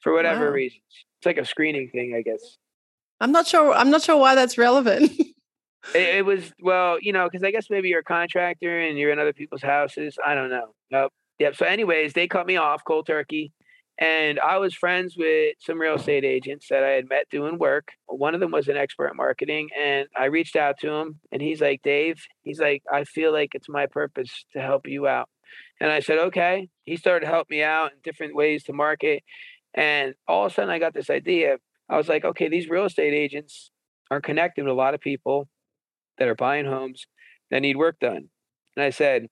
for 0.00 0.12
whatever 0.12 0.46
wow. 0.46 0.52
reasons. 0.52 0.82
It's 1.18 1.26
like 1.26 1.38
a 1.38 1.44
screening 1.44 1.88
thing, 1.90 2.14
I 2.16 2.22
guess. 2.22 2.58
I'm 3.20 3.32
not 3.32 3.46
sure. 3.46 3.72
I'm 3.72 3.90
not 3.90 4.02
sure 4.02 4.16
why 4.16 4.34
that's 4.34 4.58
relevant. 4.58 5.12
it, 5.94 6.16
it, 6.16 6.24
was 6.24 6.52
well, 6.60 6.98
you 7.00 7.12
know, 7.12 7.28
because 7.28 7.44
I 7.44 7.50
guess 7.50 7.68
maybe 7.70 7.88
you're 7.88 8.00
a 8.00 8.04
contractor 8.04 8.80
and 8.80 8.98
you're 8.98 9.12
in 9.12 9.18
other 9.18 9.32
people's 9.32 9.62
houses. 9.62 10.18
I 10.24 10.34
don't 10.34 10.50
know. 10.50 10.74
Nope. 10.90 11.12
Yep. 11.38 11.56
So, 11.56 11.66
anyways, 11.66 12.12
they 12.12 12.28
cut 12.28 12.46
me 12.46 12.56
off 12.56 12.84
cold 12.84 13.06
turkey. 13.06 13.52
And 13.98 14.40
I 14.40 14.58
was 14.58 14.74
friends 14.74 15.16
with 15.16 15.54
some 15.60 15.78
real 15.78 15.94
estate 15.94 16.24
agents 16.24 16.66
that 16.70 16.82
I 16.82 16.90
had 16.90 17.08
met 17.08 17.28
doing 17.30 17.58
work. 17.58 17.88
One 18.06 18.34
of 18.34 18.40
them 18.40 18.50
was 18.50 18.68
an 18.68 18.76
expert 18.76 19.08
in 19.08 19.16
marketing. 19.16 19.68
And 19.78 20.08
I 20.16 20.24
reached 20.26 20.56
out 20.56 20.78
to 20.80 20.90
him 20.90 21.20
and 21.30 21.42
he's 21.42 21.60
like, 21.60 21.82
Dave, 21.82 22.24
he's 22.42 22.58
like, 22.58 22.82
I 22.92 23.04
feel 23.04 23.32
like 23.32 23.54
it's 23.54 23.68
my 23.68 23.86
purpose 23.86 24.44
to 24.54 24.60
help 24.60 24.86
you 24.86 25.06
out. 25.06 25.28
And 25.78 25.90
I 25.90 26.00
said, 26.00 26.18
okay. 26.18 26.68
He 26.84 26.96
started 26.96 27.26
to 27.26 27.32
help 27.32 27.50
me 27.50 27.62
out 27.62 27.92
in 27.92 27.98
different 28.02 28.34
ways 28.34 28.64
to 28.64 28.72
market. 28.72 29.22
And 29.74 30.14
all 30.26 30.46
of 30.46 30.52
a 30.52 30.54
sudden, 30.54 30.70
I 30.70 30.78
got 30.78 30.94
this 30.94 31.10
idea. 31.10 31.58
I 31.88 31.96
was 31.96 32.08
like, 32.08 32.24
okay, 32.24 32.48
these 32.48 32.68
real 32.68 32.86
estate 32.86 33.14
agents 33.14 33.70
are 34.10 34.20
connected 34.20 34.64
with 34.64 34.72
a 34.72 34.76
lot 34.76 34.94
of 34.94 35.00
people 35.00 35.48
that 36.22 36.28
are 36.28 36.36
buying 36.36 36.66
homes 36.66 37.08
that 37.50 37.62
need 37.62 37.76
work 37.76 37.98
done. 37.98 38.28
And 38.76 38.84
I 38.84 38.90
said, 38.90 39.26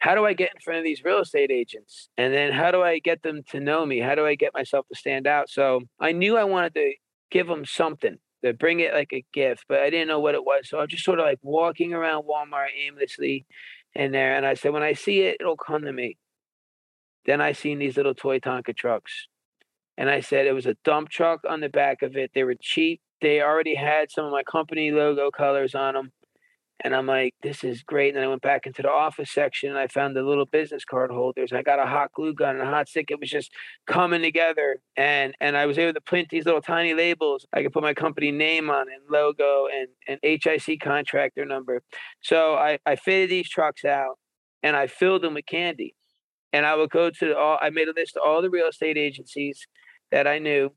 how 0.00 0.14
do 0.14 0.26
I 0.26 0.34
get 0.34 0.50
in 0.54 0.60
front 0.60 0.76
of 0.80 0.84
these 0.84 1.02
real 1.02 1.20
estate 1.20 1.50
agents? 1.50 2.10
And 2.18 2.34
then 2.34 2.52
how 2.52 2.70
do 2.70 2.82
I 2.82 2.98
get 2.98 3.22
them 3.22 3.40
to 3.52 3.58
know 3.58 3.86
me? 3.86 4.00
How 4.00 4.14
do 4.14 4.26
I 4.26 4.34
get 4.34 4.52
myself 4.52 4.86
to 4.92 4.98
stand 4.98 5.26
out? 5.26 5.48
So 5.48 5.80
I 5.98 6.12
knew 6.12 6.36
I 6.36 6.44
wanted 6.44 6.74
to 6.74 6.92
give 7.30 7.46
them 7.46 7.64
something 7.64 8.18
to 8.44 8.52
bring 8.52 8.80
it 8.80 8.92
like 8.92 9.14
a 9.14 9.24
gift, 9.32 9.64
but 9.66 9.80
I 9.80 9.88
didn't 9.88 10.08
know 10.08 10.20
what 10.20 10.34
it 10.34 10.44
was. 10.44 10.68
So 10.68 10.78
I'm 10.78 10.88
just 10.88 11.04
sort 11.04 11.20
of 11.20 11.24
like 11.24 11.38
walking 11.40 11.94
around 11.94 12.24
Walmart 12.24 12.66
aimlessly 12.78 13.46
in 13.94 14.12
there. 14.12 14.36
And 14.36 14.44
I 14.44 14.52
said, 14.52 14.74
when 14.74 14.82
I 14.82 14.92
see 14.92 15.22
it, 15.22 15.38
it'll 15.40 15.56
come 15.56 15.84
to 15.84 15.92
me. 15.92 16.18
Then 17.24 17.40
I 17.40 17.52
seen 17.52 17.78
these 17.78 17.96
little 17.96 18.14
toy 18.14 18.40
Tonka 18.40 18.76
trucks. 18.76 19.28
And 19.96 20.10
I 20.10 20.20
said 20.20 20.46
it 20.46 20.52
was 20.52 20.66
a 20.66 20.76
dump 20.84 21.08
truck 21.08 21.40
on 21.48 21.60
the 21.60 21.70
back 21.70 22.02
of 22.02 22.14
it. 22.14 22.32
They 22.34 22.44
were 22.44 22.56
cheap. 22.60 23.00
They 23.24 23.40
already 23.40 23.74
had 23.74 24.10
some 24.10 24.26
of 24.26 24.32
my 24.32 24.42
company 24.42 24.90
logo 24.90 25.30
colors 25.30 25.74
on 25.74 25.94
them. 25.94 26.12
And 26.80 26.94
I'm 26.94 27.06
like, 27.06 27.32
this 27.42 27.64
is 27.64 27.82
great. 27.82 28.08
And 28.08 28.18
then 28.18 28.24
I 28.24 28.28
went 28.28 28.42
back 28.42 28.66
into 28.66 28.82
the 28.82 28.90
office 28.90 29.30
section 29.30 29.70
and 29.70 29.78
I 29.78 29.86
found 29.86 30.14
the 30.14 30.22
little 30.22 30.44
business 30.44 30.84
card 30.84 31.10
holders. 31.10 31.50
I 31.50 31.62
got 31.62 31.78
a 31.78 31.86
hot 31.86 32.12
glue 32.12 32.34
gun 32.34 32.56
and 32.56 32.68
a 32.68 32.70
hot 32.70 32.86
stick. 32.86 33.10
It 33.10 33.18
was 33.18 33.30
just 33.30 33.50
coming 33.86 34.20
together. 34.20 34.82
And 34.94 35.34
and 35.40 35.56
I 35.56 35.64
was 35.64 35.78
able 35.78 35.94
to 35.94 36.02
print 36.02 36.28
these 36.28 36.44
little 36.44 36.60
tiny 36.60 36.92
labels. 36.92 37.46
I 37.54 37.62
could 37.62 37.72
put 37.72 37.82
my 37.82 37.94
company 37.94 38.30
name 38.30 38.68
on 38.68 38.88
it, 38.90 39.00
logo 39.08 39.68
and, 39.74 39.88
and 40.06 40.20
HIC 40.22 40.80
contractor 40.80 41.46
number. 41.46 41.82
So 42.20 42.56
I, 42.56 42.78
I 42.84 42.96
fitted 42.96 43.30
these 43.30 43.48
trucks 43.48 43.86
out 43.86 44.18
and 44.62 44.76
I 44.76 44.86
filled 44.86 45.22
them 45.22 45.32
with 45.32 45.46
candy. 45.46 45.94
And 46.52 46.66
I 46.66 46.74
would 46.74 46.90
go 46.90 47.08
to 47.08 47.38
all 47.38 47.58
I 47.62 47.70
made 47.70 47.88
a 47.88 47.94
list 47.96 48.18
of 48.18 48.22
all 48.26 48.42
the 48.42 48.50
real 48.50 48.68
estate 48.68 48.98
agencies 48.98 49.66
that 50.10 50.26
I 50.26 50.38
knew. 50.38 50.74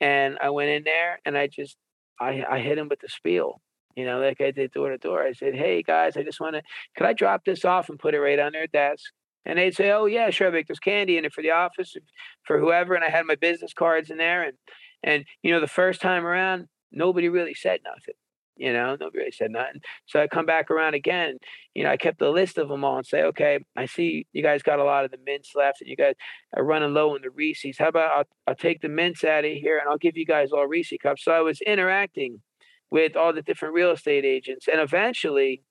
And 0.00 0.38
I 0.42 0.50
went 0.50 0.70
in 0.70 0.84
there 0.84 1.20
and 1.24 1.36
I 1.36 1.46
just 1.46 1.76
I, 2.20 2.44
I 2.48 2.58
hit 2.60 2.76
them 2.76 2.88
with 2.88 3.00
the 3.00 3.08
spiel 3.08 3.60
you 3.96 4.04
know, 4.04 4.20
like 4.20 4.40
I 4.40 4.50
did 4.50 4.72
door 4.72 4.90
to 4.90 4.98
door. 4.98 5.22
I 5.22 5.32
said, 5.32 5.54
"Hey 5.54 5.82
guys, 5.82 6.16
I 6.16 6.22
just 6.22 6.40
want 6.40 6.54
to, 6.54 6.62
could 6.96 7.06
I 7.06 7.12
drop 7.12 7.44
this 7.44 7.64
off 7.64 7.88
and 7.88 7.98
put 7.98 8.14
it 8.14 8.20
right 8.20 8.38
on 8.38 8.52
their 8.52 8.66
desk?" 8.66 9.12
And 9.44 9.58
they'd 9.58 9.74
say, 9.74 9.90
"Oh 9.90 10.06
yeah, 10.06 10.30
sure, 10.30 10.50
Vic. 10.50 10.66
There's 10.68 10.78
candy 10.78 11.18
in 11.18 11.24
it 11.24 11.32
for 11.32 11.42
the 11.42 11.50
office, 11.50 11.96
for 12.44 12.58
whoever." 12.58 12.94
And 12.94 13.04
I 13.04 13.10
had 13.10 13.26
my 13.26 13.34
business 13.34 13.72
cards 13.72 14.10
in 14.10 14.18
there, 14.18 14.42
and 14.44 14.56
and 15.02 15.24
you 15.42 15.52
know, 15.52 15.60
the 15.60 15.66
first 15.66 16.00
time 16.00 16.24
around, 16.24 16.68
nobody 16.92 17.28
really 17.28 17.54
said 17.54 17.80
nothing. 17.84 18.14
You 18.60 18.74
know, 18.74 18.94
nobody 19.00 19.30
said 19.30 19.52
nothing. 19.52 19.80
So 20.04 20.20
I 20.20 20.26
come 20.26 20.44
back 20.44 20.70
around 20.70 20.92
again. 20.92 21.38
You 21.74 21.84
know, 21.84 21.90
I 21.90 21.96
kept 21.96 22.18
the 22.18 22.28
list 22.28 22.58
of 22.58 22.68
them 22.68 22.84
all 22.84 22.98
and 22.98 23.06
say, 23.06 23.22
"Okay, 23.22 23.58
I 23.74 23.86
see 23.86 24.26
you 24.34 24.42
guys 24.42 24.62
got 24.62 24.78
a 24.78 24.84
lot 24.84 25.06
of 25.06 25.10
the 25.10 25.18
mints 25.24 25.52
left, 25.54 25.80
and 25.80 25.88
you 25.88 25.96
guys 25.96 26.14
are 26.54 26.62
running 26.62 26.92
low 26.92 27.14
on 27.14 27.22
the 27.22 27.30
Reese's. 27.30 27.78
How 27.78 27.88
about 27.88 28.10
I'll, 28.14 28.24
I'll 28.46 28.54
take 28.54 28.82
the 28.82 28.90
mints 28.90 29.24
out 29.24 29.46
of 29.46 29.52
here, 29.52 29.78
and 29.78 29.88
I'll 29.88 29.96
give 29.96 30.16
you 30.18 30.26
guys 30.26 30.52
all 30.52 30.66
Reese 30.66 30.92
cups." 31.02 31.24
So 31.24 31.32
I 31.32 31.40
was 31.40 31.62
interacting 31.62 32.42
with 32.90 33.16
all 33.16 33.32
the 33.32 33.40
different 33.42 33.74
real 33.74 33.92
estate 33.92 34.26
agents. 34.26 34.68
And 34.68 34.80
eventually, 34.80 35.62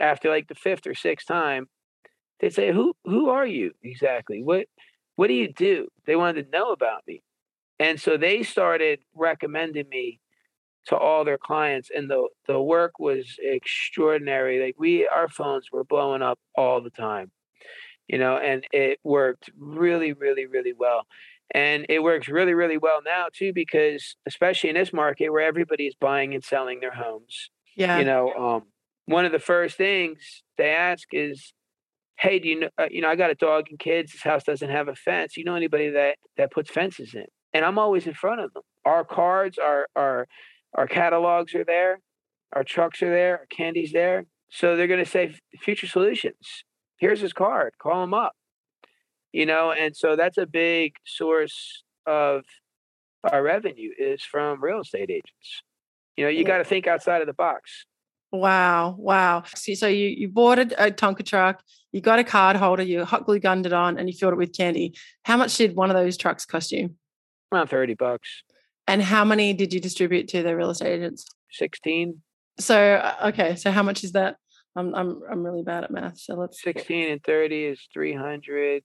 after 0.00 0.30
like 0.30 0.48
the 0.48 0.54
fifth 0.54 0.86
or 0.86 0.94
sixth 0.94 1.26
time, 1.26 1.68
they 2.40 2.48
say, 2.48 2.72
"Who 2.72 2.94
who 3.04 3.28
are 3.28 3.46
you 3.46 3.72
exactly? 3.82 4.42
What 4.42 4.66
what 5.16 5.26
do 5.28 5.34
you 5.34 5.52
do?" 5.52 5.88
They 6.06 6.16
wanted 6.16 6.44
to 6.44 6.58
know 6.58 6.72
about 6.72 7.02
me, 7.06 7.22
and 7.78 8.00
so 8.00 8.16
they 8.16 8.42
started 8.44 9.00
recommending 9.14 9.90
me 9.90 10.20
to 10.86 10.96
all 10.96 11.24
their 11.24 11.38
clients, 11.38 11.90
and 11.94 12.10
the 12.10 12.28
the 12.46 12.60
work 12.60 12.98
was 12.98 13.36
extraordinary. 13.40 14.64
Like 14.64 14.76
we, 14.78 15.06
our 15.06 15.28
phones 15.28 15.66
were 15.72 15.84
blowing 15.84 16.22
up 16.22 16.38
all 16.56 16.80
the 16.80 16.90
time, 16.90 17.30
you 18.08 18.18
know, 18.18 18.36
and 18.36 18.64
it 18.72 18.98
worked 19.04 19.50
really, 19.58 20.12
really, 20.12 20.46
really 20.46 20.72
well. 20.72 21.06
And 21.52 21.86
it 21.88 22.02
works 22.02 22.28
really, 22.28 22.54
really 22.54 22.78
well 22.78 23.00
now 23.04 23.26
too, 23.32 23.52
because 23.52 24.16
especially 24.26 24.70
in 24.70 24.76
this 24.76 24.92
market 24.92 25.30
where 25.30 25.46
everybody 25.46 25.86
is 25.86 25.94
buying 26.00 26.32
and 26.34 26.44
selling 26.44 26.80
their 26.80 26.92
homes. 26.92 27.50
Yeah. 27.76 27.98
You 27.98 28.04
know, 28.04 28.32
um, 28.34 28.62
one 29.06 29.24
of 29.24 29.32
the 29.32 29.38
first 29.38 29.76
things 29.76 30.42
they 30.56 30.70
ask 30.70 31.08
is, 31.12 31.52
"Hey, 32.18 32.38
do 32.38 32.48
you 32.48 32.60
know? 32.60 32.68
Uh, 32.78 32.86
you 32.90 33.00
know, 33.00 33.08
I 33.08 33.16
got 33.16 33.30
a 33.30 33.34
dog 33.34 33.66
and 33.70 33.78
kids. 33.78 34.12
This 34.12 34.22
house 34.22 34.44
doesn't 34.44 34.70
have 34.70 34.88
a 34.88 34.94
fence. 34.94 35.36
You 35.36 35.44
know 35.44 35.56
anybody 35.56 35.90
that 35.90 36.16
that 36.36 36.52
puts 36.52 36.70
fences 36.70 37.14
in?" 37.14 37.26
And 37.52 37.64
I'm 37.64 37.78
always 37.78 38.06
in 38.06 38.14
front 38.14 38.40
of 38.40 38.52
them. 38.52 38.62
Our 38.84 39.04
cards, 39.04 39.58
are 39.58 39.88
our 39.96 40.26
our 40.74 40.86
catalogs 40.86 41.54
are 41.54 41.64
there, 41.64 42.00
our 42.52 42.64
trucks 42.64 43.02
are 43.02 43.10
there, 43.10 43.38
our 43.38 43.46
candies 43.46 43.92
there. 43.92 44.26
So 44.50 44.76
they're 44.76 44.88
going 44.88 45.04
to 45.04 45.10
say, 45.10 45.34
"Future 45.60 45.86
Solutions. 45.86 46.64
Here's 46.98 47.20
his 47.20 47.32
card. 47.32 47.74
Call 47.78 48.02
him 48.02 48.14
up." 48.14 48.34
you 49.32 49.46
know 49.46 49.72
and 49.72 49.96
so 49.96 50.16
that's 50.16 50.38
a 50.38 50.46
big 50.46 50.94
source 51.06 51.82
of 52.06 52.42
our 53.30 53.42
revenue 53.42 53.90
is 53.98 54.22
from 54.22 54.62
real 54.62 54.80
estate 54.80 55.10
agents 55.10 55.62
you 56.16 56.24
know 56.24 56.30
you 56.30 56.44
got 56.44 56.58
to 56.58 56.64
think 56.64 56.86
outside 56.86 57.20
of 57.20 57.26
the 57.26 57.34
box 57.34 57.86
wow 58.32 58.94
wow 58.98 59.42
so, 59.54 59.74
so 59.74 59.86
you, 59.86 60.08
you 60.08 60.28
bought 60.28 60.58
a, 60.58 60.86
a 60.86 60.90
tonka 60.90 61.24
truck 61.24 61.62
you 61.92 62.00
got 62.00 62.18
a 62.18 62.24
card 62.24 62.56
holder 62.56 62.82
you 62.82 63.04
hot 63.04 63.24
glue 63.24 63.38
gunned 63.38 63.66
it 63.66 63.72
on 63.72 63.98
and 63.98 64.08
you 64.08 64.16
filled 64.16 64.32
it 64.32 64.36
with 64.36 64.56
candy 64.56 64.94
how 65.24 65.36
much 65.36 65.56
did 65.56 65.76
one 65.76 65.90
of 65.90 65.96
those 65.96 66.16
trucks 66.16 66.44
cost 66.44 66.72
you 66.72 66.90
around 67.52 67.68
30 67.68 67.94
bucks 67.94 68.42
and 68.86 69.02
how 69.02 69.24
many 69.24 69.52
did 69.52 69.72
you 69.72 69.80
distribute 69.80 70.28
to 70.28 70.42
the 70.42 70.56
real 70.56 70.70
estate 70.70 70.94
agents 70.94 71.26
16 71.52 72.20
so 72.58 72.94
uh, 72.94 73.28
okay 73.28 73.56
so 73.56 73.70
how 73.70 73.82
much 73.82 74.04
is 74.04 74.12
that 74.12 74.36
i'm 74.76 74.94
i'm, 74.94 75.20
I'm 75.30 75.44
really 75.44 75.62
bad 75.62 75.84
at 75.84 75.90
math 75.90 76.18
so 76.18 76.34
let's 76.34 76.62
16 76.62 77.10
and 77.10 77.22
30 77.22 77.64
is 77.64 77.80
300 77.92 78.82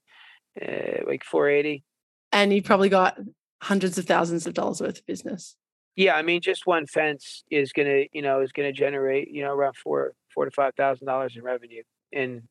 uh, 0.60 1.04
like 1.06 1.24
480. 1.24 1.84
And 2.32 2.52
you 2.52 2.62
probably 2.62 2.88
got 2.88 3.18
hundreds 3.62 3.98
of 3.98 4.06
thousands 4.06 4.46
of 4.46 4.54
dollars 4.54 4.80
worth 4.80 4.98
of 4.98 5.06
business. 5.06 5.56
Yeah, 5.94 6.14
I 6.14 6.22
mean, 6.22 6.42
just 6.42 6.66
one 6.66 6.86
fence 6.86 7.42
is 7.50 7.72
gonna, 7.72 8.04
you 8.12 8.20
know, 8.20 8.42
is 8.42 8.52
gonna 8.52 8.72
generate, 8.72 9.30
you 9.30 9.42
know, 9.42 9.52
around 9.52 9.76
four, 9.76 10.12
four 10.34 10.44
to 10.44 10.50
five 10.50 10.74
thousand 10.76 11.06
dollars 11.06 11.34
in 11.36 11.42
revenue 11.42 11.82
and 12.12 12.42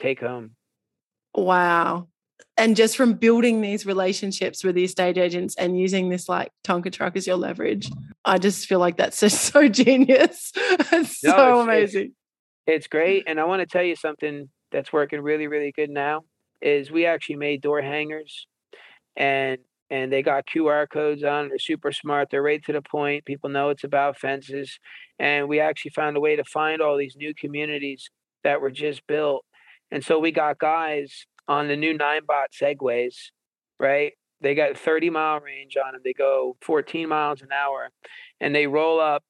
take 0.00 0.20
home. 0.20 0.52
Wow. 1.34 2.08
And 2.56 2.76
just 2.76 2.96
from 2.96 3.14
building 3.14 3.60
these 3.60 3.84
relationships 3.84 4.62
with 4.62 4.76
the 4.76 4.84
estate 4.84 5.18
agents 5.18 5.56
and 5.56 5.78
using 5.78 6.08
this 6.08 6.28
like 6.28 6.50
Tonka 6.62 6.92
truck 6.92 7.16
as 7.16 7.26
your 7.26 7.36
leverage, 7.36 7.90
I 8.24 8.38
just 8.38 8.66
feel 8.66 8.78
like 8.78 8.96
that's 8.96 9.18
just 9.20 9.52
so 9.52 9.68
genius. 9.82 10.52
it's 10.54 11.24
no, 11.24 11.30
so 11.30 11.60
it's, 11.60 11.64
amazing. 11.64 12.02
It's, 12.02 12.14
it's 12.66 12.86
great. 12.86 13.24
And 13.26 13.40
I 13.40 13.44
want 13.44 13.60
to 13.60 13.66
tell 13.66 13.82
you 13.82 13.96
something 13.96 14.48
that's 14.70 14.92
working 14.92 15.20
really, 15.20 15.46
really 15.48 15.72
good 15.72 15.90
now 15.90 16.22
is 16.62 16.90
we 16.90 17.06
actually 17.06 17.36
made 17.36 17.60
door 17.60 17.82
hangers 17.82 18.46
and 19.16 19.58
and 19.90 20.12
they 20.12 20.22
got 20.22 20.46
QR 20.46 20.88
codes 20.88 21.22
on. 21.22 21.48
They're 21.48 21.58
super 21.58 21.92
smart. 21.92 22.28
They're 22.30 22.42
right 22.42 22.64
to 22.64 22.72
the 22.72 22.82
point. 22.82 23.26
People 23.26 23.50
know 23.50 23.68
it's 23.68 23.84
about 23.84 24.18
fences. 24.18 24.78
And 25.18 25.46
we 25.46 25.60
actually 25.60 25.90
found 25.90 26.16
a 26.16 26.20
way 26.20 26.36
to 26.36 26.44
find 26.44 26.80
all 26.80 26.96
these 26.96 27.16
new 27.16 27.34
communities 27.34 28.10
that 28.44 28.60
were 28.60 28.70
just 28.70 29.06
built. 29.06 29.44
And 29.90 30.02
so 30.02 30.18
we 30.18 30.32
got 30.32 30.58
guys 30.58 31.26
on 31.48 31.68
the 31.68 31.76
new 31.76 31.96
Ninebot 31.96 32.46
segways, 32.52 33.14
right? 33.78 34.12
They 34.40 34.54
got 34.54 34.76
30 34.76 35.10
mile 35.10 35.40
range 35.40 35.76
on 35.76 35.92
them. 35.92 36.02
They 36.04 36.12
go 36.12 36.56
14 36.60 37.08
miles 37.08 37.42
an 37.42 37.48
hour 37.52 37.90
and 38.40 38.54
they 38.54 38.66
roll 38.66 39.00
up 39.00 39.22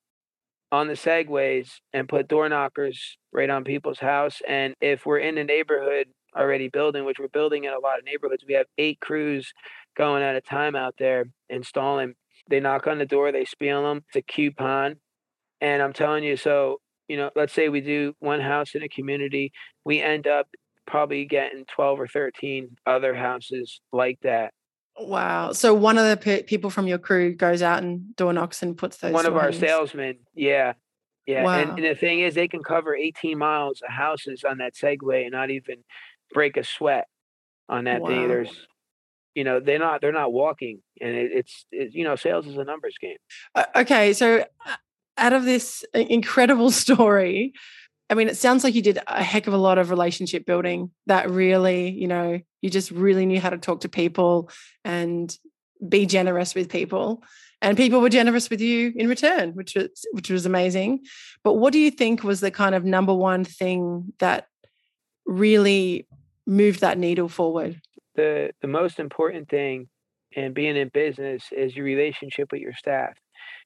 on 0.72 0.88
the 0.88 0.94
segways 0.94 1.70
and 1.92 2.08
put 2.08 2.26
door 2.26 2.48
knockers 2.48 3.16
right 3.32 3.48
on 3.48 3.62
people's 3.62 4.00
house. 4.00 4.42
And 4.46 4.74
if 4.80 5.06
we're 5.06 5.18
in 5.18 5.38
a 5.38 5.44
neighborhood 5.44 6.08
already 6.36 6.68
building, 6.68 7.04
which 7.04 7.18
we're 7.20 7.28
building 7.28 7.64
in 7.64 7.72
a 7.72 7.78
lot 7.78 7.98
of 7.98 8.04
neighborhoods, 8.04 8.44
we 8.46 8.54
have 8.54 8.66
eight 8.76 8.98
crews 9.00 9.52
going 9.96 10.22
at 10.22 10.34
a 10.34 10.40
time 10.40 10.74
out 10.74 10.96
there 10.98 11.26
installing. 11.48 12.14
They 12.50 12.60
knock 12.60 12.86
on 12.86 12.98
the 12.98 13.06
door, 13.06 13.30
they 13.30 13.44
spiel 13.44 13.84
them. 13.84 14.04
It's 14.08 14.16
a 14.16 14.22
coupon. 14.22 14.96
And 15.60 15.80
I'm 15.80 15.92
telling 15.92 16.24
you, 16.24 16.36
so, 16.36 16.80
you 17.08 17.16
know, 17.16 17.30
let's 17.36 17.52
say 17.52 17.68
we 17.68 17.80
do 17.80 18.14
one 18.18 18.40
house 18.40 18.74
in 18.74 18.82
a 18.82 18.88
community, 18.88 19.52
we 19.84 20.02
end 20.02 20.26
up 20.26 20.48
probably 20.86 21.24
getting 21.24 21.64
12 21.66 22.00
or 22.00 22.06
13 22.06 22.76
other 22.86 23.14
houses 23.14 23.80
like 23.92 24.18
that. 24.22 24.52
Wow. 24.98 25.52
So 25.52 25.74
one 25.74 25.98
of 25.98 26.08
the 26.08 26.16
pe- 26.16 26.42
people 26.44 26.70
from 26.70 26.86
your 26.86 26.98
crew 26.98 27.34
goes 27.34 27.62
out 27.62 27.82
and 27.82 28.14
door 28.16 28.32
knocks 28.32 28.62
and 28.62 28.76
puts 28.76 28.98
those. 28.98 29.12
One 29.12 29.26
of 29.26 29.36
our 29.36 29.52
salesmen. 29.52 30.18
Yeah. 30.34 30.74
Yeah. 31.26 31.42
Wow. 31.42 31.58
And, 31.58 31.70
and, 31.70 31.84
the 31.84 31.94
thing 31.94 32.20
is, 32.20 32.34
they 32.34 32.48
can 32.48 32.62
cover 32.62 32.94
18 32.94 33.36
miles 33.36 33.82
of 33.82 33.92
houses 33.92 34.44
on 34.48 34.58
that 34.58 34.74
Segway 34.74 35.22
and 35.22 35.32
not 35.32 35.50
even 35.50 35.78
break 36.32 36.56
a 36.56 36.64
sweat 36.64 37.08
on 37.68 37.84
that 37.84 38.02
wow. 38.02 38.08
thing. 38.08 38.28
There's, 38.28 38.66
you 39.34 39.42
know, 39.42 39.58
they're 39.58 39.78
not, 39.78 40.00
they're 40.00 40.12
not 40.12 40.32
walking 40.32 40.80
and 41.00 41.10
it, 41.10 41.32
it's, 41.32 41.66
it, 41.72 41.92
you 41.92 42.04
know, 42.04 42.14
sales 42.14 42.46
is 42.46 42.56
a 42.56 42.64
numbers 42.64 42.94
game. 43.00 43.16
Uh, 43.54 43.64
okay. 43.74 44.12
So 44.12 44.44
out 45.16 45.32
of 45.32 45.44
this 45.44 45.84
incredible 45.92 46.70
story, 46.70 47.52
I 48.10 48.14
mean, 48.14 48.28
it 48.28 48.36
sounds 48.36 48.64
like 48.64 48.74
you 48.74 48.82
did 48.82 48.98
a 49.06 49.22
heck 49.22 49.46
of 49.46 49.54
a 49.54 49.58
lot 49.58 49.78
of 49.78 49.90
relationship 49.90 50.44
building 50.44 50.90
that 51.06 51.30
really, 51.30 51.90
you 51.90 52.06
know, 52.06 52.40
you 52.60 52.70
just 52.70 52.90
really 52.90 53.24
knew 53.24 53.40
how 53.40 53.50
to 53.50 53.58
talk 53.58 53.80
to 53.80 53.88
people 53.88 54.50
and 54.84 55.36
be 55.88 56.06
generous 56.06 56.54
with 56.54 56.68
people. 56.68 57.22
And 57.62 57.78
people 57.78 58.02
were 58.02 58.10
generous 58.10 58.50
with 58.50 58.60
you 58.60 58.92
in 58.94 59.08
return, 59.08 59.52
which 59.52 59.74
was 59.74 60.06
which 60.12 60.28
was 60.28 60.44
amazing. 60.44 61.00
But 61.42 61.54
what 61.54 61.72
do 61.72 61.78
you 61.78 61.90
think 61.90 62.22
was 62.22 62.40
the 62.40 62.50
kind 62.50 62.74
of 62.74 62.84
number 62.84 63.14
one 63.14 63.44
thing 63.44 64.12
that 64.18 64.48
really 65.24 66.06
moved 66.46 66.80
that 66.80 66.98
needle 66.98 67.28
forward? 67.28 67.80
The 68.16 68.52
the 68.60 68.68
most 68.68 68.98
important 68.98 69.48
thing 69.48 69.88
in 70.32 70.52
being 70.52 70.76
in 70.76 70.90
business 70.92 71.44
is 71.52 71.74
your 71.74 71.86
relationship 71.86 72.52
with 72.52 72.60
your 72.60 72.74
staff 72.74 73.14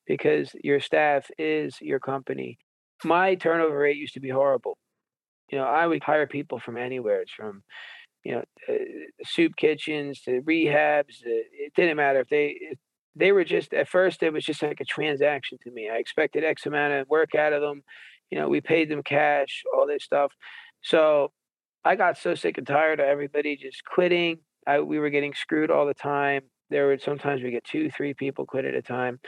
because 0.07 0.53
your 0.63 0.79
staff 0.79 1.29
is 1.37 1.77
your 1.81 1.99
company 1.99 2.59
my 3.05 3.35
turnover 3.35 3.79
rate 3.79 3.97
used 3.97 4.15
to 4.15 4.21
be 4.21 4.31
horrible. 4.31 4.79
You 5.51 5.59
know, 5.59 5.65
I 5.65 5.87
would 5.87 6.03
hire 6.03 6.27
people 6.27 6.59
from 6.59 6.77
anywhere. 6.77 7.23
It's 7.23 7.33
from, 7.33 7.63
you 8.25 8.33
know, 8.33 8.43
uh, 8.69 8.75
soup 9.25 9.57
kitchens 9.57 10.21
to 10.23 10.43
rehabs. 10.43 11.23
Uh, 11.25 11.45
it 11.53 11.73
didn't 11.75 11.97
matter 11.97 12.21
if 12.21 12.29
they 12.29 12.57
if 12.61 12.79
they 13.17 13.33
were 13.33 13.45
just 13.45 13.73
at 13.75 13.89
first 13.89 14.23
it 14.23 14.33
was 14.33 14.45
just 14.45 14.63
like 14.63 14.81
a 14.81 14.85
transaction 14.85 15.59
to 15.65 15.71
me. 15.71 15.89
I 15.91 15.97
expected 15.97 16.45
X 16.45 16.67
amount 16.67 16.93
of 16.95 17.09
work 17.09 17.35
out 17.35 17.53
of 17.53 17.63
them. 17.63 17.83
You 18.31 18.39
know, 18.39 18.49
we 18.49 18.61
paid 18.61 18.91
them 18.91 19.03
cash, 19.03 19.63
all 19.75 19.87
this 19.87 20.05
stuff. 20.05 20.33
So 20.83 21.33
I 21.85 21.97
got 21.97 22.19
so 22.19 22.35
sick 22.35 22.59
and 22.59 22.67
tired 22.67 23.01
of 23.01 23.07
everybody 23.07 23.57
just 23.57 23.83
quitting. 23.85 24.39
I, 24.67 24.81
we 24.81 24.99
were 24.99 25.11
getting 25.11 25.33
screwed 25.35 25.71
all 25.71 25.87
the 25.87 25.95
time. 25.95 26.43
There 26.71 26.89
would 26.89 27.01
sometimes 27.01 27.43
we 27.43 27.51
get 27.51 27.65
two, 27.65 27.91
three 27.91 28.13
people 28.13 28.45
quit 28.45 28.67
at 28.67 28.75
a 28.75 28.83
time. 28.83 29.19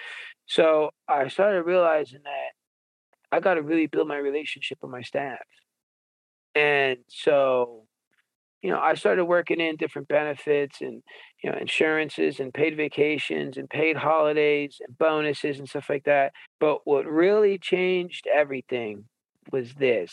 So 0.46 0.90
I 1.08 1.28
started 1.28 1.62
realizing 1.62 2.20
that 2.24 2.50
I 3.32 3.40
got 3.40 3.54
to 3.54 3.62
really 3.62 3.86
build 3.86 4.08
my 4.08 4.16
relationship 4.16 4.78
with 4.82 4.90
my 4.90 5.02
staff. 5.02 5.38
And 6.54 6.98
so, 7.08 7.84
you 8.62 8.70
know, 8.70 8.80
I 8.80 8.94
started 8.94 9.24
working 9.24 9.60
in 9.60 9.76
different 9.76 10.08
benefits 10.08 10.80
and, 10.80 11.02
you 11.42 11.50
know, 11.50 11.56
insurances 11.56 12.40
and 12.40 12.52
paid 12.52 12.76
vacations 12.76 13.56
and 13.56 13.70
paid 13.70 13.96
holidays 13.96 14.78
and 14.86 14.98
bonuses 14.98 15.58
and 15.58 15.68
stuff 15.68 15.88
like 15.88 16.04
that. 16.04 16.32
But 16.58 16.80
what 16.84 17.06
really 17.06 17.58
changed 17.58 18.26
everything 18.32 19.04
was 19.52 19.74
this 19.74 20.12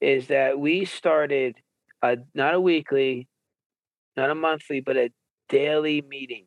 is 0.00 0.28
that 0.28 0.58
we 0.58 0.84
started 0.84 1.56
a, 2.02 2.16
not 2.34 2.54
a 2.54 2.60
weekly, 2.60 3.28
not 4.16 4.30
a 4.30 4.34
monthly, 4.34 4.80
but 4.80 4.96
a 4.96 5.10
daily 5.48 6.02
meeting. 6.08 6.46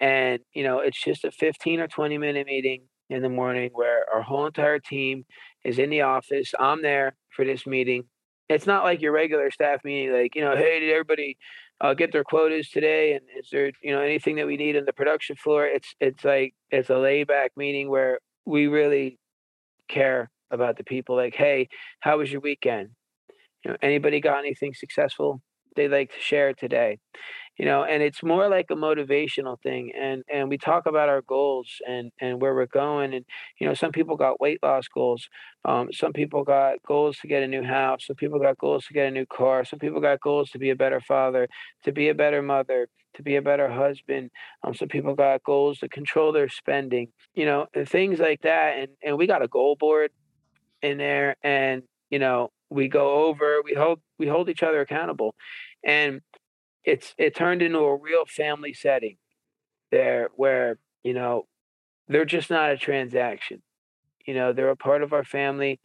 And, 0.00 0.40
you 0.54 0.62
know, 0.62 0.78
it's 0.78 1.02
just 1.02 1.24
a 1.24 1.30
15 1.30 1.80
or 1.80 1.88
20 1.88 2.18
minute 2.18 2.46
meeting 2.46 2.82
in 3.08 3.22
the 3.22 3.28
morning 3.28 3.70
where 3.72 4.04
our 4.12 4.22
whole 4.22 4.46
entire 4.46 4.78
team 4.78 5.24
is 5.64 5.78
in 5.78 5.90
the 5.90 6.02
office. 6.02 6.52
I'm 6.58 6.82
there 6.82 7.16
for 7.30 7.44
this 7.44 7.66
meeting. 7.66 8.04
It's 8.48 8.66
not 8.66 8.84
like 8.84 9.00
your 9.00 9.12
regular 9.12 9.50
staff 9.50 9.80
meeting, 9.84 10.12
like, 10.12 10.34
you 10.34 10.42
know, 10.42 10.56
hey, 10.56 10.80
did 10.80 10.90
everybody 10.90 11.36
uh, 11.80 11.94
get 11.94 12.12
their 12.12 12.24
quotas 12.24 12.70
today? 12.70 13.12
And 13.14 13.22
is 13.38 13.48
there, 13.50 13.72
you 13.82 13.92
know, 13.92 14.00
anything 14.00 14.36
that 14.36 14.46
we 14.46 14.56
need 14.56 14.76
on 14.76 14.84
the 14.84 14.92
production 14.92 15.36
floor? 15.36 15.66
It's 15.66 15.94
it's 16.00 16.24
like 16.24 16.54
it's 16.70 16.90
a 16.90 16.98
layback 16.98 17.50
meeting 17.56 17.90
where 17.90 18.20
we 18.44 18.68
really 18.68 19.18
care 19.88 20.30
about 20.50 20.76
the 20.76 20.84
people. 20.84 21.16
Like, 21.16 21.34
hey, 21.34 21.68
how 22.00 22.18
was 22.18 22.30
your 22.30 22.40
weekend? 22.40 22.90
You 23.64 23.72
know, 23.72 23.76
anybody 23.82 24.20
got 24.20 24.38
anything 24.38 24.74
successful 24.74 25.42
they'd 25.74 25.88
like 25.88 26.12
to 26.12 26.20
share 26.20 26.54
today? 26.54 26.98
You 27.56 27.64
know 27.64 27.84
and 27.84 28.02
it's 28.02 28.22
more 28.22 28.48
like 28.48 28.66
a 28.70 28.74
motivational 28.74 29.60
thing 29.60 29.92
and 29.98 30.22
and 30.32 30.48
we 30.48 30.58
talk 30.58 30.86
about 30.86 31.08
our 31.08 31.22
goals 31.22 31.80
and 31.86 32.12
and 32.20 32.40
where 32.40 32.54
we're 32.54 32.66
going 32.66 33.14
and 33.14 33.24
you 33.58 33.66
know 33.66 33.74
some 33.74 33.92
people 33.92 34.16
got 34.16 34.40
weight 34.40 34.60
loss 34.62 34.88
goals 34.88 35.28
um, 35.64 35.92
some 35.92 36.12
people 36.12 36.44
got 36.44 36.82
goals 36.86 37.18
to 37.18 37.26
get 37.26 37.42
a 37.42 37.46
new 37.46 37.62
house 37.62 38.06
some 38.06 38.16
people 38.16 38.38
got 38.38 38.58
goals 38.58 38.86
to 38.86 38.92
get 38.92 39.08
a 39.08 39.10
new 39.10 39.26
car 39.26 39.64
some 39.64 39.78
people 39.78 40.00
got 40.00 40.20
goals 40.20 40.50
to 40.50 40.58
be 40.58 40.70
a 40.70 40.76
better 40.76 41.00
father 41.00 41.48
to 41.84 41.92
be 41.92 42.08
a 42.08 42.14
better 42.14 42.42
mother 42.42 42.88
to 43.14 43.22
be 43.22 43.36
a 43.36 43.42
better 43.42 43.70
husband 43.70 44.30
um, 44.62 44.74
some 44.74 44.88
people 44.88 45.14
got 45.14 45.42
goals 45.42 45.78
to 45.78 45.88
control 45.88 46.32
their 46.32 46.48
spending 46.48 47.08
you 47.34 47.46
know 47.46 47.66
and 47.74 47.88
things 47.88 48.18
like 48.18 48.42
that 48.42 48.78
and 48.78 48.88
and 49.02 49.16
we 49.16 49.26
got 49.26 49.42
a 49.42 49.48
goal 49.48 49.76
board 49.76 50.10
in 50.82 50.98
there 50.98 51.36
and 51.42 51.82
you 52.10 52.18
know 52.18 52.50
we 52.68 52.88
go 52.88 53.26
over 53.26 53.62
we 53.64 53.74
hold 53.74 54.00
we 54.18 54.26
hold 54.26 54.48
each 54.48 54.62
other 54.62 54.80
accountable 54.80 55.34
and 55.84 56.20
it's 56.86 57.14
it 57.18 57.34
turned 57.34 57.60
into 57.60 57.80
a 57.80 57.96
real 57.96 58.24
family 58.24 58.72
setting 58.72 59.16
there 59.90 60.30
where 60.36 60.78
you 61.02 61.12
know 61.12 61.46
they're 62.08 62.24
just 62.24 62.48
not 62.48 62.70
a 62.70 62.78
transaction. 62.78 63.62
You 64.26 64.34
know 64.34 64.52
they're 64.52 64.70
a 64.70 64.76
part 64.76 65.02
of 65.02 65.12
our 65.12 65.24
family 65.24 65.80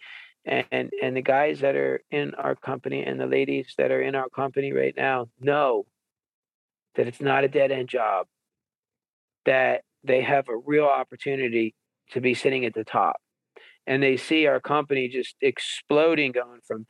and 0.46 0.92
and 1.02 1.16
the 1.16 1.22
guys 1.22 1.60
that 1.62 1.76
are 1.76 2.02
in 2.12 2.34
our 2.36 2.56
company 2.56 3.04
and 3.04 3.20
the 3.20 3.26
ladies 3.26 3.74
that 3.78 3.92
are 3.92 4.02
in 4.02 4.16
our 4.16 4.30
company 4.30 4.72
right 4.72 4.94
now 4.96 5.28
know 5.40 5.86
that 6.96 7.08
it's 7.08 7.22
not 7.22 7.44
a 7.44 7.48
dead 7.48 7.72
end 7.72 7.90
job 7.90 8.28
that 9.46 9.82
they 10.04 10.22
have 10.22 10.50
a 10.50 10.58
real 10.58 10.86
opportunity 10.86 11.76
to 12.12 12.22
be 12.22 12.34
sitting 12.34 12.66
at 12.66 12.74
the 12.74 12.84
top 12.84 13.18
and 13.92 14.02
they 14.02 14.16
see 14.16 14.48
our 14.48 14.62
company 14.62 15.10
just 15.10 15.36
exploding 15.42 16.32
going 16.32 16.62
from 16.66 16.86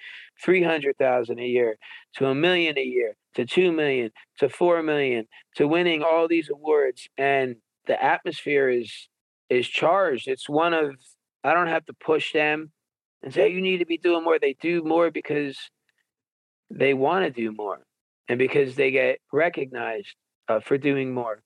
300,000 0.45 1.39
a 1.39 1.43
year 1.43 1.77
to 2.13 2.27
a 2.27 2.35
million 2.35 2.77
a 2.77 2.83
year 2.83 3.15
to 3.33 3.43
2 3.43 3.71
million 3.71 4.11
to 4.37 4.47
4 4.47 4.83
million 4.83 5.25
to 5.55 5.67
winning 5.67 6.03
all 6.03 6.27
these 6.27 6.51
awards 6.51 7.09
and 7.17 7.55
the 7.87 8.01
atmosphere 8.03 8.69
is 8.69 9.07
is 9.49 9.67
charged. 9.67 10.27
It's 10.27 10.47
one 10.47 10.75
of 10.75 10.91
i 11.43 11.55
don't 11.55 11.69
have 11.69 11.87
to 11.87 11.93
push 11.93 12.33
them 12.33 12.71
and 13.23 13.33
say 13.33 13.49
you 13.49 13.61
need 13.61 13.79
to 13.79 13.87
be 13.87 13.97
doing 13.97 14.23
more. 14.23 14.37
They 14.37 14.55
do 14.61 14.83
more 14.83 15.09
because 15.09 15.57
they 16.69 16.93
want 16.93 17.25
to 17.25 17.31
do 17.31 17.51
more 17.51 17.79
and 18.29 18.37
because 18.37 18.75
they 18.75 18.91
get 18.91 19.17
recognized 19.33 20.13
uh, 20.47 20.59
for 20.59 20.77
doing 20.77 21.15
more 21.15 21.41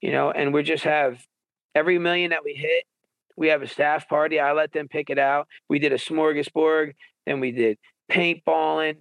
you 0.00 0.12
know 0.12 0.30
and 0.30 0.54
we 0.54 0.62
just 0.62 0.84
have 0.84 1.22
every 1.74 1.98
million 1.98 2.30
that 2.30 2.42
we 2.42 2.54
hit 2.54 2.84
we 3.38 3.48
have 3.48 3.62
a 3.62 3.68
staff 3.68 4.08
party. 4.08 4.40
I 4.40 4.52
let 4.52 4.72
them 4.72 4.88
pick 4.88 5.10
it 5.10 5.18
out. 5.18 5.46
We 5.68 5.78
did 5.78 5.92
a 5.92 5.98
smorgasbord. 5.98 6.92
Then 7.24 7.40
we 7.40 7.52
did 7.52 7.78
paintballing. 8.10 8.96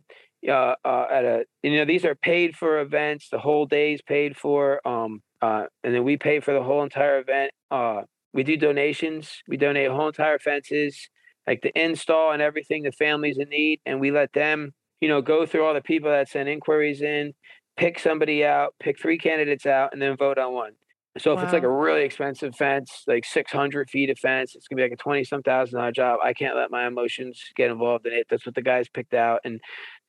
Uh, 0.48 0.76
uh, 0.86 1.06
at 1.12 1.26
a 1.26 1.46
you 1.64 1.78
know 1.78 1.86
these 1.86 2.06
are 2.06 2.14
paid 2.14 2.56
for 2.56 2.80
events. 2.80 3.30
The 3.30 3.40
whole 3.40 3.66
day's 3.66 4.02
paid 4.02 4.38
for. 4.38 4.88
Um, 4.88 5.22
uh, 5.42 5.66
and 5.84 5.94
then 5.94 6.04
we 6.04 6.18
pay 6.18 6.40
for 6.40 6.54
the 6.54 6.62
whole 6.62 6.84
entire 6.84 7.20
event. 7.20 7.52
Uh, 7.72 8.04
we 8.34 8.44
do 8.44 8.56
donations. 8.56 9.42
We 9.48 9.58
donate 9.58 9.90
whole 9.90 10.08
entire 10.08 10.38
fences, 10.38 11.10
like 11.48 11.62
the 11.62 11.78
install 11.80 12.32
and 12.32 12.42
everything 12.42 12.84
the 12.84 12.92
families 12.92 13.38
in 13.40 13.50
need, 13.50 13.82
and 13.86 14.00
we 14.00 14.12
let 14.12 14.34
them, 14.34 14.74
you 15.02 15.10
know, 15.10 15.22
go 15.22 15.46
through 15.46 15.66
all 15.66 15.74
the 15.74 15.82
people 15.82 16.12
that 16.12 16.30
send 16.30 16.48
inquiries 16.48 17.02
in, 17.02 17.34
pick 17.78 17.98
somebody 18.00 18.46
out, 18.46 18.76
pick 18.80 19.00
three 19.00 19.18
candidates 19.18 19.66
out, 19.66 19.90
and 19.94 20.02
then 20.02 20.16
vote 20.16 20.38
on 20.38 20.54
one. 20.54 20.74
So 21.20 21.32
if 21.32 21.38
wow. 21.38 21.44
it's 21.44 21.54
like 21.54 21.64
a 21.64 21.70
really 21.70 22.04
expensive 22.04 22.56
fence, 22.56 23.04
like 23.08 23.26
600 23.26 23.90
feet 23.90 24.10
of 24.10 24.20
fence, 24.20 24.56
it's 24.56 24.68
gonna 24.68 24.78
be 24.78 24.84
like 24.84 24.92
a 24.92 24.98
20 24.98 25.24
some 25.24 25.42
thousand 25.42 25.80
dollar 25.80 25.92
job. 25.92 26.20
I 26.24 26.34
can't 26.34 26.56
let 26.56 26.72
my 26.72 26.88
emotions 26.88 27.42
get 27.56 27.72
involved 27.72 28.06
in 28.06 28.14
it. 28.14 28.28
That's 28.30 28.46
what 28.46 28.56
the 28.56 28.62
guys 28.62 28.88
picked 28.90 29.14
out. 29.14 29.42
And 29.44 29.60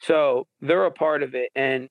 so 0.00 0.46
they're 0.61 0.84
a 0.84 0.90
part 0.90 1.22
of 1.22 1.34
it. 1.34 1.50
And 1.54 1.88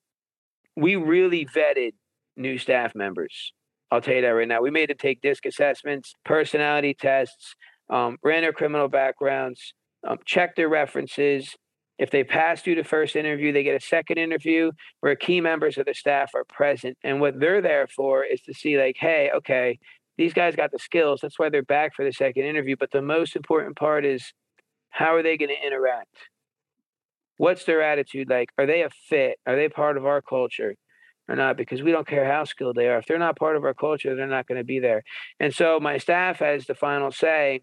we 0.76 0.96
really 0.96 1.46
vetted 1.46 1.92
new 2.36 2.58
staff 2.58 2.94
members. 2.94 3.52
I'll 3.90 4.00
tell 4.00 4.14
you 4.14 4.22
that 4.22 4.28
right 4.28 4.48
now. 4.48 4.60
We 4.60 4.70
made 4.70 4.90
them 4.90 4.98
take 4.98 5.20
disc 5.22 5.46
assessments, 5.46 6.14
personality 6.24 6.94
tests, 6.94 7.54
um, 7.90 8.18
ran 8.22 8.42
their 8.42 8.52
criminal 8.52 8.88
backgrounds, 8.88 9.72
um, 10.06 10.18
checked 10.26 10.56
their 10.56 10.68
references, 10.68 11.56
if 11.98 12.10
they 12.10 12.22
pass 12.22 12.62
through 12.62 12.76
the 12.76 12.84
first 12.84 13.16
interview, 13.16 13.52
they 13.52 13.64
get 13.64 13.80
a 13.80 13.84
second 13.84 14.18
interview 14.18 14.70
where 15.00 15.16
key 15.16 15.40
members 15.40 15.78
of 15.78 15.86
the 15.86 15.94
staff 15.94 16.32
are 16.34 16.44
present. 16.44 16.96
And 17.02 17.20
what 17.20 17.40
they're 17.40 17.60
there 17.60 17.88
for 17.88 18.24
is 18.24 18.40
to 18.42 18.54
see, 18.54 18.78
like, 18.78 18.96
hey, 18.98 19.30
okay, 19.36 19.78
these 20.16 20.32
guys 20.32 20.56
got 20.56 20.70
the 20.70 20.78
skills. 20.78 21.20
That's 21.20 21.38
why 21.38 21.48
they're 21.48 21.62
back 21.62 21.94
for 21.94 22.04
the 22.04 22.12
second 22.12 22.44
interview. 22.44 22.76
But 22.78 22.92
the 22.92 23.02
most 23.02 23.36
important 23.36 23.76
part 23.76 24.04
is 24.04 24.32
how 24.90 25.14
are 25.14 25.22
they 25.22 25.36
going 25.36 25.50
to 25.50 25.66
interact? 25.66 26.16
What's 27.36 27.64
their 27.64 27.82
attitude 27.82 28.28
like? 28.28 28.50
Are 28.58 28.66
they 28.66 28.82
a 28.82 28.90
fit? 28.90 29.38
Are 29.46 29.56
they 29.56 29.68
part 29.68 29.96
of 29.96 30.06
our 30.06 30.20
culture 30.20 30.74
or 31.28 31.36
not? 31.36 31.56
Because 31.56 31.82
we 31.82 31.92
don't 31.92 32.06
care 32.06 32.24
how 32.24 32.44
skilled 32.44 32.76
they 32.76 32.88
are. 32.88 32.98
If 32.98 33.06
they're 33.06 33.18
not 33.18 33.38
part 33.38 33.56
of 33.56 33.64
our 33.64 33.74
culture, 33.74 34.14
they're 34.16 34.26
not 34.26 34.48
going 34.48 34.58
to 34.58 34.64
be 34.64 34.80
there. 34.80 35.04
And 35.38 35.54
so 35.54 35.78
my 35.78 35.98
staff 35.98 36.40
has 36.40 36.66
the 36.66 36.74
final 36.74 37.12
say 37.12 37.62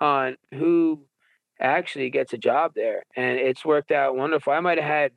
on 0.00 0.36
who 0.54 1.02
actually 1.60 2.10
gets 2.10 2.32
a 2.32 2.38
job 2.38 2.72
there 2.74 3.02
and 3.16 3.38
it's 3.38 3.64
worked 3.64 3.90
out 3.90 4.16
wonderful. 4.16 4.52
I 4.52 4.60
might 4.60 4.78
have 4.78 4.86
had 4.86 5.12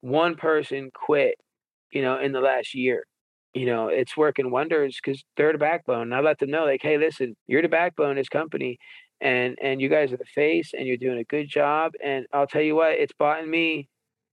one 0.00 0.36
person 0.36 0.90
quit, 0.94 1.36
you 1.90 2.02
know, 2.02 2.18
in 2.18 2.32
the 2.32 2.40
last 2.40 2.74
year. 2.74 3.04
You 3.54 3.66
know, 3.66 3.88
it's 3.88 4.16
working 4.16 4.50
wonders 4.50 4.98
because 5.02 5.24
they're 5.36 5.52
the 5.52 5.58
backbone. 5.58 6.02
And 6.02 6.14
I 6.14 6.20
let 6.20 6.38
them 6.38 6.50
know, 6.50 6.66
like, 6.66 6.82
hey, 6.82 6.98
listen, 6.98 7.36
you're 7.46 7.62
the 7.62 7.68
backbone 7.68 8.10
of 8.10 8.16
this 8.16 8.28
company 8.28 8.78
and 9.20 9.56
and 9.62 9.80
you 9.80 9.88
guys 9.88 10.12
are 10.12 10.18
the 10.18 10.24
face 10.26 10.72
and 10.76 10.86
you're 10.86 10.98
doing 10.98 11.18
a 11.18 11.24
good 11.24 11.48
job. 11.48 11.92
And 12.04 12.26
I'll 12.32 12.46
tell 12.46 12.62
you 12.62 12.74
what, 12.76 12.92
it's 12.92 13.14
bought 13.18 13.46
me 13.46 13.88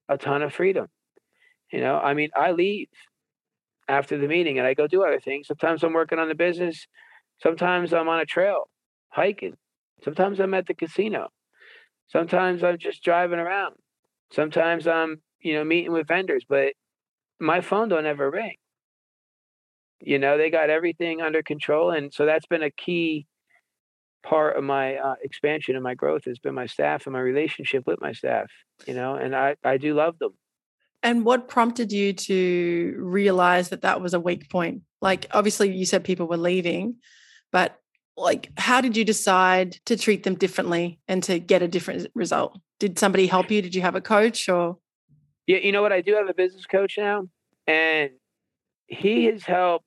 a 0.10 0.18
ton 0.18 0.42
of 0.42 0.54
freedom. 0.54 0.88
You 1.72 1.82
know, 1.82 1.98
I 1.98 2.14
mean, 2.14 2.30
I 2.36 2.52
leave 2.52 2.90
after 3.88 4.18
the 4.18 4.28
meeting 4.28 4.60
and 4.60 4.68
I 4.68 4.74
go 4.74 4.88
do 4.88 5.04
other 5.04 5.20
things. 5.20 5.48
Sometimes 5.48 5.84
I'm 5.84 5.94
working 5.94 6.20
on 6.20 6.30
the 6.30 6.36
business. 6.36 6.88
Sometimes 7.42 7.94
I'm 7.94 8.10
on 8.10 8.20
a 8.20 8.26
trail 8.26 8.70
hiking. 9.10 9.56
Sometimes 10.04 10.40
I'm 10.40 10.54
at 10.54 10.68
the 10.68 10.74
casino. 10.74 11.30
Sometimes 12.08 12.64
I'm 12.64 12.78
just 12.78 13.04
driving 13.04 13.40
around. 13.40 13.76
Sometimes 14.32 14.88
I'm, 14.88 15.22
you 15.42 15.54
know, 15.54 15.64
meeting 15.64 15.92
with 15.92 16.08
vendors, 16.08 16.46
but 16.48 16.74
my 17.40 17.62
phone 17.62 17.90
don't 17.90 18.06
ever 18.06 18.30
ring. 18.30 18.56
You 20.00 20.20
know, 20.20 20.38
they 20.38 20.50
got 20.50 20.70
everything 20.70 21.22
under 21.22 21.42
control. 21.42 21.92
And 21.92 22.14
so 22.14 22.26
that's 22.26 22.46
been 22.46 22.64
a 22.64 22.72
key 22.72 23.26
part 24.24 24.58
of 24.58 24.64
my 24.64 24.96
uh, 24.96 25.16
expansion 25.22 25.76
and 25.76 25.84
my 25.84 25.94
growth 25.94 26.26
has 26.26 26.40
been 26.40 26.56
my 26.56 26.66
staff 26.66 27.06
and 27.06 27.14
my 27.14 27.20
relationship 27.20 27.84
with 27.86 28.02
my 28.02 28.14
staff, 28.14 28.50
you 28.88 28.94
know, 28.94 29.16
and 29.16 29.36
I, 29.36 29.56
I 29.64 29.78
do 29.78 29.94
love 29.94 30.18
them. 30.20 30.34
And 31.04 31.26
what 31.26 31.50
prompted 31.50 31.92
you 31.92 32.14
to 32.14 32.96
realize 32.98 33.70
that 33.70 33.82
that 33.82 34.02
was 34.02 34.14
a 34.14 34.20
weak 34.20 34.50
point? 34.50 34.84
Like, 35.02 35.28
obviously, 35.32 35.76
you 35.76 35.86
said 35.86 36.06
people 36.06 36.28
were 36.28 36.38
leaving, 36.38 36.96
but 37.52 37.78
like 38.16 38.52
how 38.58 38.82
did 38.82 38.96
you 38.96 39.04
decide 39.04 39.78
to 39.86 39.98
treat 39.98 40.24
them 40.24 40.36
differently 40.36 41.00
and 41.08 41.24
to 41.24 41.40
get 41.40 41.62
a 41.62 41.68
different 41.68 42.08
result? 42.16 42.60
Did 42.80 43.00
somebody 43.00 43.28
help 43.28 43.50
you? 43.52 43.62
Did 43.62 43.76
you 43.76 43.82
have 43.82 43.96
a 43.96 44.02
coach 44.02 44.48
or? 44.50 44.78
Yeah 45.48 45.58
you 45.58 45.72
know 45.72 45.82
what? 45.82 45.92
I 45.92 46.02
do 46.02 46.14
have 46.16 46.30
a 46.30 46.34
business 46.34 46.66
coach 46.66 46.96
now 46.98 47.28
and 47.68 48.12
he 48.88 49.26
has 49.26 49.44
helped 49.44 49.86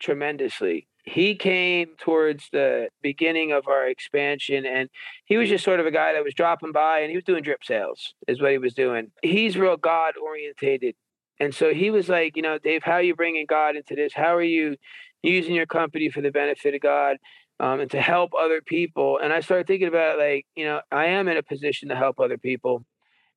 tremendously. 0.00 0.88
He 1.06 1.34
came 1.34 1.88
towards 1.98 2.48
the 2.50 2.88
beginning 3.02 3.52
of 3.52 3.68
our 3.68 3.86
expansion 3.86 4.64
and 4.64 4.88
he 5.26 5.36
was 5.36 5.50
just 5.50 5.64
sort 5.64 5.80
of 5.80 5.86
a 5.86 5.90
guy 5.90 6.14
that 6.14 6.24
was 6.24 6.32
dropping 6.32 6.72
by 6.72 7.00
and 7.00 7.10
he 7.10 7.16
was 7.16 7.24
doing 7.24 7.42
drip 7.42 7.62
sales 7.62 8.14
is 8.26 8.40
what 8.40 8.52
he 8.52 8.58
was 8.58 8.74
doing. 8.74 9.10
He's 9.22 9.56
real 9.56 9.76
god 9.76 10.14
orientated 10.22 10.94
and 11.40 11.54
so 11.54 11.74
he 11.74 11.90
was 11.90 12.08
like 12.08 12.36
you 12.36 12.42
know 12.42 12.58
dave 12.58 12.84
how 12.84 12.92
are 12.92 13.02
you 13.02 13.16
bringing 13.16 13.46
god 13.46 13.76
into 13.76 13.94
this? 13.96 14.12
How 14.14 14.34
are 14.34 14.42
you 14.42 14.76
using 15.22 15.54
your 15.54 15.66
company 15.66 16.10
for 16.10 16.20
the 16.20 16.30
benefit 16.30 16.74
of 16.74 16.80
god 16.80 17.16
um, 17.60 17.80
and 17.80 17.90
to 17.90 18.00
help 18.00 18.32
other 18.38 18.60
people. 18.60 19.18
And 19.22 19.32
I 19.32 19.40
started 19.40 19.66
thinking 19.66 19.88
about 19.88 20.18
like, 20.18 20.46
you 20.54 20.64
know, 20.64 20.80
I 20.90 21.06
am 21.06 21.28
in 21.28 21.36
a 21.36 21.42
position 21.42 21.88
to 21.88 21.96
help 21.96 22.18
other 22.18 22.38
people, 22.38 22.84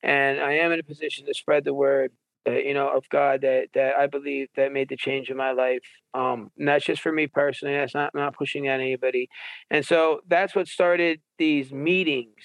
and 0.03 0.39
I 0.39 0.53
am 0.53 0.71
in 0.71 0.79
a 0.79 0.83
position 0.83 1.25
to 1.25 1.33
spread 1.33 1.63
the 1.63 1.73
word, 1.73 2.11
uh, 2.47 2.51
you 2.51 2.73
know, 2.73 2.89
of 2.89 3.07
God 3.09 3.41
that 3.41 3.69
that 3.73 3.95
I 3.95 4.07
believe 4.07 4.49
that 4.55 4.71
made 4.71 4.89
the 4.89 4.97
change 4.97 5.29
in 5.29 5.37
my 5.37 5.51
life. 5.51 5.83
Um, 6.13 6.51
and 6.57 6.67
that's 6.67 6.85
just 6.85 7.01
for 7.01 7.11
me 7.11 7.27
personally. 7.27 7.75
That's 7.75 7.93
not 7.93 8.13
not 8.15 8.35
pushing 8.35 8.67
at 8.67 8.79
anybody. 8.79 9.29
And 9.69 9.85
so 9.85 10.21
that's 10.27 10.55
what 10.55 10.67
started 10.67 11.21
these 11.37 11.71
meetings. 11.71 12.35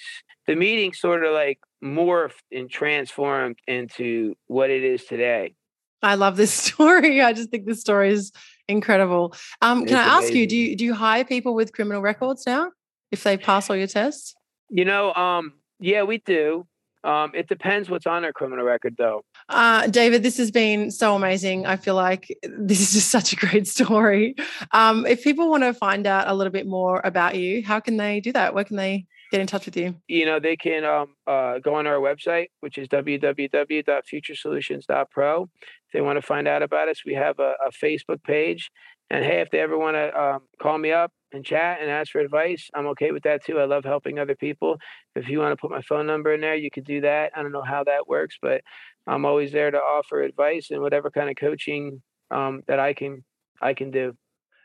The 0.46 0.56
meetings 0.56 0.98
sort 0.98 1.24
of 1.24 1.32
like 1.32 1.60
morphed 1.82 2.42
and 2.50 2.70
transformed 2.70 3.58
into 3.66 4.34
what 4.46 4.70
it 4.70 4.84
is 4.84 5.04
today. 5.04 5.54
I 6.02 6.16
love 6.16 6.36
this 6.36 6.52
story. 6.72 7.22
I 7.22 7.32
just 7.32 7.50
think 7.50 7.66
this 7.66 7.80
story 7.80 8.12
is 8.12 8.32
incredible. 8.72 9.34
Um, 9.60 9.86
can 9.86 9.96
I 9.96 10.02
ask 10.02 10.24
amazing. 10.24 10.36
you, 10.36 10.46
do 10.46 10.56
you 10.56 10.76
do 10.76 10.84
you 10.84 10.94
hire 10.94 11.24
people 11.24 11.54
with 11.54 11.72
criminal 11.72 12.02
records 12.02 12.44
now 12.46 12.70
if 13.10 13.22
they 13.22 13.36
pass 13.36 13.70
all 13.70 13.76
your 13.76 13.86
tests? 13.86 14.34
You 14.70 14.84
know, 14.84 15.12
um, 15.14 15.54
yeah, 15.78 16.02
we 16.02 16.18
do. 16.18 16.66
Um, 17.04 17.32
it 17.34 17.48
depends 17.48 17.90
what's 17.90 18.06
on 18.06 18.22
their 18.22 18.32
criminal 18.32 18.64
record, 18.64 18.94
though. 18.96 19.24
Uh, 19.48 19.88
David, 19.88 20.22
this 20.22 20.36
has 20.36 20.52
been 20.52 20.90
so 20.90 21.16
amazing. 21.16 21.66
I 21.66 21.76
feel 21.76 21.96
like 21.96 22.36
this 22.42 22.80
is 22.80 22.92
just 22.92 23.10
such 23.10 23.32
a 23.32 23.36
great 23.36 23.66
story. 23.68 24.36
Um, 24.70 25.04
if 25.06 25.24
people 25.24 25.50
want 25.50 25.64
to 25.64 25.74
find 25.74 26.06
out 26.06 26.28
a 26.28 26.34
little 26.34 26.52
bit 26.52 26.66
more 26.66 27.00
about 27.02 27.34
you, 27.34 27.64
how 27.64 27.80
can 27.80 27.96
they 27.96 28.20
do 28.20 28.32
that? 28.32 28.54
Where 28.54 28.64
can 28.64 28.76
they 28.76 29.06
get 29.32 29.40
in 29.40 29.48
touch 29.48 29.66
with 29.66 29.76
you? 29.76 29.96
You 30.06 30.26
know, 30.26 30.38
they 30.38 30.54
can 30.56 30.84
um, 30.84 31.16
uh, 31.26 31.58
go 31.58 31.74
on 31.74 31.88
our 31.88 31.96
website, 31.96 32.50
which 32.60 32.78
is 32.78 32.86
www.futuresolutions.pro. 32.88 35.50
They 35.92 36.00
want 36.00 36.16
to 36.16 36.22
find 36.22 36.48
out 36.48 36.62
about 36.62 36.88
us, 36.88 37.02
we 37.04 37.14
have 37.14 37.38
a, 37.38 37.54
a 37.66 37.70
Facebook 37.70 38.22
page. 38.24 38.70
And 39.10 39.24
hey, 39.24 39.40
if 39.40 39.50
they 39.50 39.60
ever 39.60 39.76
want 39.76 39.96
to 39.96 40.18
um, 40.18 40.40
call 40.60 40.78
me 40.78 40.90
up 40.90 41.12
and 41.32 41.44
chat 41.44 41.78
and 41.82 41.90
ask 41.90 42.12
for 42.12 42.20
advice, 42.20 42.70
I'm 42.74 42.86
okay 42.88 43.10
with 43.10 43.24
that 43.24 43.44
too. 43.44 43.58
I 43.58 43.66
love 43.66 43.84
helping 43.84 44.18
other 44.18 44.34
people. 44.34 44.78
If 45.14 45.28
you 45.28 45.38
want 45.38 45.52
to 45.52 45.60
put 45.60 45.70
my 45.70 45.82
phone 45.82 46.06
number 46.06 46.32
in 46.32 46.40
there, 46.40 46.54
you 46.54 46.70
could 46.70 46.84
do 46.84 47.02
that. 47.02 47.32
I 47.36 47.42
don't 47.42 47.52
know 47.52 47.62
how 47.62 47.84
that 47.84 48.08
works, 48.08 48.38
but 48.40 48.62
I'm 49.06 49.26
always 49.26 49.52
there 49.52 49.70
to 49.70 49.78
offer 49.78 50.22
advice 50.22 50.70
and 50.70 50.80
whatever 50.80 51.10
kind 51.10 51.28
of 51.28 51.36
coaching 51.36 52.00
um, 52.30 52.62
that 52.68 52.78
I 52.78 52.94
can 52.94 53.24
I 53.60 53.74
can 53.74 53.90
do. 53.90 54.14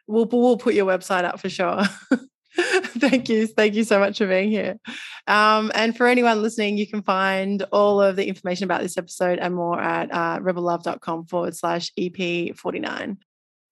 We'll 0.08 0.28
we'll 0.32 0.58
put 0.58 0.74
your 0.74 0.86
website 0.86 1.26
up 1.26 1.40
for 1.40 1.50
sure. 1.50 1.84
Thank 2.58 3.30
you. 3.30 3.48
Thank 3.48 3.76
you 3.76 3.84
so 3.84 4.00
much 4.00 4.18
for 4.18 4.28
being 4.28 4.50
here. 4.50 4.80
Um, 5.28 5.72
and 5.76 5.96
for 5.96 6.08
anyone 6.08 6.42
listening, 6.42 6.78
you 6.78 6.88
can 6.88 7.02
find 7.04 7.64
all 7.72 8.02
of 8.02 8.16
the 8.16 8.28
information 8.28 8.64
about 8.64 8.82
this 8.82 8.98
episode 8.98 9.40
and 9.40 9.54
more 9.54 9.80
at 9.80 10.12
uh, 10.12 10.40
rebellove.com 10.40 11.26
forward 11.26 11.56
slash 11.56 11.92
EP49. 12.00 13.18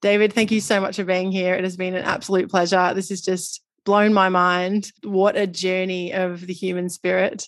David, 0.02 0.34
thank 0.34 0.52
you 0.52 0.62
so 0.62 0.80
much 0.80 0.98
for 0.98 1.04
being 1.04 1.32
here. 1.32 1.56
It 1.56 1.64
has 1.64 1.78
been 1.78 1.96
an 1.96 2.04
absolute 2.04 2.50
pleasure. 2.50 2.94
This 2.94 3.10
has 3.10 3.22
just 3.22 3.64
blown 3.86 4.14
my 4.14 4.30
mind. 4.30 4.92
What 5.04 5.36
a 5.36 5.48
journey 5.48 6.14
of 6.14 6.46
the 6.46 6.54
human 6.54 6.90
spirit. 6.90 7.48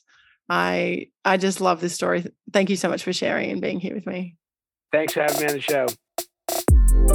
I 0.49 1.09
I 1.25 1.37
just 1.37 1.59
love 1.59 1.81
this 1.81 1.93
story. 1.93 2.25
Thank 2.53 2.69
you 2.69 2.77
so 2.77 2.89
much 2.89 3.03
for 3.03 3.11
sharing 3.11 3.51
and 3.51 3.61
being 3.61 3.79
here 3.79 3.93
with 3.93 4.07
me. 4.07 4.37
Thanks 4.91 5.13
for 5.13 5.21
having 5.21 5.39
me 5.39 5.47
on 5.47 5.53
the 5.53 5.61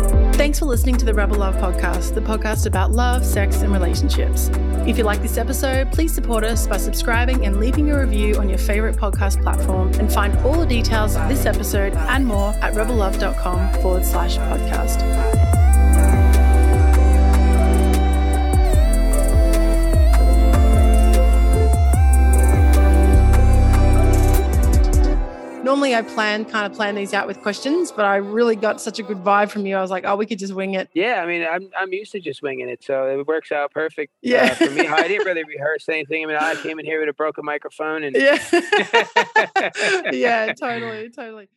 show. 0.04 0.21
Thanks 0.42 0.58
for 0.58 0.64
listening 0.64 0.96
to 0.96 1.04
the 1.04 1.14
Rebel 1.14 1.36
Love 1.36 1.54
podcast, 1.54 2.16
the 2.16 2.20
podcast 2.20 2.66
about 2.66 2.90
love, 2.90 3.24
sex, 3.24 3.62
and 3.62 3.72
relationships. 3.72 4.50
If 4.88 4.98
you 4.98 5.04
like 5.04 5.22
this 5.22 5.38
episode, 5.38 5.92
please 5.92 6.12
support 6.12 6.42
us 6.42 6.66
by 6.66 6.78
subscribing 6.78 7.46
and 7.46 7.60
leaving 7.60 7.92
a 7.92 8.00
review 8.00 8.34
on 8.38 8.48
your 8.48 8.58
favorite 8.58 8.96
podcast 8.96 9.40
platform 9.40 9.92
and 10.00 10.12
find 10.12 10.36
all 10.38 10.58
the 10.58 10.66
details 10.66 11.14
of 11.14 11.28
this 11.28 11.46
episode 11.46 11.94
and 11.94 12.26
more 12.26 12.54
at 12.54 12.74
rebellove.com 12.74 13.82
forward 13.82 14.04
slash 14.04 14.36
podcast. 14.38 15.51
Normally 25.72 25.94
I 25.94 26.02
plan 26.02 26.44
kind 26.44 26.70
of 26.70 26.76
plan 26.76 26.96
these 26.96 27.14
out 27.14 27.26
with 27.26 27.40
questions, 27.40 27.90
but 27.90 28.04
I 28.04 28.16
really 28.16 28.56
got 28.56 28.78
such 28.78 28.98
a 28.98 29.02
good 29.02 29.24
vibe 29.24 29.48
from 29.48 29.64
you. 29.64 29.74
I 29.74 29.80
was 29.80 29.90
like, 29.90 30.04
oh, 30.06 30.16
we 30.16 30.26
could 30.26 30.38
just 30.38 30.52
wing 30.52 30.74
it. 30.74 30.90
Yeah, 30.92 31.22
I 31.22 31.26
mean, 31.26 31.46
I'm 31.50 31.70
I'm 31.78 31.90
used 31.94 32.12
to 32.12 32.20
just 32.20 32.42
winging 32.42 32.68
it, 32.68 32.84
so 32.84 33.06
it 33.06 33.26
works 33.26 33.50
out 33.50 33.70
perfect. 33.70 34.12
Uh, 34.16 34.20
yeah, 34.20 34.42
uh, 34.52 34.66
for 34.66 34.70
me, 34.70 34.86
I 34.86 35.08
didn't 35.08 35.24
really 35.24 35.44
rehearse 35.48 35.88
anything. 35.88 36.24
I 36.24 36.26
mean, 36.26 36.36
I 36.36 36.56
came 36.56 36.78
in 36.78 36.84
here 36.84 37.00
with 37.00 37.08
a 37.08 37.14
broken 37.14 37.46
microphone 37.46 38.04
and 38.04 38.14
yeah, 38.14 38.38
yeah, 40.12 40.52
totally, 40.52 41.08
totally. 41.08 41.48